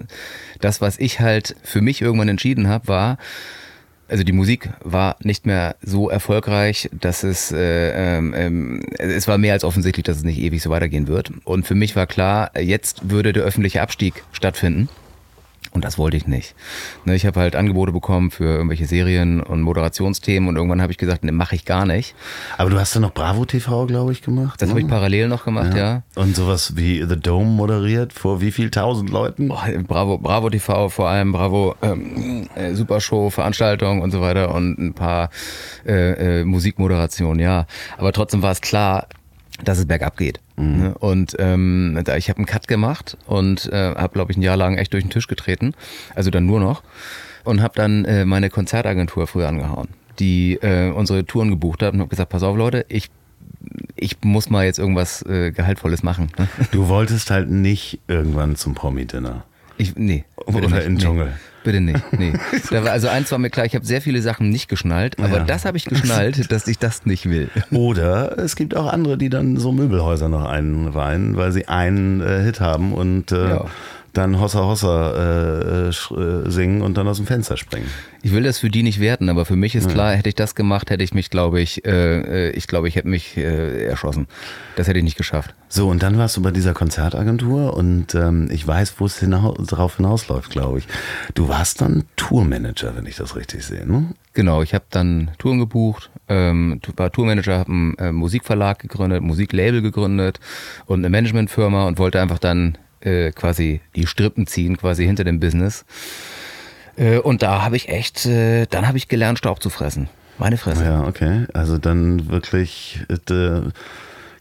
das, 0.61 0.81
was 0.81 0.99
ich 0.99 1.21
halt 1.21 1.57
für 1.63 1.81
mich 1.81 2.01
irgendwann 2.01 2.29
entschieden 2.29 2.69
habe, 2.69 2.87
war, 2.87 3.19
also 4.07 4.23
die 4.23 4.33
Musik 4.33 4.71
war 4.83 5.17
nicht 5.21 5.47
mehr 5.47 5.77
so 5.83 6.11
erfolgreich, 6.11 6.91
dass 6.93 7.25
es, 7.25 7.51
äh, 7.51 8.19
ähm, 8.19 8.35
ähm, 8.37 8.83
es 8.99 9.27
war 9.27 9.39
mehr 9.39 9.55
als 9.55 9.65
offensichtlich, 9.65 10.05
dass 10.05 10.19
es 10.19 10.25
nicht 10.25 10.39
ewig 10.39 10.63
so 10.63 10.71
weitergehen 10.71 11.09
wird. 11.09 11.33
Und 11.45 11.67
für 11.67 11.75
mich 11.75 11.97
war 11.97 12.07
klar, 12.07 12.53
jetzt 12.59 13.11
würde 13.11 13.33
der 13.33 13.43
öffentliche 13.43 13.83
Abstieg 13.83 14.23
stattfinden. 14.33 14.89
Und 15.75 15.85
das 15.85 15.99
wollte 15.99 16.17
ich 16.17 16.29
nicht. 16.29 16.55
Ne, 17.05 17.17
ich 17.17 17.27
habe 17.27 17.41
halt 17.41 17.57
Angebote 17.57 17.91
bekommen 17.91 18.31
für 18.31 18.45
irgendwelche 18.45 18.87
Serien 18.87 19.43
und 19.43 19.61
Moderationsthemen 19.61 20.49
und 20.49 20.55
irgendwann 20.55 20.81
habe 20.81 20.93
ich 20.93 20.99
gesagt, 20.99 21.25
ne, 21.25 21.33
mache 21.33 21.57
ich 21.57 21.65
gar 21.65 21.85
nicht. 21.85 22.15
Aber 22.57 22.71
du 22.71 22.79
hast 22.79 22.95
ja 22.95 23.01
noch 23.01 23.13
Bravo 23.13 23.45
TV, 23.45 23.87
glaube 23.87 24.13
ich, 24.13 24.23
gemacht. 24.23 24.63
Das 24.63 24.69
ne? 24.69 24.75
habe 24.75 24.81
ich 24.83 24.89
parallel 24.89 25.27
noch 25.27 25.45
gemacht, 25.45 25.75
ja. 25.75 25.79
ja. 25.79 26.03
Und 26.15 26.37
sowas 26.37 26.77
wie 26.77 27.05
The 27.05 27.17
Dome 27.17 27.51
moderiert 27.51 28.13
vor 28.13 28.41
wie 28.41 28.53
viel 28.53 28.71
tausend 28.71 29.11
Leuten? 29.11 29.49
Boah, 29.49 29.67
Bravo, 29.89 30.19
Bravo 30.19 30.49
TV 30.49 30.89
vor 30.91 31.09
allem, 31.09 31.33
Bravo 31.33 31.75
ähm, 31.83 32.49
äh, 32.55 32.75
Supershow, 32.75 33.31
Veranstaltung 33.31 34.01
und 34.01 34.13
so 34.13 34.21
weiter 34.21 34.55
und 34.55 34.79
ein 34.79 34.95
paar 34.95 35.31
äh, 35.85 36.41
äh, 36.41 36.45
Musikmoderationen, 36.45 37.41
ja. 37.41 37.67
Aber 37.99 38.13
trotzdem 38.13 38.43
war 38.43 38.53
es 38.53 38.61
klar, 38.61 39.09
dass 39.63 39.79
es 39.79 39.87
bergab 39.87 40.17
geht. 40.17 40.41
Mhm. 40.57 40.79
Ne? 40.79 40.95
Und 40.99 41.37
ähm, 41.39 42.03
ich 42.17 42.29
habe 42.29 42.39
einen 42.39 42.47
Cut 42.47 42.67
gemacht 42.69 43.17
und 43.27 43.67
äh, 43.73 43.95
habe, 43.95 44.13
glaube 44.13 44.33
ich, 44.33 44.39
ein 44.39 44.43
Jahr 44.43 44.57
lang 44.57 44.77
echt 44.77 44.93
durch 44.93 45.05
den 45.05 45.11
Tisch 45.11 45.29
getreten. 45.29 45.75
Also 46.15 46.31
dann 46.31 46.47
nur 46.47 46.61
noch. 46.61 46.83
Und 47.45 47.61
habe 47.61 47.75
dann 47.77 48.05
äh, 48.07 48.25
meine 48.25 48.49
Konzertagentur 48.49 49.27
früher 49.27 49.49
angehauen, 49.49 49.89
die 50.19 50.55
äh, 50.55 50.91
unsere 50.91 51.27
Touren 51.27 51.51
gebucht 51.51 51.83
hat 51.83 51.93
und 51.93 52.01
habe 52.01 52.09
gesagt, 52.09 52.31
pass 52.31 52.43
auf 52.43 52.57
Leute, 52.57 52.87
ich 52.89 53.11
ich 53.97 54.17
muss 54.23 54.51
mal 54.51 54.65
jetzt 54.65 54.79
irgendwas 54.79 55.23
äh, 55.23 55.51
Gehaltvolles 55.51 56.03
machen. 56.03 56.31
Ne? 56.39 56.49
Du 56.71 56.89
wolltest 56.89 57.31
halt 57.31 57.51
nicht 57.51 58.01
irgendwann 58.09 58.57
zum 58.57 58.75
Promi-Dinner. 58.75 59.45
Ich, 59.79 59.97
nee. 59.97 60.25
Oder 60.37 60.65
in 60.65 60.97
den 60.97 60.99
Dschungel. 60.99 61.33
Bitte 61.65 61.81
nicht. 61.81 62.01
Nee. 62.13 62.35
Da 62.71 62.85
war, 62.85 62.93
also 62.93 63.09
eins 63.09 63.31
war 63.31 63.39
mir 63.39 63.51
klar, 63.51 63.67
ich 63.67 63.75
habe 63.75 63.85
sehr 63.85 64.01
viele 64.01 64.23
Sachen 64.23 64.49
nicht 64.51 64.69
geschnallt, 64.69 65.19
aber 65.19 65.39
ja. 65.39 65.45
das 65.45 65.65
habe 65.65 65.77
ich 65.77 65.85
geschnallt, 65.85 66.51
dass 66.53 66.67
ich 66.69 66.79
das 66.79 67.07
nicht 67.07 67.29
will. 67.29 67.51
Oder 67.71 68.39
es 68.39 68.57
gibt 68.57 68.77
auch 68.77 68.93
andere, 68.93 69.19
die 69.19 69.29
dann 69.29 69.57
so 69.57 69.73
Möbelhäuser 69.73 70.29
noch 70.29 70.45
einweihen, 70.45 71.37
weil 71.37 71.53
sie 71.53 71.67
einen 71.69 72.21
äh, 72.21 72.43
Hit 72.43 72.61
haben 72.61 72.93
und 72.93 73.33
äh, 73.33 73.49
ja 73.49 73.65
dann 74.17 74.41
Hossa 74.41 74.61
Hossa 74.61 75.87
äh, 75.87 75.89
äh, 75.89 76.51
singen 76.51 76.83
und 76.83 76.97
dann 76.97 77.07
aus 77.09 77.19
dem 77.19 77.27
Fenster 77.27 77.57
springen. 77.57 77.89
Ich 78.23 78.33
will 78.33 78.43
das 78.43 78.59
für 78.59 78.71
die 78.71 78.83
nicht 78.83 79.01
werten, 79.01 79.29
aber 79.29 79.45
für 79.45 79.57
mich 79.57 79.75
ist 79.75 79.91
klar, 79.91 80.15
hätte 80.15 80.31
ich 80.31 80.35
das 80.35 80.55
gemacht, 80.55 80.91
hätte 80.91 81.05
ich 81.05 81.13
mich, 81.13 81.29
glaube 81.29 81.61
ich, 81.61 81.85
äh, 81.85 82.51
ich 82.51 82.67
glaube, 82.67 82.89
ich 82.89 82.97
hätte 82.97 83.09
mich 83.09 83.37
äh, 83.37 83.85
erschossen. 83.85 84.29
Das 84.77 84.89
hätte 84.89 84.99
ich 84.99 85.05
nicht 85.05 85.19
geschafft. 85.19 85.55
So, 85.69 85.89
und 85.89 86.03
dann 86.03 86.17
warst 86.17 86.37
du 86.37 86.43
bei 86.43 86.51
dieser 86.51 86.73
Konzertagentur 86.73 87.77
und 87.77 88.15
ähm, 88.15 88.49
ich 88.51 88.67
weiß, 88.67 88.95
wo 88.99 89.07
es 89.07 89.19
hinau 89.19 89.55
darauf 89.59 89.97
hinausläuft, 89.97 90.51
glaube 90.51 90.79
ich. 90.79 90.89
Du 91.35 91.49
warst 91.49 91.81
dann 91.81 92.05
Tourmanager, 92.17 92.97
wenn 92.97 93.07
ich 93.07 93.17
das 93.17 93.37
richtig 93.37 93.65
sehe, 93.65 93.87
ne? 93.87 94.15
Genau, 94.33 94.63
ich 94.63 94.75
habe 94.75 94.85
dann 94.91 95.31
Touren 95.39 95.61
gebucht, 95.61 96.11
ähm, 96.29 96.81
war 96.97 97.13
Tourmanager, 97.13 97.59
habe 97.59 97.71
einen 97.71 97.99
äh, 97.99 98.11
Musikverlag 98.11 98.81
gegründet, 98.81 99.23
Musiklabel 99.23 99.81
gegründet 99.81 100.41
und 100.87 101.01
eine 101.01 101.11
Managementfirma 101.11 101.87
und 101.87 101.99
wollte 101.99 102.21
einfach 102.21 102.41
dann 102.41 102.77
äh, 103.05 103.31
quasi 103.33 103.81
die 103.95 104.07
Strippen 104.07 104.47
ziehen, 104.47 104.77
quasi 104.77 105.05
hinter 105.05 105.25
dem 105.25 105.41
Business. 105.41 105.85
Äh, 106.97 107.19
und 107.19 107.43
da 107.43 107.63
habe 107.63 107.77
ich 107.77 107.89
echt, 107.89 108.27
äh, 108.27 108.67
dann 108.67 108.87
habe 108.89 108.99
ich 108.99 109.09
gelernt, 109.09 109.39
Staub 109.39 109.63
zu 109.63 109.71
fressen. 109.71 110.09
Meine 110.39 110.57
Fresse. 110.57 110.85
Ja, 110.85 111.07
okay. 111.07 111.47
Also 111.53 111.79
dann 111.79 112.29
wirklich 112.29 113.01
äh, 113.09 113.61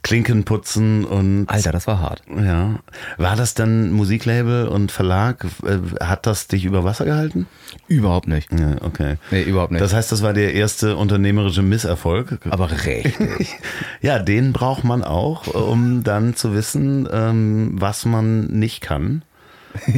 Klinken 0.04 0.44
putzen 0.44 1.06
und. 1.06 1.46
Alter, 1.50 1.72
das 1.72 1.88
war 1.88 2.00
hart. 2.00 2.22
Ja. 2.30 2.80
War 3.18 3.36
das 3.36 3.54
dann 3.54 3.92
Musiklabel 3.92 4.68
und 4.68 4.92
Verlag? 4.92 5.46
Äh, 5.66 6.04
Hat 6.04 6.28
das 6.28 6.48
dich 6.48 6.66
über 6.66 6.84
Wasser 6.84 7.06
gehalten? 7.06 7.48
Überhaupt 7.88 8.28
nicht. 8.28 8.52
Ja, 8.52 8.76
okay. 8.82 9.16
Nee, 9.32 9.44
überhaupt 9.44 9.72
nicht. 9.72 9.82
Das 9.82 9.94
heißt, 9.94 10.12
das 10.12 10.22
war 10.22 10.34
der 10.34 10.54
erste 10.54 10.98
unternehmerische 10.98 11.62
Misserfolg. 11.62 12.40
Aber 12.50 12.70
richtig. 12.70 13.16
Ja, 14.02 14.20
den 14.20 14.52
braucht 14.52 14.84
man 14.84 15.04
auch, 15.04 15.48
um 15.48 16.04
dann 16.04 16.36
zu 16.36 16.54
wissen, 16.54 17.08
ähm, 17.12 17.72
was 17.80 18.06
man 18.06 18.48
nicht 18.48 18.82
kann. 18.82 19.24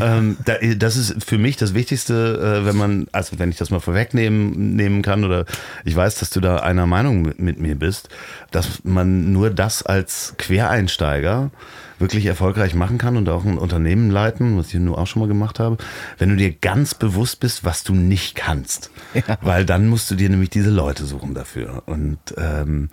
Ähm, 0.01 0.37
da, 0.45 0.55
das 0.75 0.95
ist 0.95 1.23
für 1.23 1.37
mich 1.37 1.57
das 1.57 1.73
Wichtigste, 1.73 2.61
äh, 2.63 2.65
wenn 2.65 2.77
man, 2.77 3.07
also 3.11 3.39
wenn 3.39 3.49
ich 3.49 3.57
das 3.57 3.69
mal 3.69 3.79
vorwegnehmen 3.79 4.75
nehmen 4.75 5.01
kann, 5.01 5.23
oder 5.23 5.45
ich 5.83 5.95
weiß, 5.95 6.15
dass 6.15 6.29
du 6.29 6.39
da 6.39 6.57
einer 6.57 6.85
Meinung 6.85 7.21
mit, 7.21 7.39
mit 7.39 7.59
mir 7.59 7.75
bist, 7.75 8.09
dass 8.51 8.83
man 8.83 9.31
nur 9.33 9.49
das 9.49 9.83
als 9.83 10.35
Quereinsteiger 10.37 11.51
wirklich 11.99 12.25
erfolgreich 12.25 12.75
machen 12.75 12.97
kann 12.97 13.17
und 13.17 13.29
auch 13.29 13.45
ein 13.45 13.57
Unternehmen 13.57 14.11
leiten, 14.11 14.57
was 14.57 14.67
ich 14.67 14.79
nur 14.79 14.97
auch 14.97 15.07
schon 15.07 15.21
mal 15.21 15.27
gemacht 15.27 15.59
habe, 15.59 15.77
wenn 16.17 16.29
du 16.29 16.35
dir 16.35 16.51
ganz 16.51 16.93
bewusst 16.93 17.39
bist, 17.39 17.63
was 17.63 17.83
du 17.83 17.93
nicht 17.93 18.35
kannst. 18.35 18.91
Ja. 19.13 19.37
Weil 19.41 19.65
dann 19.65 19.87
musst 19.87 20.11
du 20.11 20.15
dir 20.15 20.29
nämlich 20.29 20.49
diese 20.49 20.69
Leute 20.69 21.05
suchen 21.05 21.33
dafür. 21.33 21.83
Und 21.85 22.19
ähm, 22.37 22.89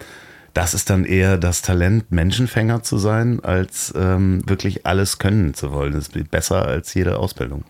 das 0.55 0.75
ist 0.75 0.91
dann 0.91 1.05
eher 1.05 1.39
das 1.39 1.63
Talent, 1.63 2.11
Menschenfänger 2.11 2.83
zu 2.83 2.99
sein, 2.99 3.41
als 3.43 3.93
ähm, 3.97 4.43
wirklich 4.47 4.87
alles 4.87 5.19
können 5.19 5.55
zu 5.55 5.73
wollen. 5.73 5.93
Das 5.93 6.09
ist 6.09 6.31
besser 6.31 6.67
als 6.67 6.93
jede 6.95 7.19
Ausbildung. 7.19 7.65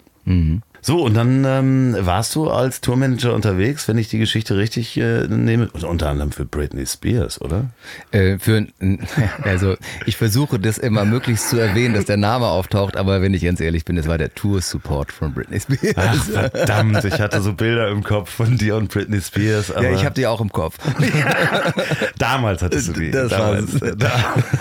So, 0.85 1.01
und 1.01 1.15
dann 1.15 1.45
ähm, 1.45 1.97
warst 2.01 2.35
du 2.35 2.51
als 2.51 2.81
Tourmanager 2.81 3.35
unterwegs, 3.35 3.87
wenn 3.87 3.99
ich 3.99 4.09
die 4.09 4.19
Geschichte 4.19 4.57
richtig 4.57 4.97
äh, 4.97 5.29
nehme, 5.29 5.69
unter 5.71 6.09
anderem 6.09 6.33
für 6.33 6.45
Britney 6.45 6.85
Spears, 6.87 7.41
oder? 7.41 7.67
Äh, 8.11 8.39
für, 8.41 8.67
also 9.45 9.77
ich 10.07 10.17
versuche 10.17 10.59
das 10.59 10.79
immer 10.79 11.05
möglichst 11.05 11.51
zu 11.51 11.57
erwähnen, 11.57 11.95
dass 11.95 12.07
der 12.07 12.17
Name 12.17 12.47
auftaucht, 12.47 12.97
aber 12.97 13.23
wenn 13.23 13.33
ich 13.33 13.45
ganz 13.45 13.61
ehrlich 13.61 13.85
bin, 13.85 13.95
das 13.95 14.09
war 14.09 14.19
der 14.19 14.35
Tour-Support 14.35 15.13
von 15.13 15.33
Britney 15.33 15.61
Spears. 15.61 15.95
Ach, 15.97 16.25
verdammt, 16.25 17.05
ich 17.05 17.21
hatte 17.21 17.41
so 17.43 17.53
Bilder 17.53 17.89
im 17.89 18.03
Kopf 18.03 18.31
von 18.31 18.59
dir 18.59 18.75
und 18.75 18.91
Britney 18.91 19.21
Spears. 19.21 19.71
Aber 19.71 19.85
ja, 19.85 19.93
ich 19.93 20.05
habe 20.05 20.17
die 20.17 20.27
auch 20.27 20.41
im 20.41 20.51
Kopf. 20.51 20.79
damals 22.19 22.61
hattest 22.61 22.89
du 22.89 22.93
die. 22.95 23.13
Das 23.13 23.31
damals, 23.31 23.79
da, 23.79 24.11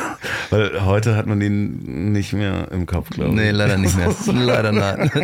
weil 0.51 0.85
heute 0.85 1.15
hat 1.15 1.25
man 1.25 1.41
ihn 1.41 2.11
nicht 2.11 2.33
mehr 2.33 2.67
im 2.69 2.85
Kopf, 2.85 3.09
glaube 3.09 3.31
ich. 3.31 3.35
Nee, 3.37 3.49
leider 3.49 3.77
nicht 3.77 3.97
mehr. 3.97 4.13
Leider. 4.27 4.71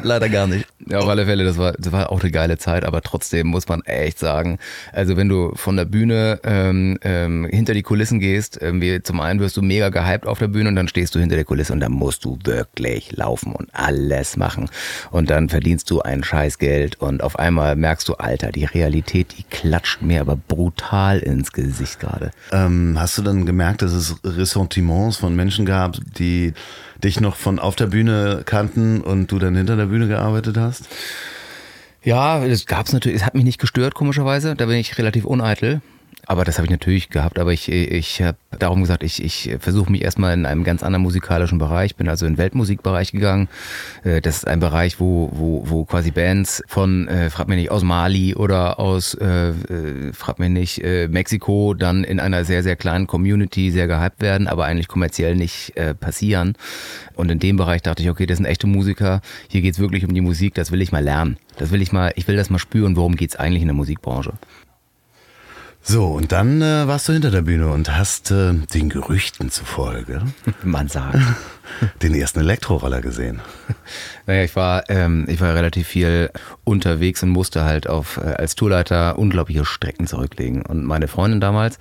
Leider 0.01 0.29
gar 0.29 0.47
nicht. 0.47 0.65
Ja, 0.89 0.99
auf 0.99 1.07
alle 1.07 1.25
Fälle, 1.25 1.43
das 1.43 1.57
war, 1.57 1.73
das 1.73 1.91
war 1.91 2.11
auch 2.11 2.21
eine 2.21 2.31
geile 2.31 2.57
Zeit, 2.57 2.85
aber 2.85 3.01
trotzdem 3.01 3.47
muss 3.47 3.67
man 3.67 3.81
echt 3.81 4.19
sagen, 4.19 4.57
also 4.93 5.17
wenn 5.17 5.29
du 5.29 5.53
von 5.55 5.75
der 5.75 5.85
Bühne 5.85 6.39
ähm, 6.43 6.97
ähm, 7.01 7.45
hinter 7.49 7.73
die 7.73 7.83
Kulissen 7.83 8.19
gehst, 8.19 8.57
irgendwie 8.61 9.01
zum 9.01 9.19
einen 9.19 9.39
wirst 9.39 9.57
du 9.57 9.61
mega 9.61 9.89
gehypt 9.89 10.25
auf 10.25 10.39
der 10.39 10.47
Bühne 10.47 10.69
und 10.69 10.75
dann 10.75 10.87
stehst 10.87 11.15
du 11.15 11.19
hinter 11.19 11.35
der 11.35 11.45
Kulisse 11.45 11.73
und 11.73 11.79
dann 11.79 11.91
musst 11.91 12.25
du 12.25 12.37
wirklich 12.43 13.11
laufen 13.15 13.53
und 13.53 13.69
alles 13.73 14.37
machen. 14.37 14.69
Und 15.11 15.29
dann 15.29 15.49
verdienst 15.49 15.89
du 15.89 16.01
ein 16.01 16.23
Scheißgeld 16.23 17.01
und 17.01 17.23
auf 17.23 17.37
einmal 17.37 17.75
merkst 17.75 18.07
du, 18.07 18.15
Alter, 18.15 18.51
die 18.51 18.65
Realität, 18.65 19.35
die 19.37 19.43
klatscht 19.43 20.01
mir 20.01 20.21
aber 20.21 20.35
brutal 20.35 21.19
ins 21.19 21.51
Gesicht 21.51 21.99
gerade. 21.99 22.31
Ähm, 22.51 22.95
hast 22.97 23.17
du 23.17 23.21
dann 23.21 23.45
gemerkt, 23.45 23.81
dass 23.81 23.91
es 23.91 24.15
Ressentiments 24.23 25.17
von 25.17 25.35
Menschen 25.35 25.65
gab, 25.65 25.97
die 26.17 26.53
dich 27.03 27.19
noch 27.19 27.35
von 27.35 27.59
auf 27.59 27.75
der 27.75 27.87
Bühne 27.87 28.43
kannten 28.45 29.01
und 29.01 29.31
du 29.31 29.39
dann 29.39 29.55
hinter 29.55 29.75
der 29.75 29.87
Bühne 29.87 30.07
gearbeitet 30.07 30.57
hast? 30.57 30.87
Ja, 32.03 32.43
es 32.43 32.65
gab's 32.65 32.93
natürlich, 32.93 33.17
es 33.17 33.25
hat 33.25 33.35
mich 33.35 33.43
nicht 33.43 33.59
gestört, 33.59 33.95
komischerweise. 33.95 34.55
Da 34.55 34.65
bin 34.65 34.77
ich 34.77 34.97
relativ 34.97 35.25
uneitel. 35.25 35.81
Aber 36.29 36.43
das 36.43 36.57
habe 36.57 36.65
ich 36.65 36.71
natürlich 36.71 37.09
gehabt, 37.09 37.39
aber 37.39 37.53
ich, 37.53 37.71
ich 37.71 38.21
habe 38.21 38.37
darum 38.59 38.81
gesagt, 38.81 39.01
ich, 39.01 39.23
ich 39.23 39.55
versuche 39.59 39.89
mich 39.89 40.01
erstmal 40.03 40.33
in 40.33 40.45
einem 40.45 40.65
ganz 40.65 40.83
anderen 40.83 41.03
musikalischen 41.03 41.57
Bereich, 41.57 41.95
bin 41.95 42.09
also 42.09 42.25
in 42.25 42.33
den 42.33 42.37
Weltmusikbereich 42.37 43.13
gegangen. 43.13 43.47
Äh, 44.03 44.19
Das 44.19 44.37
ist 44.37 44.47
ein 44.47 44.59
Bereich, 44.59 44.99
wo, 44.99 45.29
wo, 45.31 45.63
wo 45.69 45.85
quasi 45.85 46.11
Bands 46.11 46.61
von, 46.67 47.07
äh, 47.07 47.29
frag 47.29 47.47
mich 47.47 47.57
nicht, 47.57 47.71
aus 47.71 47.83
Mali 47.83 48.35
oder 48.35 48.77
aus, 48.77 49.13
äh, 49.13 49.51
äh, 49.51 50.11
frag 50.11 50.39
mich 50.39 50.49
nicht, 50.49 50.83
äh, 50.83 51.07
Mexiko 51.07 51.73
dann 51.73 52.03
in 52.03 52.19
einer 52.19 52.43
sehr, 52.43 52.61
sehr 52.61 52.75
kleinen 52.75 53.07
Community 53.07 53.71
sehr 53.71 53.87
gehypt 53.87 54.21
werden, 54.21 54.47
aber 54.47 54.65
eigentlich 54.65 54.89
kommerziell 54.89 55.35
nicht 55.35 55.77
äh, 55.77 55.95
passieren. 55.95 56.55
Und 57.15 57.31
in 57.31 57.39
dem 57.39 57.55
Bereich 57.55 57.83
dachte 57.83 58.03
ich, 58.03 58.09
okay, 58.09 58.25
das 58.25 58.35
sind 58.35 58.47
echte 58.47 58.67
Musiker, 58.67 59.21
hier 59.47 59.61
geht's 59.61 59.79
wirklich 59.79 60.05
um 60.05 60.13
die 60.13 60.21
Musik, 60.21 60.55
das 60.55 60.73
will 60.73 60.81
ich 60.81 60.91
mal 60.91 61.03
lernen. 61.03 61.37
Das 61.57 61.71
will 61.71 61.81
ich 61.81 61.93
mal, 61.93 62.11
ich 62.17 62.27
will 62.27 62.35
das 62.35 62.49
mal 62.49 62.59
spüren, 62.59 62.97
worum 62.97 63.15
geht's 63.15 63.37
eigentlich 63.37 63.61
in 63.61 63.69
der 63.69 63.75
Musikbranche. 63.75 64.33
So, 65.89 66.07
und 66.07 66.33
dann 66.33 66.61
äh, 66.61 66.85
warst 66.85 67.07
du 67.07 67.13
hinter 67.13 67.31
der 67.31 67.43
Bühne 67.43 67.69
und 67.69 67.97
hast 67.97 68.29
äh, 68.29 68.53
den 68.73 68.89
Gerüchten 68.89 69.49
zufolge 69.49 70.21
Man 70.63 70.89
sagt. 70.89 71.17
den 72.03 72.13
ersten 72.13 72.41
Elektroroller 72.41 73.01
gesehen. 73.01 73.39
Naja, 74.25 74.43
ich 74.43 74.57
war, 74.57 74.89
ähm, 74.89 75.25
ich 75.29 75.39
war 75.39 75.55
relativ 75.55 75.87
viel 75.87 76.29
unterwegs 76.65 77.23
und 77.23 77.29
musste 77.29 77.63
halt 77.63 77.87
auf, 77.87 78.17
äh, 78.17 78.33
als 78.33 78.55
Tourleiter 78.55 79.17
unglaubliche 79.17 79.63
Strecken 79.63 80.05
zurücklegen. 80.05 80.65
Und 80.65 80.83
meine 80.83 81.07
Freundin 81.07 81.39
damals, 81.39 81.79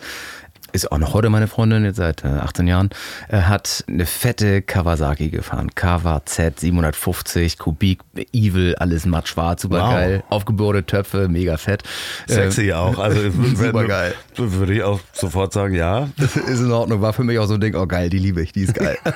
ist 0.73 0.91
auch 0.93 0.99
noch 0.99 1.15
heute 1.15 1.31
meine 1.31 1.47
Freundin, 1.49 1.85
jetzt 1.85 1.97
seit 1.97 2.25
äh, 2.25 2.29
18 2.29 2.67
Jahren, 2.67 2.91
äh, 3.29 3.39
hat 3.43 3.85
eine 3.89 4.07
fette 4.07 4.63
Kawasaki 4.63 5.31
gefahren. 5.31 5.71
KWZ 5.75 6.61
750, 6.61 7.59
Kubik, 7.59 8.01
Evil, 8.33 8.75
alles 8.77 9.07
matt 9.07 9.29
schwarz, 9.29 9.63
super 9.63 9.81
Wow. 9.81 9.91
geil. 9.93 10.25
Aufgebohrte 10.31 10.85
Töpfe, 10.85 11.29
mega 11.29 11.57
fett. 11.57 11.83
Sexy 12.27 12.73
auch. 12.73 12.99
Also 12.99 13.31
Supergeil. 13.55 14.15
Würde 14.37 14.75
ich 14.75 14.83
auch 14.83 15.01
sofort 15.13 15.53
sagen, 15.53 15.75
ja. 15.75 16.09
ist 16.19 16.37
in 16.61 16.73
Ordnung, 16.73 17.01
war 17.01 17.13
für 17.13 17.25
mich 17.25 17.39
auch 17.39 17.47
so 17.47 17.55
ein 17.55 17.61
Ding, 17.61 17.75
oh 17.75 17.87
geil, 17.87 18.11
die 18.11 18.19
liebe 18.19 18.43
ich, 18.43 18.53
die 18.53 18.63
ist 18.63 18.75
geil. 18.75 18.99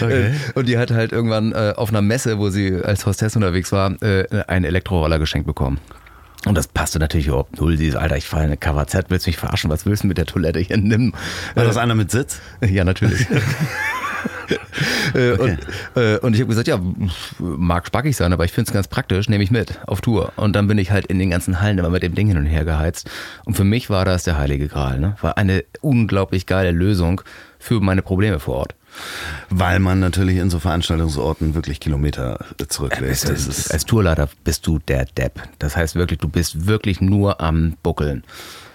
Äh, 0.00 0.30
Und 0.54 0.66
die 0.68 0.78
hat 0.78 0.90
halt 0.90 1.12
irgendwann 1.12 1.52
äh, 1.52 1.74
auf 1.76 1.90
einer 1.90 2.02
Messe, 2.02 2.38
wo 2.38 2.48
sie 2.50 2.74
als 2.82 3.06
Hostess 3.06 3.36
unterwegs 3.36 3.72
war, 3.72 3.90
äh, 4.02 4.24
einen 4.46 4.64
Elektroroller 4.64 5.18
geschenkt 5.18 5.46
bekommen. 5.46 5.78
Und 6.46 6.54
das 6.54 6.68
passte 6.68 6.98
natürlich 6.98 7.26
überhaupt 7.26 7.60
null. 7.60 7.76
Sie 7.76 7.88
ist, 7.88 7.96
Alter, 7.96 8.16
ich 8.16 8.26
fahre 8.26 8.44
eine 8.44 8.56
KWZ, 8.56 9.06
willst 9.10 9.26
du 9.26 9.30
mich 9.30 9.36
verarschen? 9.36 9.70
Was 9.70 9.84
willst 9.84 10.04
du 10.04 10.06
mit 10.06 10.16
der 10.16 10.26
Toilette 10.26 10.58
hier? 10.58 10.78
Nimm. 10.78 11.12
War 11.54 11.64
das 11.64 11.76
einer 11.76 11.94
mit 11.94 12.10
Sitz? 12.10 12.40
Ja, 12.60 12.84
natürlich. 12.84 13.26
Äh, 15.14 15.32
und, 15.32 15.58
äh, 15.94 16.18
und 16.18 16.34
ich 16.34 16.40
habe 16.40 16.48
gesagt, 16.48 16.68
ja, 16.68 16.80
mag 17.38 17.86
spackig 17.86 18.16
sein, 18.16 18.32
aber 18.32 18.44
ich 18.44 18.52
finde 18.52 18.68
es 18.68 18.72
ganz 18.72 18.88
praktisch, 18.88 19.28
nehme 19.28 19.44
ich 19.44 19.50
mit 19.50 19.78
auf 19.86 20.00
Tour. 20.00 20.32
Und 20.36 20.54
dann 20.54 20.66
bin 20.66 20.78
ich 20.78 20.90
halt 20.90 21.06
in 21.06 21.18
den 21.18 21.30
ganzen 21.30 21.60
Hallen 21.60 21.78
immer 21.78 21.90
mit 21.90 22.02
dem 22.02 22.14
Ding 22.14 22.28
hin 22.28 22.36
und 22.36 22.46
her 22.46 22.64
geheizt. 22.64 23.08
Und 23.44 23.56
für 23.56 23.64
mich 23.64 23.90
war 23.90 24.04
das 24.04 24.24
der 24.24 24.38
heilige 24.38 24.68
Gral. 24.68 24.98
Ne? 24.98 25.16
War 25.20 25.36
eine 25.36 25.64
unglaublich 25.80 26.46
geile 26.46 26.72
Lösung 26.72 27.22
für 27.58 27.80
meine 27.80 28.02
Probleme 28.02 28.40
vor 28.40 28.56
Ort. 28.56 28.74
Weil 29.48 29.78
man 29.78 30.00
natürlich 30.00 30.36
in 30.36 30.50
so 30.50 30.58
Veranstaltungsorten 30.58 31.54
wirklich 31.54 31.80
Kilometer 31.80 32.44
zurücklässt. 32.68 33.28
Das 33.28 33.46
ist, 33.46 33.72
Als 33.72 33.84
Tourleiter 33.84 34.28
bist 34.44 34.66
du 34.66 34.78
der 34.78 35.04
Depp. 35.06 35.42
Das 35.58 35.76
heißt 35.76 35.94
wirklich, 35.94 36.18
du 36.18 36.28
bist 36.28 36.66
wirklich 36.66 37.00
nur 37.00 37.40
am 37.40 37.76
Buckeln. 37.82 38.24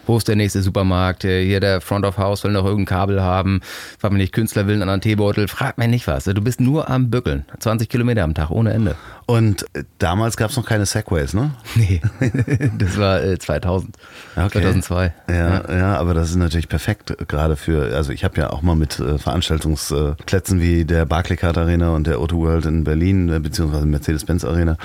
Wo 0.08 0.18
ist 0.18 0.28
der 0.28 0.36
nächste 0.36 0.62
Supermarkt? 0.62 1.24
Äh, 1.26 1.44
Hier 1.46 1.60
der 1.60 1.82
Front 1.82 2.06
of 2.06 2.18
House 2.18 2.44
will 2.44 2.52
noch 2.52 2.66
irgendein 2.66 2.86
Kabel 2.86 3.22
haben. 3.22 3.62
Frag 4.00 4.12
mich 4.12 4.22
nicht, 4.22 4.34
Künstler 4.34 4.68
will 4.68 4.74
einen 4.74 4.84
anderen 4.84 5.02
Teebeutel. 5.02 5.48
Frag 5.48 5.78
mich 5.78 5.88
nicht 5.88 6.08
was. 6.08 6.26
Du 6.26 6.42
bist 6.42 6.60
nur 6.60 6.90
am 6.90 7.10
Bückeln. 7.10 7.46
20 7.60 7.90
Kilometer 7.90 8.24
am 8.24 8.34
Tag, 8.34 8.50
ohne 8.52 8.74
Ende. 8.74 8.96
und 9.26 9.66
äh, 9.76 9.84
damals 10.00 10.38
gab 10.38 10.52
es 10.52 10.58
noch 10.58 10.66
keine 10.66 10.86
Segways, 10.86 11.34
ne? 11.34 11.52
Nee, 11.76 12.02
das 12.78 12.98
war 12.98 13.24
äh, 13.24 13.38
2000. 13.40 13.96
Okay. 14.36 14.50
2002. 14.62 15.14
Ja, 15.30 15.72
ja, 15.76 15.98
aber 15.98 16.14
das 16.14 16.30
ist 16.30 16.36
natürlich 16.36 16.70
perfekt, 16.70 17.12
äh, 17.12 17.26
gerade 17.28 17.56
für, 17.56 17.96
also 17.96 18.12
ich 18.12 18.24
habe 18.24 18.38
ja 18.40 18.50
auch 18.52 18.62
mal 18.62 18.76
mit 18.76 19.00
äh, 19.00 19.18
Veranstaltungsplätzen 19.18 20.62
wie 20.62 20.86
der 20.86 21.06
Barclaycard 21.06 21.58
Arena 21.58 21.90
und 21.96 22.08
der 22.08 22.20
Auto 22.20 22.38
World 22.38 22.66
in 22.66 22.84
Berlin, 22.84 23.30
äh, 23.30 23.40
beziehungsweise 23.40 23.86
Mercedes-Benz 23.86 24.46
Arena, 24.46 24.78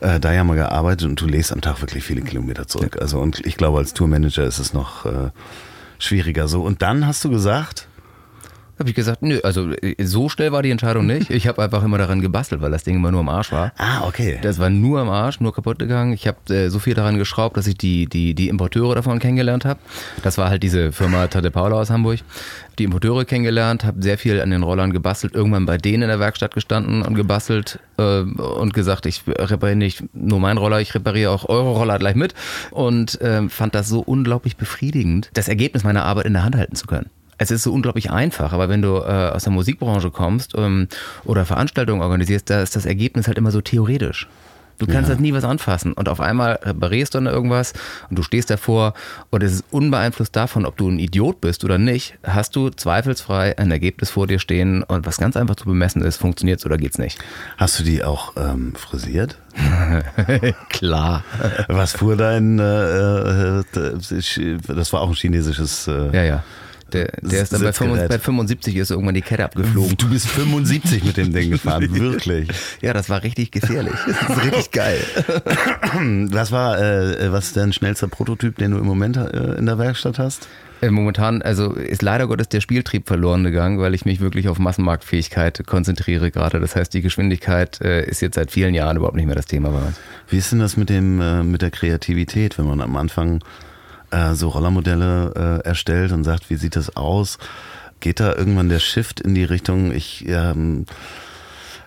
äh, 0.00 0.20
da 0.20 0.32
ja 0.32 0.44
mal 0.44 0.56
gearbeitet 0.56 1.08
und 1.08 1.20
du 1.20 1.26
legst 1.26 1.52
am 1.52 1.60
Tag 1.60 1.80
wirklich 1.80 2.04
viele 2.04 2.22
Kilometer 2.22 2.66
zurück. 2.66 2.98
Also 3.00 3.18
und 3.18 3.44
ich 3.46 3.56
glaube, 3.56 3.78
als 3.78 3.94
Tourmanager 3.94 4.44
ist 4.44 4.58
es 4.58 4.65
noch 4.72 5.06
äh, 5.06 5.30
schwieriger 5.98 6.48
so. 6.48 6.62
Und 6.62 6.82
dann 6.82 7.06
hast 7.06 7.24
du 7.24 7.30
gesagt, 7.30 7.88
Habe 8.78 8.90
ich 8.90 8.94
gesagt, 8.94 9.22
nö, 9.22 9.40
also 9.42 9.70
äh, 9.70 10.04
so 10.04 10.28
schnell 10.28 10.52
war 10.52 10.62
die 10.62 10.70
Entscheidung 10.70 11.06
nicht. 11.06 11.30
Ich 11.30 11.46
habe 11.46 11.62
einfach 11.62 11.82
immer 11.82 11.98
daran 11.98 12.20
gebastelt, 12.20 12.60
weil 12.60 12.70
das 12.70 12.84
Ding 12.84 12.96
immer 12.96 13.10
nur 13.10 13.20
am 13.20 13.28
Arsch 13.28 13.52
war. 13.52 13.72
Ah, 13.78 14.06
okay. 14.06 14.38
Das 14.42 14.58
war 14.58 14.68
nur 14.68 15.00
am 15.00 15.08
Arsch, 15.08 15.40
nur 15.40 15.54
kaputt 15.54 15.78
gegangen. 15.78 16.12
Ich 16.12 16.26
habe 16.26 16.54
äh, 16.54 16.68
so 16.68 16.78
viel 16.78 16.94
daran 16.94 17.16
geschraubt, 17.16 17.56
dass 17.56 17.66
ich 17.66 17.78
die, 17.78 18.06
die, 18.06 18.34
die 18.34 18.48
Importeure 18.48 18.94
davon 18.94 19.18
kennengelernt 19.18 19.64
habe. 19.64 19.80
Das 20.22 20.36
war 20.36 20.50
halt 20.50 20.62
diese 20.62 20.92
Firma 20.92 21.26
Tante 21.28 21.50
Paula 21.50 21.76
aus 21.76 21.90
Hamburg. 21.90 22.20
Die 22.78 22.84
Importeure 22.84 23.24
kennengelernt, 23.24 23.84
habe 23.84 24.02
sehr 24.02 24.18
viel 24.18 24.42
an 24.42 24.50
den 24.50 24.62
Rollern 24.62 24.92
gebastelt, 24.92 25.34
irgendwann 25.34 25.64
bei 25.64 25.78
denen 25.78 26.02
in 26.02 26.08
der 26.10 26.20
Werkstatt 26.20 26.52
gestanden 26.52 27.00
und 27.00 27.14
gebastelt 27.14 27.78
äh, 27.96 28.20
und 28.20 28.74
gesagt, 28.74 29.06
ich 29.06 29.22
repariere 29.26 29.76
nicht 29.76 30.04
nur 30.12 30.40
meinen 30.40 30.58
Roller, 30.58 30.82
ich 30.82 30.94
repariere 30.94 31.30
auch 31.30 31.48
eure 31.48 31.70
Roller 31.70 31.98
gleich 31.98 32.16
mit. 32.16 32.34
Und 32.70 33.18
äh, 33.22 33.48
fand 33.48 33.74
das 33.74 33.88
so 33.88 34.00
unglaublich 34.00 34.58
befriedigend, 34.58 35.30
das 35.32 35.48
Ergebnis 35.48 35.84
meiner 35.84 36.04
Arbeit 36.04 36.26
in 36.26 36.34
der 36.34 36.44
Hand 36.44 36.56
halten 36.56 36.76
zu 36.76 36.86
können 36.86 37.08
es 37.38 37.50
ist 37.50 37.62
so 37.62 37.72
unglaublich 37.72 38.10
einfach, 38.10 38.52
aber 38.52 38.68
wenn 38.68 38.82
du 38.82 38.96
äh, 38.96 39.30
aus 39.34 39.44
der 39.44 39.52
Musikbranche 39.52 40.10
kommst 40.10 40.54
ähm, 40.56 40.88
oder 41.24 41.44
Veranstaltungen 41.44 42.02
organisierst, 42.02 42.48
da 42.50 42.62
ist 42.62 42.76
das 42.76 42.86
Ergebnis 42.86 43.26
halt 43.26 43.38
immer 43.38 43.50
so 43.50 43.60
theoretisch. 43.60 44.28
Du 44.78 44.86
kannst 44.86 45.08
ja. 45.08 45.14
das 45.14 45.20
nie 45.20 45.32
was 45.32 45.44
anfassen. 45.44 45.92
Und 45.92 46.08
auf 46.08 46.20
einmal 46.20 46.58
reparierst 46.62 47.14
du 47.14 47.18
dann 47.18 47.32
irgendwas 47.32 47.72
und 48.10 48.18
du 48.18 48.22
stehst 48.22 48.50
davor 48.50 48.94
und 49.30 49.42
es 49.42 49.54
ist 49.54 49.64
unbeeinflusst 49.70 50.36
davon, 50.36 50.66
ob 50.66 50.76
du 50.76 50.88
ein 50.88 50.98
Idiot 50.98 51.40
bist 51.40 51.64
oder 51.64 51.78
nicht, 51.78 52.18
hast 52.22 52.56
du 52.56 52.68
zweifelsfrei 52.70 53.58
ein 53.58 53.70
Ergebnis 53.70 54.10
vor 54.10 54.26
dir 54.26 54.38
stehen 54.38 54.82
und 54.82 55.06
was 55.06 55.16
ganz 55.16 55.36
einfach 55.36 55.56
zu 55.56 55.64
bemessen 55.64 56.02
ist, 56.02 56.16
funktioniert 56.16 56.60
es 56.60 56.66
oder 56.66 56.76
geht's 56.76 56.98
nicht. 56.98 57.18
Hast 57.56 57.78
du 57.80 57.84
die 57.84 58.04
auch 58.04 58.34
ähm, 58.36 58.74
frisiert? 58.74 59.38
Klar. 60.68 61.24
Was 61.68 61.92
fuhr 61.92 62.16
dein, 62.16 62.58
äh, 62.58 63.60
äh, 63.60 63.64
das 64.68 64.92
war 64.92 65.00
auch 65.00 65.08
ein 65.08 65.14
chinesisches... 65.14 65.88
Äh, 65.88 66.14
ja, 66.14 66.22
ja. 66.22 66.44
Der, 66.92 67.08
der 67.20 67.42
ist 67.42 67.52
dann 67.52 67.62
bei 67.62 67.72
75, 67.72 68.08
bei 68.08 68.18
75 68.18 68.76
ist 68.76 68.90
irgendwann 68.90 69.14
die 69.14 69.22
Kette 69.22 69.44
abgeflogen. 69.44 69.96
Du 69.96 70.08
bist 70.08 70.28
75 70.28 71.04
mit 71.04 71.16
dem 71.16 71.32
Ding 71.32 71.50
gefahren, 71.50 71.92
wirklich. 71.94 72.48
Ja, 72.80 72.92
das 72.92 73.10
war 73.10 73.22
richtig 73.22 73.50
gefährlich. 73.50 73.94
Das 74.06 74.36
ist 74.36 74.44
richtig 74.44 74.70
geil. 74.70 75.00
Was 76.30 76.52
war, 76.52 76.80
äh, 76.80 77.30
was 77.32 77.48
ist 77.48 77.56
dein 77.56 77.72
schnellster 77.72 78.08
Prototyp, 78.08 78.56
den 78.56 78.72
du 78.72 78.78
im 78.78 78.86
Moment 78.86 79.16
äh, 79.16 79.54
in 79.54 79.66
der 79.66 79.78
Werkstatt 79.78 80.18
hast? 80.18 80.48
Äh, 80.80 80.90
momentan, 80.90 81.42
also 81.42 81.72
ist 81.72 82.02
leider 82.02 82.26
Gottes 82.26 82.48
der 82.48 82.60
Spieltrieb 82.60 83.06
verloren 83.08 83.44
gegangen, 83.44 83.78
weil 83.78 83.94
ich 83.94 84.04
mich 84.04 84.20
wirklich 84.20 84.48
auf 84.48 84.58
Massenmarktfähigkeit 84.58 85.66
konzentriere 85.66 86.30
gerade. 86.30 86.60
Das 86.60 86.76
heißt, 86.76 86.92
die 86.92 87.02
Geschwindigkeit 87.02 87.80
äh, 87.80 88.04
ist 88.04 88.20
jetzt 88.20 88.34
seit 88.34 88.50
vielen 88.50 88.74
Jahren 88.74 88.96
überhaupt 88.96 89.16
nicht 89.16 89.26
mehr 89.26 89.34
das 89.34 89.46
Thema 89.46 89.70
bei 89.70 89.78
uns. 89.78 89.98
Wie 90.28 90.38
ist 90.38 90.52
denn 90.52 90.58
das 90.58 90.76
mit 90.76 90.90
dem, 90.90 91.20
äh, 91.20 91.42
mit 91.42 91.62
der 91.62 91.70
Kreativität, 91.70 92.58
wenn 92.58 92.66
man 92.66 92.80
am 92.80 92.96
Anfang 92.96 93.42
äh, 94.10 94.34
so 94.34 94.48
Rollermodelle 94.48 95.62
äh, 95.64 95.66
erstellt 95.66 96.12
und 96.12 96.24
sagt, 96.24 96.50
wie 96.50 96.56
sieht 96.56 96.76
das 96.76 96.96
aus? 96.96 97.38
Geht 98.00 98.20
da 98.20 98.34
irgendwann 98.34 98.68
der 98.68 98.78
Shift 98.78 99.20
in 99.20 99.34
die 99.34 99.44
Richtung, 99.44 99.92
ich 99.92 100.26
ähm, 100.28 100.86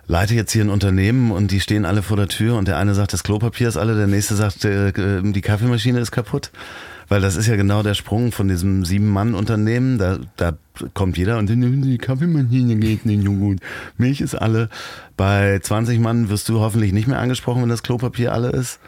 leite 0.07 0.33
jetzt 0.33 0.51
hier 0.51 0.63
ein 0.63 0.69
Unternehmen 0.69 1.31
und 1.31 1.51
die 1.51 1.59
stehen 1.59 1.85
alle 1.85 2.01
vor 2.01 2.17
der 2.17 2.27
Tür 2.27 2.57
und 2.57 2.67
der 2.67 2.77
eine 2.77 2.95
sagt, 2.95 3.13
das 3.13 3.23
Klopapier 3.23 3.69
ist 3.69 3.77
alle, 3.77 3.95
der 3.95 4.07
nächste 4.07 4.35
sagt, 4.35 4.65
äh, 4.65 4.91
die 5.21 5.41
Kaffeemaschine 5.41 5.99
ist 5.99 6.11
kaputt. 6.11 6.51
Weil 7.09 7.21
das 7.21 7.35
ist 7.35 7.47
ja 7.47 7.55
genau 7.55 7.81
der 7.81 7.95
Sprung 7.95 8.31
von 8.31 8.47
diesem 8.47 8.85
Sieben-Mann-Unternehmen. 8.85 9.97
Da, 9.97 10.19
da 10.37 10.53
kommt 10.93 11.17
jeder 11.17 11.39
und 11.39 11.47
die 11.47 11.97
Kaffeemaschine 11.97 12.75
geht 12.75 13.05
nicht 13.07 13.23
so 13.23 13.33
gut. 13.33 13.59
Milch 13.97 14.21
ist 14.21 14.35
alle. 14.35 14.69
Bei 15.17 15.57
20 15.59 15.99
Mann 15.99 16.29
wirst 16.29 16.47
du 16.49 16.59
hoffentlich 16.59 16.93
nicht 16.93 17.07
mehr 17.07 17.19
angesprochen, 17.19 17.63
wenn 17.63 17.69
das 17.69 17.81
Klopapier 17.81 18.31
alle 18.31 18.49
ist. 18.49 18.79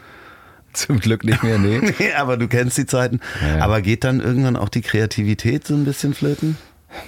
Zum 0.74 1.00
Glück 1.00 1.24
nicht 1.24 1.42
mehr, 1.42 1.58
nee. 1.58 1.80
nee 1.98 2.12
aber 2.14 2.36
du 2.36 2.48
kennst 2.48 2.78
die 2.78 2.86
Zeiten. 2.86 3.20
Ja. 3.40 3.64
Aber 3.64 3.80
geht 3.82 4.04
dann 4.04 4.20
irgendwann 4.20 4.56
auch 4.56 4.68
die 4.68 4.82
Kreativität 4.82 5.66
so 5.66 5.74
ein 5.74 5.84
bisschen 5.84 6.14
flöten? 6.14 6.56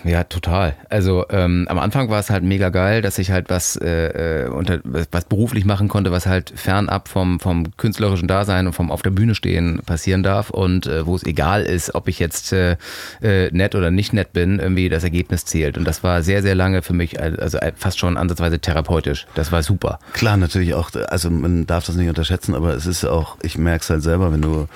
Ja, 0.05 0.24
total. 0.24 0.76
Also 0.89 1.24
ähm, 1.30 1.66
am 1.68 1.78
Anfang 1.78 2.11
war 2.11 2.20
es 2.20 2.30
halt 2.30 2.45
mega 2.45 2.70
geil, 2.70 3.03
dass 3.03 3.18
ich 3.18 3.30
halt 3.30 3.51
was, 3.51 3.76
äh, 3.76 4.45
äh 4.45 4.49
unter, 4.49 4.80
was 4.85 5.24
beruflich 5.24 5.64
machen 5.64 5.89
konnte, 5.89 6.12
was 6.12 6.26
halt 6.26 6.53
fernab 6.55 7.09
vom, 7.09 7.41
vom 7.41 7.76
künstlerischen 7.76 8.28
Dasein 8.28 8.66
und 8.66 8.72
vom 8.72 8.91
auf 8.91 9.03
der 9.03 9.11
Bühne 9.11 9.35
stehen 9.35 9.80
passieren 9.85 10.22
darf 10.22 10.51
und 10.51 10.87
äh, 10.87 11.07
wo 11.07 11.16
es 11.16 11.24
egal 11.24 11.62
ist, 11.62 11.95
ob 11.95 12.09
ich 12.09 12.18
jetzt 12.18 12.53
äh, 12.53 12.76
äh, 13.22 13.51
nett 13.53 13.74
oder 13.74 13.91
nicht 13.91 14.12
nett 14.12 14.32
bin, 14.32 14.59
irgendwie 14.59 14.89
das 14.89 15.05
Ergebnis 15.05 15.45
zählt. 15.45 15.78
Und 15.78 15.85
das 15.85 16.03
war 16.03 16.22
sehr, 16.22 16.43
sehr 16.43 16.55
lange 16.55 16.82
für 16.82 16.93
mich, 16.93 17.20
also 17.20 17.59
fast 17.76 17.99
schon 17.99 18.16
ansatzweise 18.16 18.59
therapeutisch. 18.59 19.26
Das 19.35 19.53
war 19.53 19.62
super. 19.62 19.99
Klar, 20.12 20.37
natürlich 20.37 20.74
auch, 20.74 20.91
also 21.09 21.30
man 21.30 21.66
darf 21.66 21.87
das 21.87 21.97
nicht 21.97 22.09
unterschätzen, 22.09 22.55
aber 22.55 22.74
es 22.74 22.87
ist 22.87 23.05
auch, 23.05 23.37
ich 23.43 23.59
merke 23.59 23.82
es 23.82 23.91
halt 23.91 24.03
selber, 24.03 24.32
wenn 24.32 24.43
du 24.43 24.66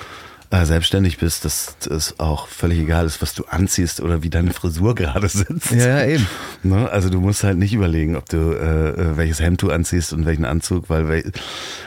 äh, 0.51 0.65
selbstständig 0.65 1.19
bist, 1.19 1.45
dass 1.45 1.77
es 1.91 2.19
auch 2.19 2.49
völlig 2.49 2.79
egal 2.79 3.05
ist, 3.05 3.21
was 3.21 3.35
du 3.35 3.45
anziehst 3.45 4.01
oder 4.01 4.23
wie 4.23 4.31
deine 4.31 4.53
Frisur 4.53 4.95
gerade 4.95 5.29
sitzt. 5.29 5.73
Ja, 5.73 6.05
eben. 6.05 6.27
Ne? 6.63 6.89
Also 6.91 7.11
du 7.11 7.21
musst 7.21 7.45
halt 7.45 7.59
nicht 7.59 7.75
überlegen, 7.75 8.17
ob 8.17 8.29
du 8.29 8.53
äh, 8.53 8.89
äh, 8.91 9.17
welches 9.17 9.41
Hemd 9.41 9.61
du 9.61 9.71
anziehst 9.71 10.13
und 10.13 10.25
welchen 10.25 10.45
Anzug, 10.45 10.89
weil 10.89 11.31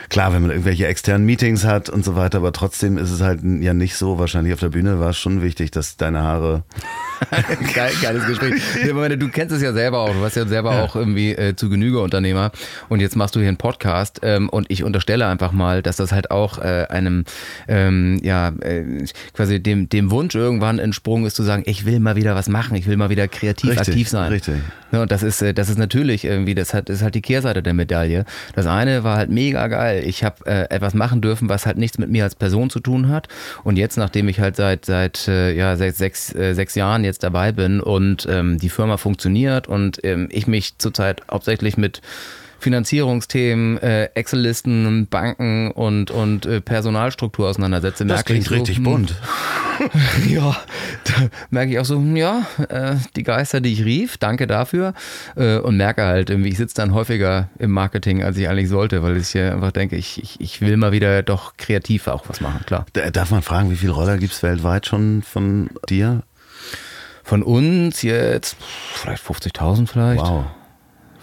klar, 0.10 0.34
wenn 0.34 0.42
man 0.42 0.52
irgendwelche 0.52 0.86
externen 0.86 1.26
Meetings 1.26 1.66
hat 1.66 1.90
und 1.90 2.06
so 2.06 2.16
weiter, 2.16 2.38
aber 2.38 2.52
trotzdem 2.52 2.98
ist 2.98 3.12
es 3.12 3.22
halt 3.22 3.42
ja 3.44 3.74
nicht 3.74 3.96
so. 3.96 4.20
Wahrscheinlich 4.20 4.54
auf 4.54 4.60
der 4.60 4.70
Bühne 4.70 5.00
war 5.00 5.10
es 5.10 5.18
schon 5.18 5.42
wichtig, 5.42 5.72
dass 5.72 5.98
deine 5.98 6.22
Haare 6.22 6.64
Geil, 7.74 7.92
geiles 8.02 8.26
Gespräch. 8.26 8.62
Ich 8.84 8.94
meine, 8.94 9.18
du 9.18 9.30
kennst 9.30 9.54
es 9.56 9.62
ja 9.62 9.74
selber 9.74 10.00
auch. 10.00 10.14
Du 10.14 10.22
warst 10.22 10.36
ja 10.36 10.46
selber 10.46 10.74
ja. 10.74 10.84
auch 10.84 10.96
irgendwie 10.96 11.32
äh, 11.32 11.56
zu 11.56 11.70
Genüge 11.70 12.02
Unternehmer. 12.02 12.52
Und 12.90 13.00
jetzt 13.00 13.16
machst 13.16 13.36
du 13.36 13.40
hier 13.40 13.48
einen 13.48 13.58
Podcast. 13.58 14.20
Ähm, 14.24 14.50
und 14.50 14.70
ich 14.70 14.84
unterstelle 14.84 15.28
einfach 15.28 15.52
mal, 15.52 15.82
dass 15.82 15.98
das 15.98 16.12
halt 16.12 16.32
auch 16.32 16.58
äh, 16.58 16.88
einem, 16.90 17.26
ähm, 17.68 18.20
ja, 18.24 18.51
äh, 18.62 19.06
quasi 19.34 19.62
dem, 19.62 19.90
dem 19.90 20.12
Wunsch 20.12 20.36
irgendwann 20.36 20.80
entsprungen 20.80 21.26
ist, 21.26 21.36
zu 21.36 21.44
sagen, 21.44 21.64
ich 21.66 21.86
will 21.86 22.00
mal 22.00 22.16
wieder 22.16 22.36
was 22.36 22.50
machen. 22.50 22.76
Ich 22.76 22.88
will 22.88 22.98
mal 22.98 23.10
wieder 23.10 23.28
kreativ 23.28 23.72
richtig, 23.72 23.88
aktiv 23.88 24.10
sein. 24.10 24.32
Richtig. 24.32 24.56
Ja, 24.92 25.02
und 25.02 25.12
das 25.12 25.24
ist, 25.24 25.42
äh, 25.42 25.54
das 25.54 25.70
ist 25.70 25.78
natürlich 25.78 26.26
irgendwie, 26.26 26.56
das 26.56 26.74
hat, 26.74 26.90
das 26.90 26.98
ist 26.98 27.04
halt 27.04 27.16
die 27.16 27.22
Kehrseite 27.22 27.64
der 27.64 27.74
Medaille. 27.74 28.26
Das 28.54 28.66
eine 28.66 29.04
war 29.04 29.18
halt 29.18 29.30
mega 29.30 29.68
geil. 29.68 30.04
Ich 30.06 30.24
habe 30.24 30.46
äh, 30.46 30.70
etwas 30.70 30.94
machen 30.94 31.22
dürfen, 31.22 31.50
was 31.50 31.66
halt 31.66 31.78
nichts 31.78 31.98
mit 31.98 32.10
mir 32.10 32.24
als 32.24 32.36
Person 32.36 32.70
zu 32.70 32.80
tun 32.80 33.10
hat. 33.10 33.28
Und 33.64 33.78
jetzt, 33.78 33.98
nachdem 33.98 34.28
ich 34.28 34.40
halt 34.40 34.56
seit, 34.56 34.86
seit, 34.86 35.28
äh, 35.28 35.54
ja, 35.54 35.76
seit 35.76 35.96
sechs, 35.96 36.34
äh, 36.36 36.54
sechs 36.54 36.76
Jahren 36.76 37.04
jetzt 37.04 37.24
dabei 37.24 37.52
bin 37.52 37.80
und 37.80 38.28
ähm, 38.30 38.58
die 38.60 38.70
Firma 38.70 38.98
funktioniert 38.98 39.68
und 39.68 40.04
ähm, 40.04 40.28
ich 40.32 40.48
mich 40.48 40.78
zurzeit 40.78 41.22
hauptsächlich 41.30 41.78
mit 41.78 42.02
Finanzierungsthemen, 42.62 43.78
äh, 43.80 44.06
Excel-Listen, 44.14 45.08
Banken 45.08 45.72
und, 45.72 46.12
und 46.12 46.46
äh, 46.46 46.62
Personalstruktur 46.62 47.50
auseinandersetze. 47.50 48.06
Das 48.06 48.24
klingt 48.24 48.46
so, 48.46 48.54
richtig 48.54 48.78
hm, 48.78 48.84
bunt. 48.84 49.16
ja, 50.30 50.56
da 51.06 51.14
merke 51.50 51.72
ich 51.72 51.80
auch 51.80 51.86
so, 51.86 51.96
hm, 51.96 52.16
ja, 52.16 52.46
äh, 52.70 52.96
die 53.16 53.24
Geister, 53.24 53.62
die 53.62 53.74
ich 53.74 53.84
rief, 53.84 54.18
danke 54.18 54.46
dafür. 54.46 54.94
Äh, 55.36 55.58
und 55.58 55.76
merke 55.78 56.04
halt, 56.04 56.30
irgendwie, 56.30 56.50
ich 56.50 56.58
sitze 56.58 56.76
dann 56.76 56.94
häufiger 56.94 57.50
im 57.58 57.72
Marketing, 57.72 58.24
als 58.24 58.38
ich 58.38 58.48
eigentlich 58.48 58.70
sollte, 58.70 59.02
weil 59.02 59.18
ich 59.18 59.36
einfach 59.36 59.72
denke, 59.72 59.96
ich, 59.96 60.22
ich, 60.22 60.40
ich 60.40 60.62
will 60.62 60.78
mal 60.78 60.92
wieder 60.92 61.24
doch 61.24 61.58
kreativ 61.58 62.08
auch 62.08 62.30
was 62.30 62.42
machen, 62.42 62.64
klar. 62.68 62.86
Darf 63.12 63.32
man 63.32 63.42
fragen, 63.42 63.72
wie 63.72 63.76
viele 63.76 63.94
Roller 63.94 64.18
gibt 64.20 64.34
es 64.34 64.44
weltweit 64.44 64.86
schon 64.86 65.24
von 65.24 65.72
dir? 65.90 66.22
Von 67.24 67.42
uns 67.42 68.04
jetzt 68.04 68.56
vielleicht 68.94 69.24
50.000 69.24 69.88
vielleicht. 69.88 70.22
Wow. 70.22 70.46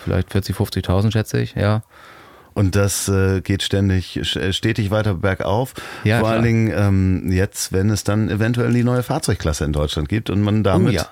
Vielleicht 0.09 0.33
40, 0.33 0.57
50.000 0.57 1.13
schätze 1.13 1.39
ich, 1.39 1.55
ja. 1.55 1.83
Und 2.55 2.75
das 2.75 3.09
äh, 3.09 3.43
geht 3.43 3.63
ständig, 3.63 4.17
äh, 4.17 4.55
stetig 4.55 4.91
weiter 4.91 5.15
bergauf. 5.15 5.75
Ja, 6.03 6.21
Vor 6.21 6.29
klar. 6.29 6.33
allen 6.33 6.45
Dingen 6.45 6.73
ähm, 6.75 7.31
jetzt, 7.31 7.73
wenn 7.73 7.91
es 7.91 8.05
dann 8.05 8.31
eventuell 8.31 8.73
die 8.73 8.85
neue 8.85 9.03
Fahrzeugklasse 9.03 9.67
in 9.67 9.73
Deutschland 9.73 10.09
gibt 10.09 10.31
und 10.31 10.41
man 10.41 10.65
damit 10.65 10.95
oh, 10.95 10.97
ja. 10.97 11.09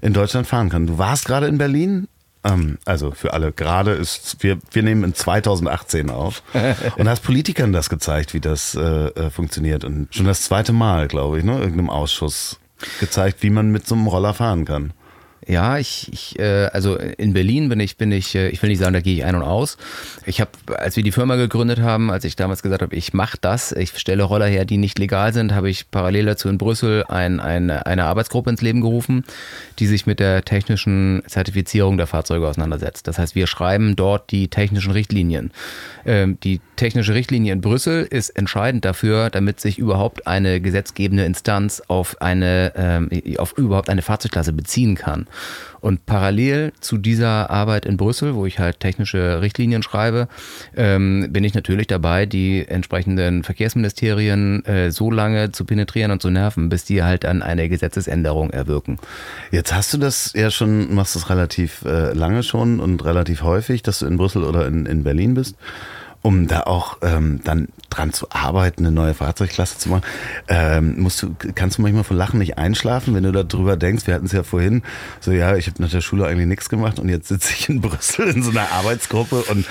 in 0.00 0.12
Deutschland 0.12 0.46
fahren 0.46 0.68
kann. 0.68 0.86
Du 0.86 0.96
warst 0.96 1.26
gerade 1.26 1.48
in 1.48 1.58
Berlin. 1.58 2.06
Ähm, 2.44 2.78
also 2.84 3.10
für 3.10 3.32
alle, 3.32 3.50
gerade 3.50 3.90
ist, 3.90 4.44
wir, 4.44 4.58
wir 4.70 4.84
nehmen 4.84 5.02
in 5.02 5.12
2018 5.12 6.08
auf 6.08 6.44
und 6.96 7.08
hast 7.08 7.24
Politikern 7.24 7.72
das 7.72 7.90
gezeigt, 7.90 8.32
wie 8.32 8.40
das 8.40 8.76
äh, 8.76 8.80
äh, 8.80 9.30
funktioniert. 9.30 9.84
Und 9.84 10.14
schon 10.14 10.26
das 10.26 10.42
zweite 10.42 10.72
Mal, 10.72 11.08
glaube 11.08 11.38
ich, 11.38 11.44
ne, 11.44 11.58
irgendeinem 11.58 11.90
Ausschuss 11.90 12.60
gezeigt, 13.00 13.42
wie 13.42 13.50
man 13.50 13.72
mit 13.72 13.88
so 13.88 13.96
einem 13.96 14.06
Roller 14.06 14.34
fahren 14.34 14.64
kann. 14.64 14.92
Ja, 15.48 15.78
ich, 15.78 16.12
ich 16.12 16.38
äh, 16.40 16.66
also 16.72 16.96
in 16.96 17.32
Berlin 17.32 17.68
bin 17.68 17.78
ich, 17.78 17.96
bin 17.96 18.10
ich, 18.10 18.34
äh, 18.34 18.48
ich 18.48 18.60
will 18.62 18.68
nicht 18.68 18.80
sagen, 18.80 18.94
da 18.94 19.00
gehe 19.00 19.14
ich 19.14 19.24
ein 19.24 19.36
und 19.36 19.42
aus. 19.42 19.76
Ich 20.24 20.40
habe, 20.40 20.50
als 20.76 20.96
wir 20.96 21.04
die 21.04 21.12
Firma 21.12 21.36
gegründet 21.36 21.80
haben, 21.80 22.10
als 22.10 22.24
ich 22.24 22.34
damals 22.34 22.62
gesagt 22.62 22.82
habe, 22.82 22.96
ich 22.96 23.14
mache 23.14 23.38
das, 23.40 23.70
ich 23.70 23.96
stelle 23.96 24.24
Roller 24.24 24.46
her, 24.46 24.64
die 24.64 24.76
nicht 24.76 24.98
legal 24.98 25.32
sind, 25.32 25.54
habe 25.54 25.70
ich 25.70 25.88
parallel 25.90 26.26
dazu 26.26 26.48
in 26.48 26.58
Brüssel 26.58 27.04
ein, 27.08 27.38
ein, 27.38 27.70
eine 27.70 28.06
Arbeitsgruppe 28.06 28.50
ins 28.50 28.60
Leben 28.60 28.80
gerufen, 28.80 29.24
die 29.78 29.86
sich 29.86 30.04
mit 30.04 30.18
der 30.18 30.44
technischen 30.44 31.22
Zertifizierung 31.28 31.96
der 31.96 32.08
Fahrzeuge 32.08 32.48
auseinandersetzt. 32.48 33.06
Das 33.06 33.18
heißt, 33.18 33.36
wir 33.36 33.46
schreiben 33.46 33.94
dort 33.94 34.32
die 34.32 34.48
technischen 34.48 34.90
Richtlinien, 34.90 35.52
ähm, 36.04 36.38
die 36.42 36.60
technische 36.76 37.14
Richtlinie 37.14 37.52
in 37.52 37.60
Brüssel 37.60 38.04
ist 38.04 38.30
entscheidend 38.30 38.84
dafür, 38.84 39.30
damit 39.30 39.60
sich 39.60 39.78
überhaupt 39.78 40.26
eine 40.26 40.60
gesetzgebende 40.60 41.24
Instanz 41.24 41.82
auf 41.88 42.20
eine, 42.20 42.72
ähm, 42.76 43.10
auf 43.38 43.56
überhaupt 43.58 43.90
eine 43.90 44.02
Fahrzeugklasse 44.02 44.52
beziehen 44.52 44.94
kann. 44.94 45.26
Und 45.80 46.04
parallel 46.06 46.72
zu 46.80 46.98
dieser 46.98 47.50
Arbeit 47.50 47.86
in 47.86 47.96
Brüssel, 47.96 48.34
wo 48.34 48.46
ich 48.46 48.58
halt 48.58 48.80
technische 48.80 49.40
Richtlinien 49.40 49.82
schreibe, 49.82 50.28
ähm, 50.76 51.28
bin 51.30 51.44
ich 51.44 51.54
natürlich 51.54 51.86
dabei, 51.86 52.26
die 52.26 52.66
entsprechenden 52.66 53.44
Verkehrsministerien 53.44 54.64
äh, 54.64 54.90
so 54.90 55.10
lange 55.10 55.52
zu 55.52 55.64
penetrieren 55.64 56.10
und 56.10 56.20
zu 56.20 56.30
nerven, 56.30 56.68
bis 56.68 56.84
die 56.84 57.02
halt 57.02 57.24
dann 57.24 57.42
eine 57.42 57.68
Gesetzesänderung 57.68 58.50
erwirken. 58.50 58.98
Jetzt 59.52 59.74
hast 59.74 59.94
du 59.94 59.98
das 59.98 60.32
ja 60.34 60.50
schon, 60.50 60.94
machst 60.94 61.14
das 61.14 61.30
relativ 61.30 61.84
äh, 61.84 62.12
lange 62.12 62.42
schon 62.42 62.80
und 62.80 63.04
relativ 63.04 63.42
häufig, 63.42 63.82
dass 63.82 64.00
du 64.00 64.06
in 64.06 64.16
Brüssel 64.16 64.44
oder 64.44 64.66
in, 64.66 64.86
in 64.86 65.04
Berlin 65.04 65.34
bist 65.34 65.56
um 66.26 66.48
da 66.48 66.62
auch 66.62 66.98
ähm, 67.02 67.38
dann 67.44 67.68
dran 67.88 68.12
zu 68.12 68.26
arbeiten, 68.30 68.84
eine 68.84 68.92
neue 68.92 69.14
Fahrzeugklasse 69.14 69.78
zu 69.78 69.90
machen. 69.90 70.02
Ähm, 70.48 71.00
musst 71.00 71.22
du, 71.22 71.36
kannst 71.54 71.78
du 71.78 71.82
manchmal 71.82 72.02
vor 72.02 72.16
Lachen 72.16 72.40
nicht 72.40 72.58
einschlafen, 72.58 73.14
wenn 73.14 73.22
du 73.22 73.30
darüber 73.30 73.76
denkst, 73.76 74.08
wir 74.08 74.14
hatten 74.14 74.26
es 74.26 74.32
ja 74.32 74.42
vorhin, 74.42 74.82
so 75.20 75.30
ja, 75.30 75.54
ich 75.54 75.68
habe 75.68 75.80
nach 75.80 75.88
der 75.88 76.00
Schule 76.00 76.26
eigentlich 76.26 76.48
nichts 76.48 76.68
gemacht 76.68 76.98
und 76.98 77.08
jetzt 77.08 77.28
sitze 77.28 77.52
ich 77.56 77.68
in 77.68 77.80
Brüssel 77.80 78.26
in 78.26 78.42
so 78.42 78.50
einer 78.50 78.72
Arbeitsgruppe 78.72 79.44
und 79.44 79.66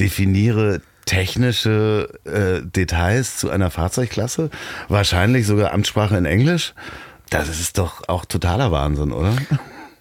definiere 0.00 0.80
technische 1.06 2.08
äh, 2.24 2.66
Details 2.66 3.36
zu 3.36 3.48
einer 3.48 3.70
Fahrzeugklasse, 3.70 4.50
wahrscheinlich 4.88 5.46
sogar 5.46 5.72
Amtssprache 5.72 6.16
in 6.16 6.24
Englisch. 6.24 6.74
Das 7.30 7.48
ist 7.48 7.78
doch 7.78 8.08
auch 8.08 8.24
totaler 8.24 8.72
Wahnsinn, 8.72 9.12
oder? 9.12 9.36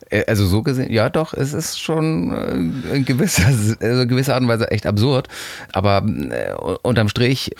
Äh, 0.09 0.25
also 0.27 0.45
so 0.45 0.63
gesehen, 0.63 0.91
ja 0.91 1.09
doch, 1.09 1.33
es 1.33 1.53
ist 1.53 1.79
schon 1.79 2.33
äh, 2.33 2.95
in 2.95 3.05
gewisser, 3.05 3.45
also 3.79 4.07
gewisser 4.07 4.33
Art 4.33 4.43
und 4.43 4.49
Weise 4.49 4.71
echt 4.71 4.85
absurd. 4.85 5.27
Aber 5.73 6.03
äh, 6.05 6.53
unterm 6.81 7.09
Strich, 7.09 7.51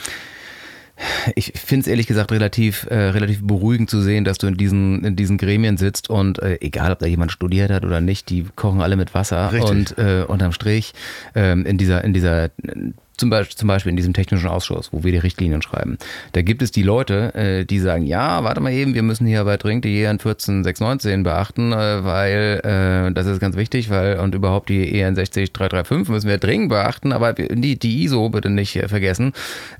ich 1.36 1.54
finde 1.56 1.82
es 1.82 1.88
ehrlich 1.88 2.08
gesagt 2.08 2.32
relativ, 2.32 2.86
äh, 2.89 2.95
relativ 2.95 3.45
beruhigend 3.45 3.89
zu 3.89 4.02
sehen, 4.02 4.26
dass 4.26 4.38
du 4.38 4.47
in 4.47 4.58
diesen, 4.58 5.06
in 5.06 5.16
diesen 5.16 5.38
Gremien 5.38 5.78
sitzt 5.78 6.10
und 6.10 6.39
äh, 6.39 6.58
egal, 6.62 6.91
ob 6.91 7.00
da 7.00 7.06
jemand 7.06 7.32
studiert 7.32 7.72
hat 7.72 7.86
oder 7.86 8.02
nicht, 8.02 8.30
die 8.30 8.45
kochen 8.56 8.82
alle 8.82 8.97
mit 8.97 9.14
Wasser. 9.14 9.52
Richtig. 9.52 9.70
Und 9.70 9.97
äh, 9.97 10.26
unterm 10.28 10.52
Strich 10.52 10.93
ähm, 11.36 11.66
in 11.66 11.78
dieser, 11.78 12.04
in 12.04 12.14
dieser 12.14 12.50
zum 13.20 13.30
Beispiel, 13.30 13.55
zum 13.55 13.67
Beispiel 13.67 13.89
in 13.89 13.97
diesem 13.97 14.13
technischen 14.13 14.47
Ausschuss, 14.47 14.89
wo 14.91 15.03
wir 15.03 15.11
die 15.11 15.17
Richtlinien 15.17 15.61
schreiben, 15.61 15.97
da 16.32 16.41
gibt 16.41 16.61
es 16.61 16.72
die 16.72 16.84
Leute, 16.84 17.34
äh, 17.36 17.65
die 17.65 17.80
sagen, 17.80 18.05
ja, 18.05 18.43
warte 18.43 18.61
mal 18.61 18.72
eben, 18.72 18.93
wir 18.93 19.03
müssen 19.03 19.28
hier 19.28 19.43
bei 19.43 19.57
dringend 19.57 19.86
die 19.86 20.01
EN 20.01 20.20
14619 20.20 21.24
beachten, 21.24 21.74
äh, 21.74 22.03
weil 22.03 22.61
äh, 22.63 23.13
das 23.13 23.28
ist 23.28 23.39
ganz 23.39 23.55
wichtig, 23.55 23.89
weil 23.89 24.20
und 24.20 24.36
überhaupt 24.36 24.70
die 24.70 24.99
EN 24.99 25.15
60335 25.15 26.09
müssen 26.09 26.30
wir 26.30 26.38
dringend 26.38 26.70
beachten, 26.70 27.11
aber 27.11 27.34
die, 27.34 27.78
die 27.78 28.03
ISO 28.03 28.30
bitte 28.30 28.49
nicht 28.49 28.76
äh, 28.78 28.88
vergessen. 28.88 29.34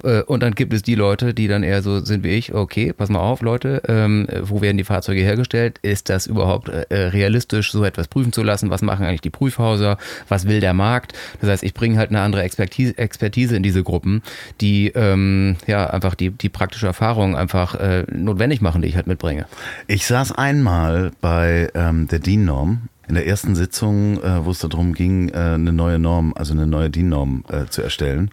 Äh, 0.03 0.21
und 0.23 0.43
dann 0.43 0.53
gibt 0.53 0.73
es 0.73 0.81
die 0.81 0.95
Leute, 0.95 1.33
die 1.33 1.47
dann 1.47 1.63
eher 1.63 1.81
so 1.81 1.99
sind 1.99 2.23
wie 2.23 2.29
ich, 2.29 2.53
okay, 2.53 2.93
pass 2.93 3.09
mal 3.09 3.19
auf, 3.19 3.41
Leute, 3.41 3.81
ähm, 3.87 4.27
wo 4.41 4.61
werden 4.61 4.77
die 4.77 4.83
Fahrzeuge 4.83 5.21
hergestellt? 5.21 5.79
Ist 5.81 6.09
das 6.09 6.27
überhaupt 6.27 6.69
äh, 6.69 6.95
realistisch, 6.95 7.71
so 7.71 7.83
etwas 7.83 8.07
prüfen 8.07 8.33
zu 8.33 8.43
lassen? 8.43 8.69
Was 8.69 8.81
machen 8.81 9.05
eigentlich 9.05 9.21
die 9.21 9.29
Prüfhäuser? 9.29 9.97
Was 10.27 10.47
will 10.47 10.59
der 10.59 10.73
Markt? 10.73 11.13
Das 11.39 11.49
heißt, 11.49 11.63
ich 11.63 11.73
bringe 11.73 11.97
halt 11.97 12.09
eine 12.09 12.21
andere 12.21 12.43
Expertise, 12.43 12.97
Expertise 12.97 13.28
Expertise 13.30 13.55
in 13.55 13.63
diese 13.63 13.84
Gruppen, 13.84 14.23
die 14.59 14.88
ähm, 14.95 15.55
ja 15.67 15.88
einfach 15.89 16.15
die, 16.15 16.32
die 16.32 16.49
praktische 16.49 16.88
Erfahrung 16.88 17.36
einfach 17.36 17.75
äh, 17.75 18.05
notwendig 18.11 18.61
machen, 18.61 18.82
die 18.82 18.88
ich 18.88 18.95
halt 18.95 19.07
mitbringe. 19.07 19.45
Ich 19.88 20.07
saß 20.07 20.32
einmal 20.32 21.11
bei 21.21 21.69
ähm, 21.75 22.07
der 22.07 22.19
DIN-Norm 22.19 22.89
in 23.07 23.15
der 23.15 23.27
ersten 23.27 23.55
Sitzung, 23.55 24.21
äh, 24.21 24.45
wo 24.45 24.51
es 24.51 24.59
darum 24.59 24.93
ging, 24.93 25.30
äh, 25.30 25.34
eine 25.34 25.71
neue 25.71 25.99
Norm, 25.99 26.34
also 26.36 26.53
eine 26.53 26.65
neue 26.65 26.89
DIN-Norm 26.89 27.43
äh, 27.49 27.65
zu 27.65 27.82
erstellen. 27.82 28.32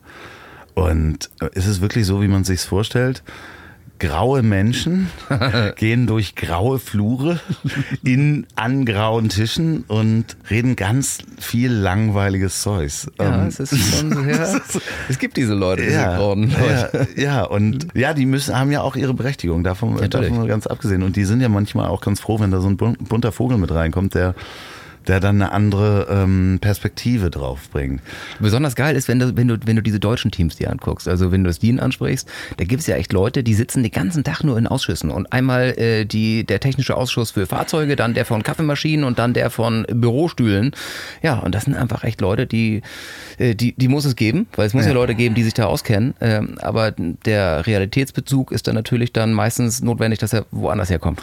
Und 0.75 1.31
äh, 1.41 1.49
ist 1.53 1.67
es 1.67 1.81
wirklich 1.81 2.07
so, 2.07 2.23
wie 2.23 2.29
man 2.29 2.45
sich 2.45 2.61
vorstellt? 2.61 3.23
Graue 3.99 4.43
Menschen 4.43 5.09
gehen 5.77 6.07
durch 6.07 6.35
graue 6.35 6.79
Flure 6.79 7.41
in 8.05 8.47
an 8.55 8.85
grauen 8.85 9.29
Tischen 9.29 9.85
und 9.89 10.37
reden 10.51 10.77
ganz 10.77 11.19
viel 11.39 11.73
langweiliges 11.73 12.63
Zeugs. 12.63 13.11
Ja, 13.19 13.43
Ähm, 13.43 13.47
es 13.49 13.61
ist 13.61 13.77
schon 13.99 14.25
sehr, 14.25 14.61
es 15.09 15.19
gibt 15.19 15.37
diese 15.37 15.55
Leute, 15.55 15.83
diese 15.83 15.95
ja, 15.95 16.17
grauen 16.17 16.51
Leute. 16.51 17.09
ja, 17.17 17.23
ja, 17.41 17.45
und 17.45 17.89
ja, 17.95 18.15
die 18.15 18.27
müssen, 18.27 18.57
haben 18.59 18.71
ja 18.71 18.83
auch 18.83 18.97
ihre 18.97 19.15
Berechtigung, 19.15 19.65
davon, 19.65 19.95
Natürlich. 19.95 20.31
davon 20.31 20.47
ganz 20.47 20.67
abgesehen. 20.67 21.03
Und 21.03 21.17
die 21.17 21.25
sind 21.25 21.41
ja 21.41 21.49
manchmal 21.49 21.89
auch 21.89 22.01
ganz 22.01 22.21
froh, 22.21 22.39
wenn 22.41 22.51
da 22.51 22.61
so 22.61 22.69
ein 22.69 22.77
bun- 22.77 22.97
bunter 23.09 23.33
Vogel 23.33 23.59
mit 23.59 23.71
reinkommt, 23.73 24.15
der, 24.15 24.35
der 25.07 25.21
dann 25.21 25.41
eine 25.41 25.53
andere 25.53 26.07
ähm, 26.11 26.59
Perspektive 26.61 27.31
drauf 27.31 27.69
bringt. 27.71 28.01
Besonders 28.41 28.75
geil 28.75 28.97
ist, 28.97 29.09
wenn 29.09 29.19
du, 29.19 29.37
wenn 29.37 29.49
du, 29.49 29.59
wenn 29.65 29.77
du 29.77 29.83
diese 29.83 30.01
deutschen 30.01 30.31
Teams 30.31 30.57
dir 30.57 30.71
anguckst. 30.71 31.09
Also 31.09 31.33
wenn 31.33 31.45
du 31.45 31.49
das 31.49 31.59
DIN 31.59 31.81
ansprichst, 31.81 32.29
da 32.57 32.65
gibt 32.65 32.81
es 32.81 32.87
ja 32.87 32.97
echt 32.97 33.13
Leute, 33.13 33.43
die 33.43 33.55
sitzen 33.55 33.83
den 33.83 33.93
ganzen 33.93 34.25
Tag 34.25 34.43
nur 34.43 34.59
in 34.59 34.67
Ausschüssen. 34.67 35.11
Und 35.11 35.33
einmal 35.33 35.79
äh, 35.79 36.05
die, 36.05 36.45
der 36.45 36.61
technische 36.61 36.97
Ausschuss 36.97 37.31
für 37.31 37.47
Fahrzeuge, 37.47 37.97
dann 37.97 38.15
der 38.15 38.25
von 38.25 38.43
Kaffeemaschinen 38.43 39.05
und 39.05 39.19
dann 39.19 39.35
der 39.35 39.51
von 39.51 39.87
Bürostühlen. 39.91 40.73
Ja, 41.23 41.39
und 41.39 41.55
das 41.55 41.65
sind 41.65 41.77
einfach 41.77 42.05
echt 42.05 42.21
Leute, 42.21 42.47
die, 42.47 42.83
äh, 43.39 43.55
die, 43.55 43.75
die 43.77 43.89
muss 43.89 44.05
es 44.05 44.17
geben, 44.17 44.47
weil 44.57 44.67
es 44.67 44.75
muss 44.75 44.87
ja, 44.87 44.93
Leute 44.93 45.15
geben, 45.15 45.35
die 45.35 45.43
sich 45.43 45.55
da 45.55 45.67
auskennen. 45.67 46.15
Ähm, 46.21 46.59
aber 46.61 46.93
der 46.93 47.67
Realitätsbezug 47.67 48.53
ist 48.53 48.67
dann 48.67 48.75
natürlich 48.75 49.13
dann 49.13 49.33
meistens 49.33 49.83
notwendig, 49.83 50.19
dass 50.19 50.33
er 50.33 50.47
woanders 50.51 50.91
herkommt. 50.91 51.21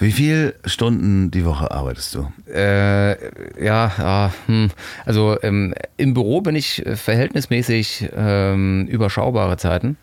Wie 0.00 0.12
viel 0.12 0.54
Stunden 0.64 1.30
die 1.30 1.44
Woche 1.44 1.70
arbeitest 1.70 2.14
du? 2.14 2.32
Äh, 2.50 3.62
ja, 3.62 4.32
hm. 4.46 4.70
also 5.04 5.36
ähm, 5.42 5.74
im 5.98 6.14
Büro 6.14 6.40
bin 6.40 6.56
ich 6.56 6.84
äh, 6.86 6.96
verhältnismäßig 6.96 8.08
ähm, 8.16 8.86
überschaubare 8.86 9.58
Zeiten. 9.58 9.98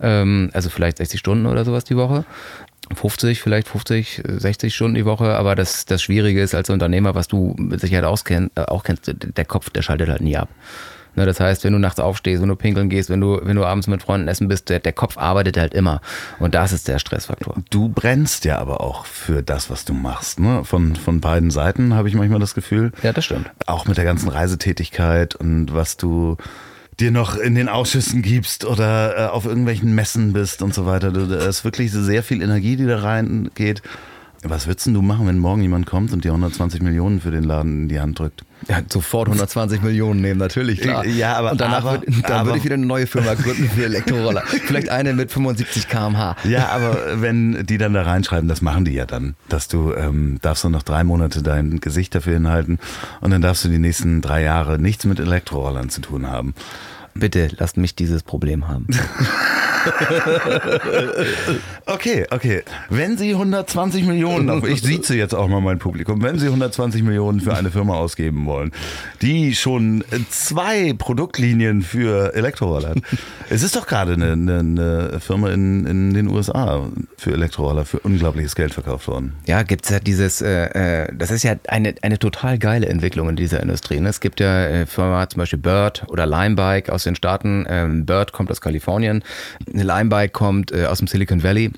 Ähm, 0.00 0.48
also 0.54 0.70
vielleicht 0.70 0.96
60 0.96 1.20
Stunden 1.20 1.44
oder 1.44 1.66
sowas 1.66 1.84
die 1.84 1.98
Woche. 1.98 2.24
50, 2.94 3.42
vielleicht 3.42 3.68
50, 3.68 4.22
60 4.26 4.74
Stunden 4.74 4.94
die 4.94 5.04
Woche, 5.04 5.34
aber 5.34 5.54
das, 5.54 5.84
das 5.84 6.02
Schwierige 6.02 6.40
ist 6.40 6.54
als 6.54 6.70
Unternehmer, 6.70 7.14
was 7.14 7.28
du 7.28 7.54
mit 7.58 7.80
Sicherheit 7.80 8.04
auskenn, 8.04 8.50
äh, 8.54 8.62
auch 8.62 8.84
kennst, 8.84 9.12
der 9.36 9.44
Kopf, 9.44 9.68
der 9.68 9.82
schaltet 9.82 10.08
halt 10.08 10.22
nie 10.22 10.38
ab. 10.38 10.48
Ne, 11.16 11.24
das 11.24 11.40
heißt, 11.40 11.64
wenn 11.64 11.72
du 11.72 11.78
nachts 11.78 11.98
aufstehst, 11.98 12.42
wenn 12.42 12.48
du 12.48 12.56
pinkeln 12.56 12.90
gehst, 12.90 13.08
wenn 13.08 13.20
du, 13.20 13.40
wenn 13.42 13.56
du 13.56 13.64
abends 13.64 13.86
mit 13.86 14.02
Freunden 14.02 14.28
essen 14.28 14.48
bist, 14.48 14.68
der, 14.68 14.80
der 14.80 14.92
Kopf 14.92 15.16
arbeitet 15.16 15.56
halt 15.56 15.72
immer. 15.72 16.02
Und 16.38 16.54
das 16.54 16.72
ist 16.72 16.88
der 16.88 16.98
Stressfaktor. 16.98 17.56
Du 17.70 17.88
brennst 17.88 18.44
ja 18.44 18.58
aber 18.58 18.82
auch 18.82 19.06
für 19.06 19.42
das, 19.42 19.70
was 19.70 19.86
du 19.86 19.94
machst. 19.94 20.38
Ne? 20.38 20.62
Von, 20.64 20.94
von 20.94 21.20
beiden 21.20 21.50
Seiten 21.50 21.94
habe 21.94 22.08
ich 22.08 22.14
manchmal 22.14 22.38
das 22.38 22.54
Gefühl. 22.54 22.92
Ja, 23.02 23.12
das 23.12 23.24
stimmt. 23.24 23.50
Auch 23.66 23.86
mit 23.86 23.96
der 23.96 24.04
ganzen 24.04 24.28
Reisetätigkeit 24.28 25.34
und 25.34 25.74
was 25.74 25.96
du 25.96 26.36
dir 27.00 27.10
noch 27.10 27.36
in 27.36 27.54
den 27.54 27.68
Ausschüssen 27.68 28.22
gibst 28.22 28.64
oder 28.64 29.18
äh, 29.18 29.26
auf 29.28 29.44
irgendwelchen 29.44 29.94
Messen 29.94 30.32
bist 30.32 30.62
und 30.62 30.74
so 30.74 30.86
weiter. 30.86 31.12
Du, 31.12 31.26
da 31.26 31.46
ist 31.46 31.64
wirklich 31.64 31.92
sehr 31.92 32.22
viel 32.22 32.42
Energie, 32.42 32.76
die 32.76 32.86
da 32.86 32.98
reingeht. 32.98 33.82
Was 34.42 34.66
würdest 34.66 34.86
denn 34.86 34.94
du 34.94 35.02
machen, 35.02 35.26
wenn 35.26 35.38
morgen 35.38 35.62
jemand 35.62 35.86
kommt 35.86 36.12
und 36.12 36.24
dir 36.24 36.30
120 36.30 36.82
Millionen 36.82 37.20
für 37.20 37.30
den 37.30 37.44
Laden 37.44 37.82
in 37.82 37.88
die 37.88 38.00
Hand 38.00 38.18
drückt? 38.18 38.44
Ja, 38.68 38.80
sofort 38.92 39.28
120 39.28 39.82
Millionen 39.82 40.20
nehmen, 40.22 40.38
natürlich, 40.40 40.80
klar. 40.80 41.04
Ja, 41.06 41.34
aber- 41.36 41.52
Und 41.52 41.60
danach 41.60 41.84
aber- 41.84 41.98
würd- 41.98 42.22
dann 42.22 42.32
aber- 42.32 42.46
würde 42.46 42.58
ich 42.58 42.64
wieder 42.64 42.74
eine 42.74 42.86
neue 42.86 43.06
Firma 43.06 43.34
gründen 43.34 43.70
für 43.70 43.84
Elektroroller. 43.84 44.42
Vielleicht 44.66 44.88
eine 44.88 45.12
mit 45.12 45.30
75 45.30 45.86
km/h. 45.88 46.36
Ja, 46.44 46.68
aber 46.70 47.20
wenn 47.20 47.64
die 47.66 47.78
dann 47.78 47.92
da 47.94 48.02
reinschreiben, 48.02 48.48
das 48.48 48.62
machen 48.62 48.84
die 48.84 48.92
ja 48.94 49.06
dann, 49.06 49.34
dass 49.48 49.68
du 49.68 49.92
ähm, 49.94 50.38
darfst 50.42 50.64
du 50.64 50.68
noch 50.68 50.82
drei 50.82 51.04
Monate 51.04 51.42
dein 51.42 51.78
Gesicht 51.80 52.14
dafür 52.14 52.34
hinhalten 52.34 52.78
und 53.20 53.30
dann 53.30 53.42
darfst 53.42 53.64
du 53.64 53.68
die 53.68 53.78
nächsten 53.78 54.20
drei 54.20 54.42
Jahre 54.42 54.78
nichts 54.80 55.04
mit 55.04 55.20
Elektrorollern 55.20 55.88
zu 55.90 56.00
tun 56.00 56.26
haben. 56.26 56.54
Bitte 57.14 57.48
lasst 57.58 57.76
mich 57.76 57.94
dieses 57.94 58.22
Problem 58.24 58.68
haben. 58.68 58.86
Okay, 61.88 62.26
okay. 62.30 62.62
Wenn 62.90 63.16
Sie 63.16 63.30
120 63.30 64.04
Millionen, 64.04 64.64
ich 64.66 64.82
sieze 64.82 65.16
jetzt 65.16 65.34
auch 65.34 65.46
mal 65.46 65.60
mein 65.60 65.78
Publikum, 65.78 66.20
wenn 66.20 66.36
Sie 66.36 66.46
120 66.46 67.04
Millionen 67.04 67.40
für 67.40 67.54
eine 67.54 67.70
Firma 67.70 67.94
ausgeben 67.94 68.44
wollen, 68.46 68.72
die 69.22 69.54
schon 69.54 70.02
zwei 70.28 70.94
Produktlinien 70.94 71.82
für 71.82 72.34
Elektroroller 72.34 72.90
hat. 72.90 72.98
Es 73.50 73.62
ist 73.62 73.76
doch 73.76 73.86
gerade 73.86 74.14
eine, 74.14 74.32
eine, 74.32 74.58
eine 74.58 75.20
Firma 75.20 75.50
in, 75.50 75.86
in 75.86 76.12
den 76.12 76.26
USA 76.26 76.88
für 77.16 77.32
Elektroroller 77.32 77.84
für 77.84 78.00
unglaubliches 78.00 78.56
Geld 78.56 78.74
verkauft 78.74 79.06
worden. 79.06 79.34
Ja, 79.46 79.62
gibt's 79.62 79.88
ja 79.88 80.00
dieses, 80.00 80.42
äh, 80.42 81.04
äh, 81.04 81.12
das 81.16 81.30
ist 81.30 81.44
ja 81.44 81.54
eine, 81.68 81.94
eine 82.02 82.18
total 82.18 82.58
geile 82.58 82.88
Entwicklung 82.88 83.28
in 83.28 83.36
dieser 83.36 83.60
Industrie. 83.62 84.00
Ne? 84.00 84.08
Es 84.08 84.20
gibt 84.20 84.40
ja 84.40 84.64
äh, 84.64 84.86
Firma 84.86 85.28
zum 85.28 85.38
Beispiel 85.38 85.60
Bird 85.60 86.04
oder 86.08 86.26
Limebike 86.26 86.92
aus 86.92 87.04
den 87.04 87.14
Staaten. 87.14 87.64
Ähm, 87.68 88.06
Bird 88.06 88.32
kommt 88.32 88.50
aus 88.50 88.60
Kalifornien, 88.60 89.22
Limebike 89.82 90.32
kommt 90.32 90.72
äh, 90.72 90.86
aus 90.86 90.98
dem 90.98 91.06
Silicon 91.06 91.42
Valley. 91.42 91.72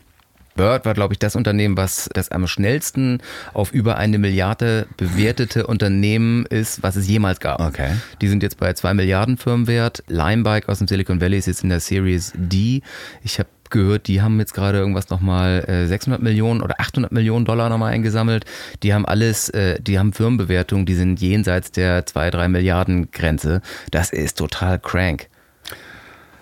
Bird 0.58 0.84
war, 0.84 0.94
glaube 0.94 1.14
ich, 1.14 1.20
das 1.20 1.36
Unternehmen, 1.36 1.76
was 1.76 2.10
das 2.12 2.30
am 2.30 2.46
schnellsten 2.48 3.22
auf 3.54 3.72
über 3.72 3.96
eine 3.96 4.18
Milliarde 4.18 4.88
bewertete 4.96 5.66
Unternehmen 5.68 6.46
ist, 6.46 6.82
was 6.82 6.96
es 6.96 7.08
jemals 7.08 7.38
gab. 7.38 7.60
Okay. 7.60 7.92
Die 8.20 8.28
sind 8.28 8.42
jetzt 8.42 8.58
bei 8.58 8.72
zwei 8.72 8.92
Milliarden 8.92 9.36
Firmenwert. 9.36 10.02
Limebike 10.08 10.68
aus 10.68 10.78
dem 10.78 10.88
Silicon 10.88 11.20
Valley 11.20 11.38
ist 11.38 11.46
jetzt 11.46 11.62
in 11.62 11.68
der 11.68 11.78
Series 11.78 12.32
D. 12.34 12.82
Ich 13.22 13.38
habe 13.38 13.48
gehört, 13.70 14.08
die 14.08 14.20
haben 14.20 14.38
jetzt 14.40 14.52
gerade 14.52 14.78
irgendwas 14.78 15.10
nochmal 15.10 15.64
äh, 15.68 15.86
600 15.86 16.20
Millionen 16.20 16.60
oder 16.60 16.80
800 16.80 17.12
Millionen 17.12 17.44
Dollar 17.44 17.68
nochmal 17.68 17.92
eingesammelt. 17.92 18.44
Die 18.82 18.92
haben 18.92 19.06
alles, 19.06 19.50
äh, 19.50 19.80
die 19.80 19.98
haben 19.98 20.12
Firmenbewertungen, 20.12 20.86
die 20.86 20.94
sind 20.94 21.20
jenseits 21.20 21.70
der 21.70 22.04
2, 22.04 22.30
3 22.30 22.48
Milliarden 22.48 23.10
Grenze. 23.12 23.62
Das 23.92 24.10
ist 24.10 24.38
total 24.38 24.80
crank. 24.80 25.28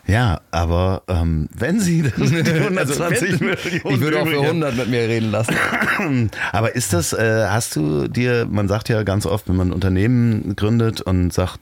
Ja, 0.06 0.40
aber 0.52 1.02
ähm, 1.08 1.48
wenn 1.52 1.80
sie 1.80 2.02
das, 2.02 2.14
die 2.14 2.36
120 2.36 3.32
Also, 3.32 3.44
Millionen 3.44 3.58
Ich 3.90 4.00
würde 4.00 4.20
auch 4.20 4.26
für 4.26 4.34
übrig 4.34 4.46
100 4.46 4.76
mit 4.76 4.88
mir 4.88 5.00
reden 5.00 5.32
lassen. 5.32 5.54
Aber 6.52 6.76
ist 6.76 6.92
das, 6.92 7.12
äh, 7.12 7.46
hast 7.48 7.74
du 7.74 8.06
dir, 8.06 8.46
man 8.48 8.68
sagt 8.68 8.88
ja 8.88 9.02
ganz 9.02 9.26
oft, 9.26 9.48
wenn 9.48 9.56
man 9.56 9.68
ein 9.68 9.72
Unternehmen 9.72 10.54
gründet 10.54 11.00
und 11.00 11.32
sagt, 11.32 11.58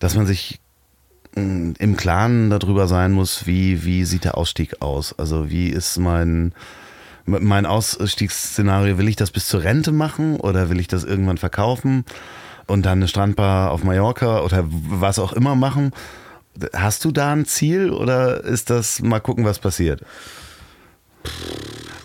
dass 0.00 0.16
man 0.16 0.26
sich 0.26 0.60
mh, 1.34 1.74
im 1.78 1.96
Klaren 1.96 2.50
darüber 2.50 2.88
sein 2.88 3.12
muss, 3.12 3.46
wie, 3.46 3.84
wie 3.84 4.04
sieht 4.04 4.24
der 4.24 4.36
Ausstieg 4.36 4.82
aus? 4.82 5.18
Also 5.18 5.48
wie 5.48 5.68
ist 5.68 5.98
mein, 5.98 6.52
mein 7.24 7.64
Ausstiegsszenario? 7.64 8.98
Will 8.98 9.08
ich 9.08 9.16
das 9.16 9.30
bis 9.30 9.48
zur 9.48 9.62
Rente 9.62 9.92
machen 9.92 10.36
oder 10.36 10.68
will 10.68 10.78
ich 10.78 10.88
das 10.88 11.04
irgendwann 11.04 11.38
verkaufen 11.38 12.04
und 12.66 12.84
dann 12.84 12.98
eine 12.98 13.08
Strandbar 13.08 13.70
auf 13.70 13.82
Mallorca 13.82 14.42
oder 14.42 14.64
was 14.68 15.18
auch 15.18 15.32
immer 15.32 15.54
machen? 15.54 15.92
Hast 16.74 17.04
du 17.04 17.12
da 17.12 17.32
ein 17.32 17.44
Ziel 17.46 17.90
oder 17.90 18.44
ist 18.44 18.70
das 18.70 19.00
mal 19.00 19.20
gucken, 19.20 19.44
was 19.44 19.58
passiert? 19.58 20.02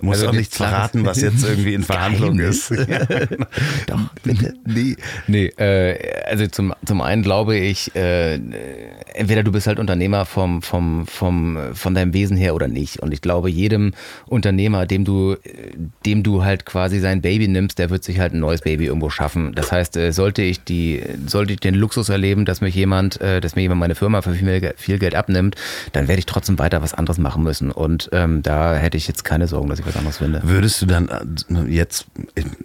Du 0.03 0.07
musst 0.07 0.19
Also 0.19 0.27
auch 0.27 0.31
die 0.31 0.39
nichts 0.39 0.57
verraten, 0.57 1.05
was 1.05 1.21
jetzt 1.21 1.45
irgendwie 1.45 1.73
in 1.73 1.83
Verhandlung 1.93 2.37
ist. 2.37 2.71
Doch, 3.87 3.99
bitte. 4.21 4.53
Nee, 4.65 4.97
nee 5.27 5.45
äh, 5.45 6.25
also 6.25 6.45
zum, 6.47 6.73
zum 6.85 6.99
einen 6.99 7.23
glaube 7.23 7.55
ich, 7.55 7.95
äh, 7.95 8.33
entweder 9.13 9.43
du 9.43 9.53
bist 9.53 9.65
halt 9.65 9.79
Unternehmer 9.79 10.25
vom, 10.25 10.61
vom, 10.61 11.07
vom, 11.07 11.57
von 11.73 11.95
deinem 11.95 12.13
Wesen 12.13 12.35
her 12.35 12.53
oder 12.53 12.67
nicht. 12.67 12.99
Und 12.99 13.13
ich 13.13 13.21
glaube, 13.21 13.49
jedem 13.49 13.93
Unternehmer, 14.25 14.85
dem 14.85 15.05
du, 15.05 15.37
dem 16.05 16.21
du 16.21 16.43
halt 16.43 16.65
quasi 16.65 16.99
sein 16.99 17.21
Baby 17.21 17.47
nimmst, 17.47 17.79
der 17.79 17.89
wird 17.89 18.03
sich 18.03 18.19
halt 18.19 18.33
ein 18.33 18.41
neues 18.41 18.59
Baby 18.59 18.87
irgendwo 18.87 19.09
schaffen. 19.09 19.53
Das 19.55 19.71
heißt, 19.71 19.95
äh, 19.95 20.11
sollte 20.11 20.41
ich 20.41 20.65
die, 20.65 21.01
sollte 21.27 21.53
ich 21.53 21.61
den 21.61 21.75
Luxus 21.75 22.09
erleben, 22.09 22.43
dass 22.43 22.59
mich 22.59 22.75
jemand, 22.75 23.21
äh, 23.21 23.39
dass 23.39 23.55
mir 23.55 23.61
jemand 23.61 23.79
meine 23.79 23.95
Firma 23.95 24.21
für 24.21 24.33
viel, 24.33 24.73
viel 24.75 24.99
Geld 24.99 25.15
abnimmt, 25.15 25.55
dann 25.93 26.09
werde 26.09 26.19
ich 26.19 26.25
trotzdem 26.25 26.59
weiter 26.59 26.81
was 26.81 26.93
anderes 26.93 27.19
machen 27.19 27.41
müssen. 27.43 27.71
Und 27.71 28.09
ähm, 28.11 28.43
da 28.43 28.75
hätte 28.75 28.97
ich 28.97 29.02
jetzt 29.07 29.23
keine 29.23 29.47
Sorgen, 29.47 29.69
dass 29.69 29.79
ich 29.79 29.85
was 29.85 29.95
anderes 29.95 30.17
finde. 30.17 30.41
Würdest 30.43 30.81
du 30.81 30.85
dann 30.85 31.09
äh, 31.09 31.69
jetzt, 31.69 32.05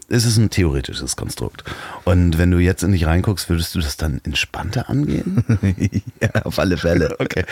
ist 0.09 0.25
es 0.25 0.37
ein 0.37 0.51
theoretisches 0.51 1.17
Konstrukt. 1.17 1.65
Und 2.05 2.39
wenn 2.39 2.51
du 2.51 2.59
jetzt 2.59 2.83
in 2.83 2.93
dich 2.93 3.07
reinguckst, 3.07 3.49
würdest 3.49 3.75
du 3.75 3.81
das 3.81 3.97
dann 3.97 4.21
entspannter 4.25 4.89
angehen? 4.89 5.45
ja, 6.21 6.43
auf 6.43 6.59
alle 6.59 6.77
Fälle. 6.77 7.17
Okay. 7.29 7.45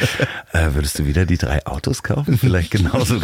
Äh, 0.53 0.75
würdest 0.75 0.99
du 0.99 1.07
wieder 1.07 1.27
die 1.27 1.37
drei 1.37 1.67
Autos 1.67 2.03
kaufen? 2.03 2.39
Vielleicht 2.39 2.71
genauso. 2.71 3.21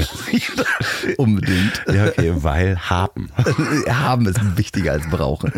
Unbedingt. 1.16 1.82
ja, 1.92 2.06
okay, 2.06 2.32
weil 2.36 2.78
haben. 2.78 3.30
Haben 3.88 4.26
ist 4.26 4.40
wichtiger 4.56 4.92
als 4.92 5.08
brauchen. 5.08 5.52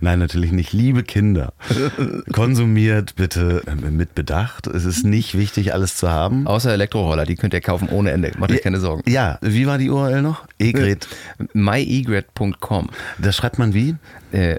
Nein, 0.00 0.18
natürlich 0.18 0.52
nicht. 0.52 0.72
Liebe 0.72 1.02
Kinder, 1.02 1.52
konsumiert 2.32 3.16
bitte 3.16 3.62
äh, 3.66 3.90
mit 3.90 4.14
Bedacht. 4.14 4.66
Es 4.66 4.84
ist 4.84 5.04
nicht 5.04 5.36
wichtig, 5.36 5.72
alles 5.74 5.96
zu 5.96 6.10
haben. 6.10 6.46
Außer 6.46 6.72
Elektroroller, 6.72 7.24
die 7.24 7.36
könnt 7.36 7.54
ihr 7.54 7.60
kaufen 7.60 7.88
ohne 7.88 8.10
Ende. 8.10 8.32
Macht 8.38 8.52
euch 8.52 8.62
keine 8.62 8.80
Sorgen. 8.80 9.08
Ja, 9.08 9.38
wie 9.40 9.66
war 9.66 9.78
die 9.78 9.90
URL 9.90 10.22
noch? 10.22 10.46
Egret. 10.58 11.08
myegret.com. 11.52 12.90
Das 13.18 13.36
schreibt 13.36 13.58
man 13.58 13.74
wie? 13.74 13.96
Äh, 14.32 14.58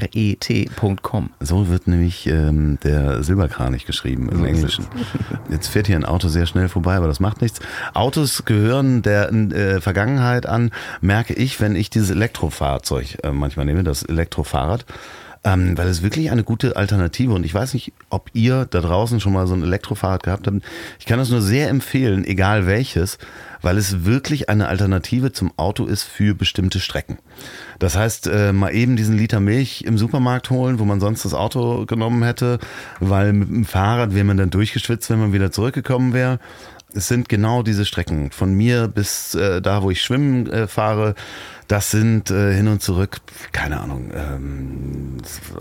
my-egret.com. 0.00 1.30
So 1.40 1.68
wird 1.68 1.88
nämlich 1.88 2.26
ähm, 2.28 2.78
der 2.84 3.22
Silberkranich 3.24 3.84
geschrieben 3.84 4.28
im 4.30 4.44
Englischen. 4.44 4.86
Jetzt 5.50 5.66
fährt 5.68 5.88
hier 5.88 5.96
ein 5.96 6.04
Auto 6.04 6.28
sehr 6.28 6.46
schnell 6.46 6.68
vorbei, 6.68 6.94
aber 6.94 7.08
das 7.08 7.18
macht 7.18 7.40
nichts. 7.42 7.58
Autos 7.94 8.44
gehören 8.44 9.02
der 9.02 9.32
äh, 9.32 9.80
Vergangenheit 9.80 10.46
an, 10.46 10.70
merke 11.00 11.34
ich, 11.34 11.60
wenn 11.60 11.74
ich 11.74 11.90
dieses 11.90 12.10
Elektrofahrzeug 12.10 13.18
äh, 13.24 13.32
manchmal 13.32 13.66
nehme, 13.66 13.82
das 13.82 14.04
Elektrofahrrad. 14.04 14.86
Ähm, 15.44 15.78
weil 15.78 15.86
es 15.86 16.02
wirklich 16.02 16.32
eine 16.32 16.42
gute 16.42 16.76
Alternative 16.76 17.32
und 17.32 17.46
ich 17.46 17.54
weiß 17.54 17.74
nicht, 17.74 17.92
ob 18.10 18.28
ihr 18.32 18.66
da 18.68 18.80
draußen 18.80 19.20
schon 19.20 19.32
mal 19.32 19.46
so 19.46 19.54
ein 19.54 19.62
Elektrofahrrad 19.62 20.24
gehabt 20.24 20.48
habt. 20.48 20.62
Ich 20.98 21.06
kann 21.06 21.20
das 21.20 21.30
nur 21.30 21.42
sehr 21.42 21.68
empfehlen, 21.68 22.24
egal 22.24 22.66
welches, 22.66 23.18
weil 23.62 23.76
es 23.78 24.04
wirklich 24.04 24.48
eine 24.48 24.68
Alternative 24.68 25.32
zum 25.32 25.52
Auto 25.56 25.86
ist 25.86 26.02
für 26.02 26.34
bestimmte 26.34 26.80
Strecken. 26.80 27.18
Das 27.78 27.96
heißt, 27.96 28.26
äh, 28.26 28.52
mal 28.52 28.74
eben 28.74 28.96
diesen 28.96 29.16
Liter 29.16 29.40
Milch 29.40 29.82
im 29.82 29.98
Supermarkt 29.98 30.50
holen, 30.50 30.78
wo 30.78 30.84
man 30.84 31.00
sonst 31.00 31.24
das 31.24 31.34
Auto 31.34 31.86
genommen 31.86 32.22
hätte, 32.22 32.58
weil 33.00 33.32
mit 33.32 33.48
dem 33.48 33.64
Fahrrad 33.64 34.14
wäre 34.14 34.24
man 34.24 34.36
dann 34.36 34.50
durchgeschwitzt, 34.50 35.10
wenn 35.10 35.20
man 35.20 35.32
wieder 35.32 35.50
zurückgekommen 35.50 36.12
wäre. 36.12 36.38
Es 36.94 37.06
sind 37.08 37.28
genau 37.28 37.62
diese 37.62 37.84
Strecken 37.84 38.30
von 38.30 38.54
mir 38.54 38.88
bis 38.88 39.34
äh, 39.34 39.60
da, 39.60 39.82
wo 39.82 39.90
ich 39.90 40.00
schwimmen 40.00 40.46
äh, 40.50 40.66
fahre. 40.66 41.14
Das 41.66 41.90
sind 41.90 42.30
äh, 42.30 42.54
hin 42.54 42.66
und 42.66 42.80
zurück, 42.80 43.18
keine 43.52 43.78
Ahnung, 43.78 44.10
ähm, 44.14 45.18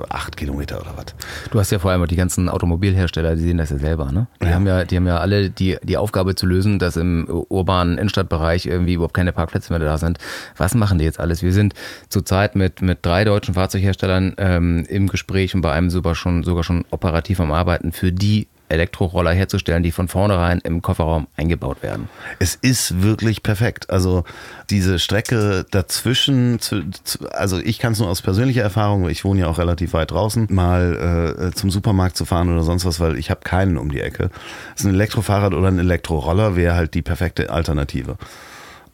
acht 0.07 0.37
Kilometer 0.37 0.79
oder 0.79 0.93
was. 0.95 1.07
Du 1.51 1.59
hast 1.59 1.69
ja 1.69 1.79
vor 1.79 1.91
allem 1.91 2.01
auch 2.01 2.07
die 2.07 2.15
ganzen 2.15 2.47
Automobilhersteller, 2.47 3.35
die 3.35 3.41
sehen 3.41 3.57
das 3.57 3.71
ja 3.71 3.77
selber, 3.77 4.09
ne? 4.13 4.27
Die 4.41 4.45
Ja. 4.45 4.53
haben 4.53 4.65
ja, 4.65 4.85
die 4.85 4.95
haben 4.95 5.05
ja 5.05 5.17
alle 5.17 5.49
die, 5.49 5.75
die 5.83 5.97
Aufgabe 5.97 6.35
zu 6.35 6.45
lösen, 6.45 6.79
dass 6.79 6.95
im 6.95 7.27
urbanen 7.49 7.97
Innenstadtbereich 7.97 8.65
irgendwie 8.67 8.93
überhaupt 8.93 9.13
keine 9.15 9.33
Parkplätze 9.33 9.73
mehr 9.73 9.79
da 9.81 9.97
sind. 9.97 10.19
Was 10.55 10.75
machen 10.75 10.97
die 10.97 11.03
jetzt 11.03 11.19
alles? 11.19 11.43
Wir 11.43 11.51
sind 11.51 11.73
zurzeit 12.07 12.55
mit, 12.55 12.81
mit 12.81 12.99
drei 13.05 13.25
deutschen 13.25 13.55
Fahrzeugherstellern 13.55 14.33
ähm, 14.37 14.85
im 14.87 15.07
Gespräch 15.09 15.55
und 15.55 15.61
bei 15.61 15.73
einem 15.73 15.89
sogar 15.89 16.15
schon, 16.15 16.43
sogar 16.43 16.63
schon 16.63 16.85
operativ 16.89 17.41
am 17.41 17.51
Arbeiten 17.51 17.91
für 17.91 18.13
die 18.13 18.47
Elektroroller 18.69 19.31
herzustellen, 19.31 19.83
die 19.83 19.91
von 19.91 20.07
vornherein 20.07 20.59
im 20.59 20.81
Kofferraum 20.81 21.27
eingebaut 21.37 21.81
werden. 21.81 22.09
Es 22.39 22.55
ist 22.55 23.01
wirklich 23.01 23.43
perfekt. 23.43 23.89
Also 23.89 24.23
diese 24.69 24.99
Strecke 24.99 25.65
dazwischen, 25.71 26.59
zu, 26.59 26.89
zu, 27.03 27.29
also 27.31 27.59
ich 27.59 27.79
kann 27.79 27.93
es 27.93 27.99
nur 27.99 28.09
aus 28.09 28.21
persönlicher 28.21 28.63
Erfahrung, 28.63 29.09
ich 29.09 29.23
wohne 29.23 29.41
ja 29.41 29.47
auch 29.47 29.57
relativ 29.57 29.93
weit 29.93 30.11
draußen, 30.11 30.47
mal 30.49 31.49
äh, 31.51 31.55
zum 31.55 31.71
Supermarkt 31.71 32.17
zu 32.17 32.25
fahren 32.25 32.51
oder 32.51 32.63
sonst 32.63 32.85
was, 32.85 32.99
weil 32.99 33.17
ich 33.17 33.29
habe 33.29 33.41
keinen 33.43 33.77
um 33.77 33.91
die 33.91 34.01
Ecke. 34.01 34.29
Ist 34.75 34.85
ein 34.85 34.93
Elektrofahrrad 34.93 35.53
oder 35.53 35.69
ein 35.69 35.79
Elektroroller 35.79 36.55
wäre 36.55 36.75
halt 36.75 36.93
die 36.93 37.01
perfekte 37.01 37.49
Alternative. 37.49 38.17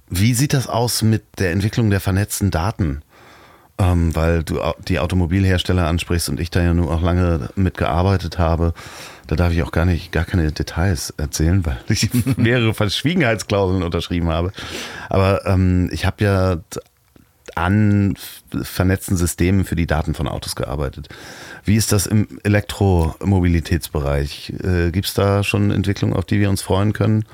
Wie 0.09 0.33
sieht 0.33 0.53
das 0.53 0.67
aus 0.67 1.01
mit 1.01 1.23
der 1.39 1.51
Entwicklung 1.51 1.89
der 1.89 1.99
vernetzten 1.99 2.51
Daten? 2.51 3.01
Ähm, 3.79 4.15
weil 4.15 4.43
du 4.43 4.59
die 4.87 4.99
Automobilhersteller 4.99 5.87
ansprichst 5.87 6.29
und 6.29 6.39
ich 6.39 6.51
da 6.51 6.61
ja 6.61 6.75
nur 6.75 6.93
auch 6.93 7.01
lange 7.01 7.49
mitgearbeitet 7.55 8.37
habe. 8.37 8.75
Da 9.27 9.35
darf 9.35 9.53
ich 9.53 9.63
auch 9.63 9.71
gar 9.71 9.85
nicht, 9.85 10.11
gar 10.11 10.25
keine 10.25 10.51
Details 10.51 11.13
erzählen, 11.17 11.65
weil 11.65 11.77
ich 11.89 12.09
mehrere 12.37 12.73
Verschwiegenheitsklauseln 12.73 13.83
unterschrieben 13.83 14.29
habe. 14.29 14.51
Aber 15.09 15.45
ähm, 15.45 15.89
ich 15.91 16.05
habe 16.05 16.23
ja 16.23 16.57
an 17.55 18.15
vernetzten 18.63 19.17
Systemen 19.17 19.65
für 19.65 19.75
die 19.75 19.85
Daten 19.85 20.15
von 20.15 20.27
Autos 20.27 20.55
gearbeitet. 20.55 21.09
Wie 21.63 21.75
ist 21.75 21.91
das 21.91 22.07
im 22.07 22.27
Elektromobilitätsbereich? 22.43 24.53
Äh, 24.63 24.91
Gibt 24.91 25.07
es 25.07 25.13
da 25.13 25.43
schon 25.43 25.69
Entwicklungen, 25.71 26.15
auf 26.15 26.25
die 26.25 26.39
wir 26.39 26.49
uns 26.49 26.61
freuen 26.61 26.93
können? 26.93 27.25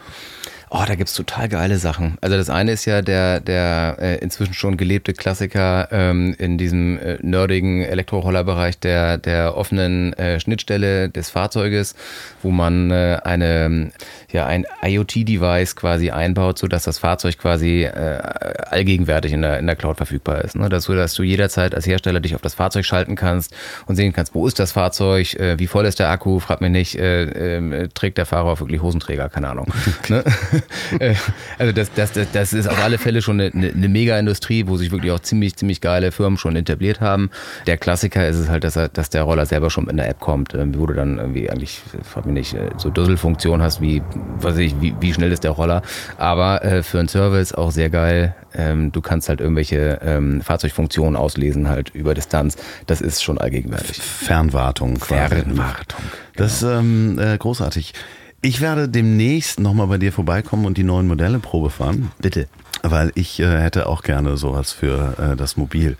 Oh, 0.71 0.83
da 0.87 0.93
gibt's 0.93 1.15
total 1.15 1.49
geile 1.49 1.77
Sachen. 1.79 2.19
Also 2.21 2.37
das 2.37 2.51
eine 2.51 2.73
ist 2.73 2.85
ja 2.85 3.01
der, 3.01 3.39
der 3.39 3.97
äh, 3.99 4.17
inzwischen 4.19 4.53
schon 4.53 4.77
gelebte 4.77 5.13
Klassiker 5.13 5.87
ähm, 5.91 6.35
in 6.37 6.59
diesem 6.59 6.99
äh, 6.99 7.17
nerdigen 7.23 7.81
Elektrorollerbereich 7.81 8.77
der, 8.77 9.17
der 9.17 9.57
offenen 9.57 10.13
äh, 10.13 10.39
Schnittstelle 10.39 11.09
des 11.09 11.31
Fahrzeuges, 11.31 11.95
wo 12.43 12.51
man 12.51 12.91
äh, 12.91 13.17
eine, 13.23 13.91
ja, 14.31 14.45
ein 14.45 14.67
IoT-Device 14.83 15.75
quasi 15.75 16.11
einbaut, 16.11 16.59
sodass 16.59 16.83
das 16.83 16.99
Fahrzeug 16.99 17.39
quasi 17.39 17.85
äh, 17.85 18.19
allgegenwärtig 18.67 19.33
in 19.33 19.41
der, 19.41 19.57
in 19.57 19.65
der 19.65 19.75
Cloud 19.75 19.97
verfügbar 19.97 20.43
ist. 20.43 20.55
Ne? 20.55 20.69
Das 20.69 20.83
so, 20.83 20.93
dass 20.93 21.15
du 21.15 21.23
jederzeit 21.23 21.73
als 21.73 21.87
Hersteller 21.87 22.19
dich 22.19 22.35
auf 22.35 22.41
das 22.41 22.53
Fahrzeug 22.53 22.85
schalten 22.85 23.15
kannst 23.15 23.55
und 23.87 23.95
sehen 23.95 24.13
kannst, 24.13 24.35
wo 24.35 24.45
ist 24.45 24.59
das 24.59 24.73
Fahrzeug, 24.73 25.33
äh, 25.33 25.57
wie 25.57 25.65
voll 25.65 25.87
ist 25.87 25.97
der 25.97 26.09
Akku, 26.09 26.39
frag 26.39 26.61
mich 26.61 26.69
nicht, 26.69 26.95
äh, 26.99 27.57
äh, 27.57 27.87
trägt 27.87 28.19
der 28.19 28.27
Fahrer 28.27 28.59
wirklich 28.59 28.83
Hosenträger, 28.83 29.29
keine 29.29 29.49
Ahnung. 29.49 29.65
ne? 30.09 30.23
Äh, 30.99 31.13
also 31.59 31.71
das, 31.71 31.93
das, 31.93 32.13
das, 32.13 32.31
das 32.31 32.51
ist 32.51 32.67
auf 32.67 32.83
alle 32.83 32.97
Fälle 32.97 33.21
schon 33.21 33.39
eine, 33.39 33.51
eine, 33.53 33.87
Mega-Industrie, 33.87 34.65
wo 34.65 34.75
sich 34.75 34.91
wirklich 34.91 35.11
auch 35.11 35.19
ziemlich, 35.19 35.55
ziemlich 35.55 35.81
geile 35.81 36.11
Firmen 36.11 36.37
schon 36.37 36.55
etabliert 36.55 36.99
haben. 36.99 37.29
Der 37.67 37.77
Klassiker 37.77 38.27
ist 38.27 38.37
es 38.37 38.49
halt, 38.49 38.63
dass, 38.63 38.75
er, 38.75 38.89
dass 38.89 39.09
der 39.09 39.21
Roller 39.21 39.45
selber 39.45 39.69
schon 39.69 39.87
in 39.87 39.97
der 39.97 40.09
App 40.09 40.19
kommt, 40.19 40.55
ähm, 40.55 40.77
wo 40.77 40.87
du 40.87 40.95
dann 40.95 41.19
irgendwie 41.19 41.49
eigentlich, 41.49 41.81
frag 42.03 42.25
mich 42.25 42.33
nicht, 42.33 42.53
äh, 42.55 42.71
so 42.77 42.89
Dusselfunktion 42.89 43.61
hast, 43.61 43.81
wie, 43.81 44.01
weiß 44.39 44.57
ich, 44.57 44.81
wie, 44.81 44.95
wie 44.99 45.13
schnell 45.13 45.31
ist 45.31 45.43
der 45.43 45.51
Roller. 45.51 45.83
Aber 46.17 46.63
äh, 46.65 46.81
für 46.81 46.97
einen 46.97 47.07
Service 47.07 47.53
auch 47.53 47.71
sehr 47.71 47.91
geil. 47.91 48.35
Ähm, 48.55 48.91
du 48.91 49.01
kannst 49.01 49.29
halt 49.29 49.41
irgendwelche 49.41 49.99
ähm, 50.03 50.41
Fahrzeugfunktionen 50.41 51.15
auslesen 51.15 51.69
halt 51.69 51.89
über 51.91 52.13
Distanz. 52.15 52.57
Das 52.87 52.99
ist 52.99 53.23
schon 53.23 53.37
allgegenwärtig. 53.37 54.01
Fernwartung 54.01 54.95
quasi. 54.95 55.35
Fernwartung, 55.35 56.03
Das 56.35 56.53
ist 56.53 56.63
ähm, 56.63 57.19
äh, 57.19 57.37
großartig. 57.37 57.93
Ich 58.41 58.61
werde 58.61 58.87
demnächst 58.87 59.59
nochmal 59.59 59.87
bei 59.87 59.97
dir 59.97 60.13
vorbeikommen 60.13 60.65
und 60.65 60.77
die 60.77 60.83
neuen 60.83 61.07
Modelle 61.07 61.39
Probe 61.39 61.69
fahren. 61.69 62.11
Bitte. 62.21 62.47
Weil 62.83 63.11
ich 63.15 63.39
äh, 63.39 63.45
hätte 63.61 63.87
auch 63.87 64.03
gerne 64.03 64.37
sowas 64.37 64.71
für 64.71 65.15
äh, 65.33 65.35
das 65.35 65.57
Mobil. 65.57 65.97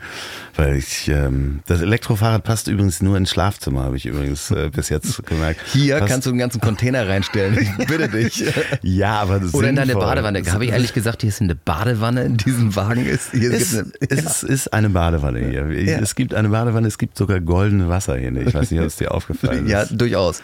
Weil 0.56 0.76
ich, 0.76 1.08
ähm, 1.08 1.60
das 1.68 1.82
Elektrofahrrad 1.82 2.44
passt 2.44 2.68
übrigens 2.68 3.02
nur 3.02 3.16
ins 3.18 3.30
Schlafzimmer, 3.30 3.84
habe 3.84 3.98
ich 3.98 4.06
übrigens 4.06 4.52
äh, 4.52 4.70
bis 4.74 4.90
jetzt 4.90 5.26
gemerkt. 5.28 5.62
Hier 5.72 5.98
passt, 6.00 6.12
kannst 6.12 6.26
du 6.28 6.32
einen 6.32 6.40
ganzen 6.40 6.60
Container 6.62 7.08
reinstellen. 7.08 7.58
Ich 7.60 7.78
bitte 7.88 8.10
dich. 8.10 8.44
ja, 8.82 9.20
aber 9.22 9.40
das 9.40 9.54
Oder 9.54 9.70
in 9.70 9.76
deine. 9.76 9.96
Badewanne. 9.96 10.42
Habe 10.52 10.66
ich 10.66 10.72
ehrlich 10.72 10.94
gesagt, 10.94 11.22
hier 11.22 11.30
ist 11.30 11.42
eine 11.42 11.56
Badewanne 11.56 12.24
in 12.24 12.38
diesem 12.38 12.76
Wagen? 12.76 13.06
Ist, 13.06 13.32
hier 13.32 13.54
Es, 13.54 13.78
eine, 13.78 13.92
es 14.10 14.44
ist 14.44 14.74
eine 14.74 14.90
Badewanne 14.90 15.40
hier. 15.40 15.70
Ja. 15.72 16.00
Es 16.00 16.16
gibt 16.16 16.34
eine 16.34 16.50
Badewanne, 16.50 16.88
es 16.88 16.98
gibt 16.98 17.18
sogar 17.18 17.40
goldene 17.40 17.90
Wasser 17.90 18.18
hier. 18.18 18.36
Ich 18.36 18.54
weiß 18.54 18.72
nicht, 18.72 18.80
ob 18.80 18.88
es 18.88 18.96
dir 18.96 19.12
aufgefallen 19.14 19.66
ist. 19.66 19.72
ja, 19.72 19.86
durchaus. 19.86 20.42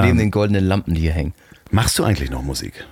Neben 0.00 0.18
den 0.18 0.30
goldenen 0.30 0.64
Lampen, 0.64 0.94
die 0.94 1.02
hier 1.02 1.12
hängen. 1.12 1.34
Machst 1.70 1.98
du 1.98 2.04
eigentlich 2.04 2.30
noch 2.30 2.42
Musik? 2.42 2.84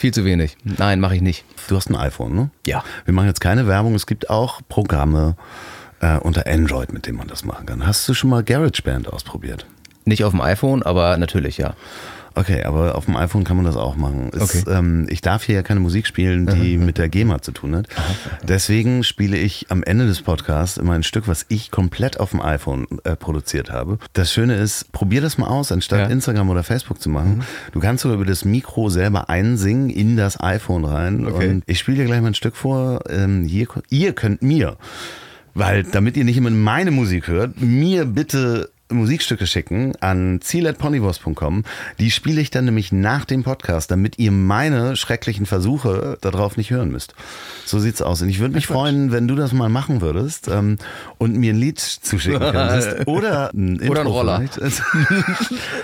Viel 0.00 0.14
zu 0.14 0.24
wenig. 0.24 0.56
Nein, 0.64 0.98
mache 0.98 1.16
ich 1.16 1.20
nicht. 1.20 1.44
Du 1.68 1.76
hast 1.76 1.90
ein 1.90 1.94
iPhone, 1.94 2.34
ne? 2.34 2.50
Ja. 2.66 2.82
Wir 3.04 3.12
machen 3.12 3.26
jetzt 3.26 3.42
keine 3.42 3.66
Werbung. 3.66 3.94
Es 3.94 4.06
gibt 4.06 4.30
auch 4.30 4.62
Programme 4.66 5.36
äh, 6.00 6.16
unter 6.16 6.46
Android, 6.46 6.90
mit 6.90 7.06
denen 7.06 7.18
man 7.18 7.28
das 7.28 7.44
machen 7.44 7.66
kann. 7.66 7.86
Hast 7.86 8.08
du 8.08 8.14
schon 8.14 8.30
mal 8.30 8.42
GarageBand 8.42 9.12
ausprobiert? 9.12 9.66
Nicht 10.06 10.24
auf 10.24 10.30
dem 10.30 10.40
iPhone, 10.40 10.82
aber 10.82 11.18
natürlich 11.18 11.58
ja. 11.58 11.74
Okay, 12.40 12.62
aber 12.64 12.94
auf 12.94 13.04
dem 13.04 13.16
iPhone 13.16 13.44
kann 13.44 13.56
man 13.56 13.66
das 13.66 13.76
auch 13.76 13.96
machen. 13.96 14.30
Es, 14.34 14.40
Okay. 14.64 14.70
ähm, 14.70 15.06
ich 15.10 15.20
darf 15.20 15.44
hier 15.44 15.56
ja 15.56 15.62
keine 15.62 15.80
Musik 15.80 16.06
spielen, 16.06 16.46
die 16.46 16.78
mit 16.78 16.96
der 16.96 17.08
GEMA 17.08 17.42
zu 17.42 17.52
tun 17.52 17.76
hat. 17.76 17.86
Deswegen 18.46 19.04
spiele 19.04 19.36
ich 19.36 19.66
am 19.68 19.82
Ende 19.82 20.06
des 20.06 20.22
Podcasts 20.22 20.78
immer 20.78 20.94
ein 20.94 21.02
Stück, 21.02 21.28
was 21.28 21.44
ich 21.48 21.70
komplett 21.70 22.18
auf 22.18 22.30
dem 22.30 22.40
iPhone 22.40 22.86
äh, 23.04 23.14
produziert 23.16 23.70
habe. 23.70 23.98
Das 24.14 24.32
Schöne 24.32 24.54
ist, 24.56 24.90
probier 24.92 25.20
das 25.20 25.36
mal 25.38 25.48
aus, 25.48 25.70
anstatt 25.70 25.98
Ja. 26.00 26.06
Mhm. 26.06 26.12
Instagram 26.12 26.48
oder 26.50 26.62
Facebook 26.62 27.00
zu 27.00 27.10
machen. 27.10 27.42
Du 27.72 27.80
kannst 27.80 28.02
sogar 28.02 28.16
über 28.16 28.24
das 28.26 28.44
Mikro 28.44 28.88
selber 28.88 29.28
einsingen 29.28 29.90
in 29.90 30.16
das 30.16 30.40
iPhone 30.40 30.84
rein. 30.84 31.26
Okay. 31.26 31.48
Und 31.50 31.62
ich 31.66 31.78
spiele 31.78 31.98
dir 31.98 32.04
gleich 32.06 32.20
mal 32.22 32.28
ein 32.28 32.34
Stück 32.34 32.56
vor. 32.56 33.00
Ähm, 33.10 33.44
hier, 33.44 33.66
ihr 33.90 34.12
könnt 34.14 34.40
mir, 34.42 34.76
weil 35.54 35.82
damit 35.82 36.16
ihr 36.16 36.24
nicht 36.24 36.36
immer 36.36 36.50
meine 36.50 36.90
Musik 36.90 37.28
hört, 37.28 37.60
mir 37.60 38.04
bitte 38.06 38.70
Musikstücke 38.90 39.46
schicken 39.46 39.92
an 40.00 40.40
ziel.ponywurst.com. 40.40 41.64
Die 41.98 42.10
spiele 42.10 42.40
ich 42.40 42.50
dann 42.50 42.64
nämlich 42.64 42.92
nach 42.92 43.24
dem 43.24 43.42
Podcast, 43.42 43.90
damit 43.90 44.18
ihr 44.18 44.32
meine 44.32 44.96
schrecklichen 44.96 45.46
Versuche 45.46 46.18
darauf 46.20 46.56
nicht 46.56 46.70
hören 46.70 46.90
müsst. 46.90 47.14
So 47.64 47.78
sieht's 47.78 48.02
aus. 48.02 48.22
Und 48.22 48.28
ich 48.28 48.40
würde 48.40 48.54
mich 48.54 48.66
freuen, 48.66 49.12
wenn 49.12 49.28
du 49.28 49.34
das 49.34 49.52
mal 49.52 49.68
machen 49.68 50.00
würdest 50.00 50.48
ähm, 50.48 50.78
und 51.18 51.36
mir 51.36 51.52
ein 51.52 51.58
Lied 51.58 51.78
zuschicken 51.78 52.40
könntest. 52.40 52.96
Oder 53.06 53.50
ein, 53.54 53.76
Intro 53.76 53.90
Oder 53.90 54.00
ein 54.00 54.06
Roller. 54.06 54.38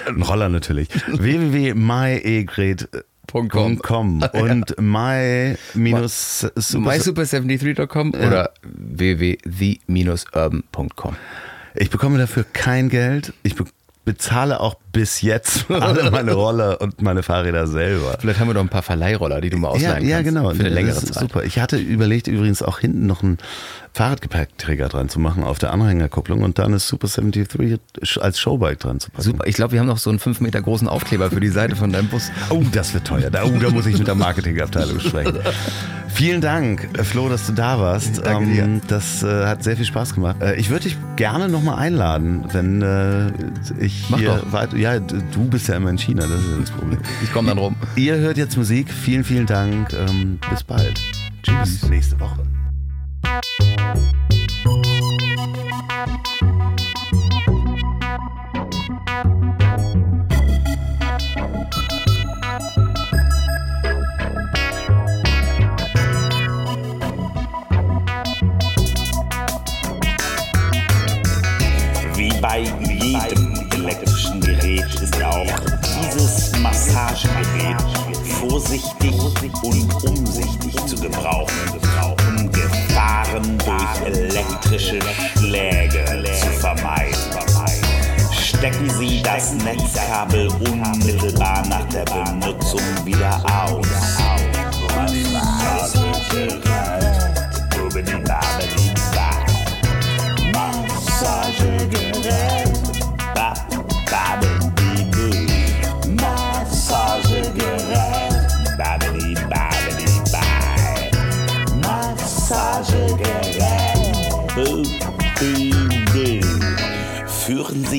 ein 0.06 0.22
Roller 0.22 0.48
natürlich. 0.48 0.88
www.myegret.com 1.06 3.02
und 4.32 4.74
my 4.80 5.56
minus 5.74 6.46
mysuper73.com 6.56 8.14
oder 8.14 8.52
www.the-urban.com. 8.62 11.16
Ich 11.78 11.90
bekomme 11.90 12.18
dafür 12.18 12.44
kein 12.52 12.88
Geld. 12.88 13.32
Ich 13.42 13.54
be 13.56 13.64
bezahle 14.04 14.60
auch 14.60 14.76
bis 14.92 15.20
jetzt 15.20 15.66
alle 15.68 16.12
meine 16.12 16.32
Roller 16.32 16.80
und 16.80 17.02
meine 17.02 17.24
Fahrräder 17.24 17.66
selber. 17.66 18.16
Vielleicht 18.20 18.38
haben 18.38 18.46
wir 18.46 18.54
noch 18.54 18.60
ein 18.60 18.68
paar 18.68 18.82
Verleihroller, 18.84 19.40
die 19.40 19.50
du 19.50 19.56
mal 19.56 19.70
Ja, 19.70 19.74
ausleihen 19.90 20.08
ja, 20.08 20.16
kannst. 20.18 20.28
genau. 20.32 20.50
Für 20.54 20.60
eine 20.60 20.68
längere 20.68 20.94
Zeit. 20.94 21.14
super. 21.14 21.42
Ich 21.42 21.58
hatte 21.58 21.76
überlegt, 21.76 22.28
übrigens 22.28 22.62
auch 22.62 22.78
hinten 22.78 23.06
noch 23.06 23.24
einen 23.24 23.38
Fahrradgepäckträger 23.96 24.88
dran 24.90 25.08
zu 25.08 25.18
machen 25.18 25.42
auf 25.42 25.58
der 25.58 25.72
Anhängerkupplung 25.72 26.42
und 26.42 26.58
dann 26.58 26.74
ist 26.74 26.86
Super 26.86 27.08
73 27.08 27.80
als 28.20 28.38
Showbike 28.38 28.78
dran 28.78 29.00
zu 29.00 29.10
packen. 29.10 29.22
Super. 29.22 29.46
Ich 29.46 29.54
glaube, 29.56 29.72
wir 29.72 29.80
haben 29.80 29.86
noch 29.86 29.96
so 29.96 30.10
einen 30.10 30.18
5 30.18 30.42
Meter 30.42 30.60
großen 30.60 30.86
Aufkleber 30.86 31.30
für 31.30 31.40
die 31.40 31.48
Seite 31.48 31.76
von 31.76 31.90
deinem 31.92 32.08
Bus. 32.08 32.30
Oh, 32.50 32.62
das 32.72 32.92
wird 32.92 33.06
teuer. 33.06 33.30
Da, 33.30 33.44
oh, 33.44 33.58
da 33.58 33.70
muss 33.70 33.86
ich 33.86 33.96
mit 33.96 34.06
der 34.06 34.14
Marketingabteilung 34.14 35.00
sprechen. 35.00 35.38
Vielen 36.08 36.42
Dank, 36.42 36.90
äh, 36.98 37.04
Flo, 37.04 37.30
dass 37.30 37.46
du 37.46 37.52
da 37.54 37.80
warst. 37.80 38.24
Danke 38.24 38.50
dir. 38.52 38.64
Ähm, 38.64 38.82
Das 38.86 39.22
äh, 39.22 39.46
hat 39.46 39.64
sehr 39.64 39.76
viel 39.76 39.86
Spaß 39.86 40.14
gemacht. 40.14 40.42
Äh, 40.42 40.56
ich 40.56 40.68
würde 40.68 40.84
dich 40.84 40.98
gerne 41.16 41.48
nochmal 41.48 41.78
einladen, 41.78 42.44
wenn 42.52 42.82
äh, 42.82 43.28
ich 43.82 44.10
Mach 44.10 44.18
hier 44.18 44.42
doch. 44.44 44.52
weit. 44.52 44.74
Ja, 44.74 44.98
du 45.00 45.44
bist 45.48 45.68
ja 45.68 45.74
immer 45.76 45.88
in 45.88 45.96
China, 45.98 46.26
das 46.26 46.38
ist 46.40 46.50
ja 46.50 46.58
das 46.60 46.70
Problem. 46.70 46.98
Ich 47.22 47.32
komme 47.32 47.48
dann 47.48 47.56
rum. 47.58 47.76
Ihr 47.96 48.16
hört 48.18 48.36
jetzt 48.36 48.58
Musik. 48.58 48.92
Vielen, 48.92 49.24
vielen 49.24 49.46
Dank. 49.46 49.94
Ähm, 49.94 50.38
bis 50.50 50.62
bald. 50.62 51.00
Tschüss. 51.42 51.80
Bis 51.80 51.88
nächste 51.88 52.20
Woche. 52.20 52.55
Wie 53.36 53.42
bei 72.40 72.60
jedem 72.60 73.68
elektrischen 73.74 74.40
Gerät 74.40 74.82
ist 75.02 75.22
auch 75.22 75.44
dieses 76.00 76.58
Massagegerät 76.62 77.82
vorsichtig 78.40 79.14
und 79.62 80.04
umsichtig 80.04 80.86
zu 80.86 80.96
gebrauchen, 80.96 81.85
Gefahren 83.36 83.58
durch 83.58 84.06
elektrische 84.06 84.98
Schläge 85.38 86.04
zu 86.40 86.46
vermeiden. 86.58 87.18
Stecken 88.32 88.88
Sie 88.98 89.22
das 89.22 89.52
Netzkabel 89.54 90.48
unmittelbar 90.48 91.66
nach 91.66 91.84
der 91.88 92.04
Benutzung 92.04 92.80
wieder 93.04 93.42
aus. 93.44 93.86
Massagegerät. 95.32 96.95
Bubidi-babidi-ba. 96.95 96.95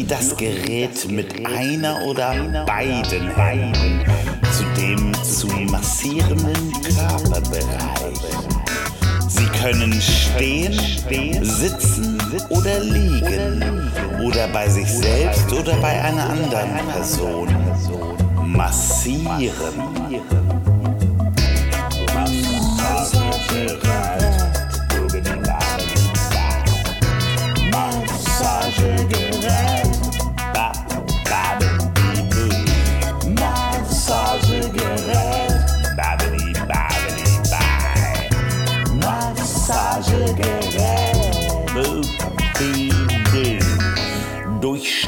Das 0.07 0.35
Gerät 0.37 1.09
mit 1.09 1.45
einer 1.45 2.01
oder 2.03 2.63
beiden 2.65 3.35
Händen 3.35 4.05
zu 4.51 4.63
dem 4.79 5.13
zu 5.23 5.47
massierenden 5.47 6.71
Körperbereich. 6.81 8.17
Sie 9.27 9.45
können 9.61 9.93
stehen, 10.01 10.73
sitzen 11.43 12.17
oder 12.49 12.79
liegen 12.79 13.91
oder 14.23 14.47
bei 14.47 14.69
sich 14.69 14.87
selbst 14.87 15.51
oder 15.51 15.75
bei 15.77 16.01
einer 16.01 16.29
anderen 16.29 16.77
Person 16.87 17.53
massieren. 18.45 19.73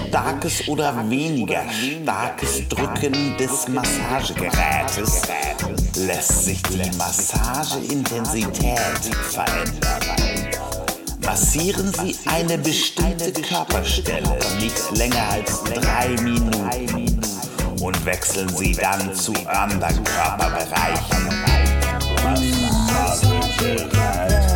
Starkes 0.09 0.67
oder 0.67 0.93
weniger 1.07 1.63
starkes 1.69 2.67
Drücken 2.67 3.37
des 3.37 3.67
Massagegerätes 3.67 5.21
lässt 5.95 6.45
sich 6.45 6.61
die 6.63 6.89
Massageintensität 6.97 8.79
verändern. 9.29 10.01
Massieren 11.23 11.93
Sie 11.93 12.17
eine 12.27 12.57
bestimmte 12.57 13.31
Körperstelle 13.33 14.39
nicht 14.59 14.97
länger 14.97 15.29
als 15.31 15.63
drei 15.63 16.09
Minuten 16.23 17.21
und 17.79 18.05
wechseln 18.05 18.49
Sie 18.57 18.73
dann 18.73 19.13
zu 19.13 19.33
anderen 19.45 20.03
Körperbereichen. 20.03 21.29
Massagegerät. 22.91 24.48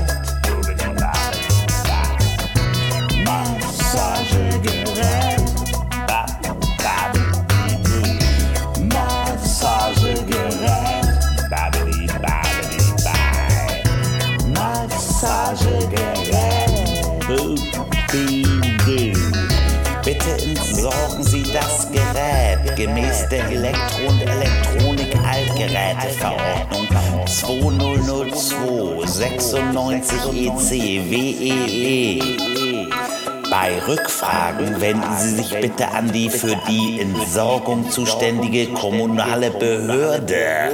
Gemäß 22.76 23.28
der 23.30 23.50
Elektro- 23.50 24.08
und 24.08 24.22
Elektronik-Altgeräteverordnung 24.22 26.88
2002 27.28 29.06
96 29.06 30.20
EC 30.34 30.72
WEE. 31.10 32.20
Bei 33.50 33.80
Rückfragen 33.88 34.80
wenden 34.82 35.18
Sie 35.18 35.36
sich 35.36 35.50
bitte 35.60 35.88
an 35.90 36.12
die 36.12 36.30
für 36.30 36.56
die 36.68 37.00
Entsorgung 37.02 37.90
zuständige 37.92 38.68
kommunale 38.74 39.52
Behörde. 39.52 40.72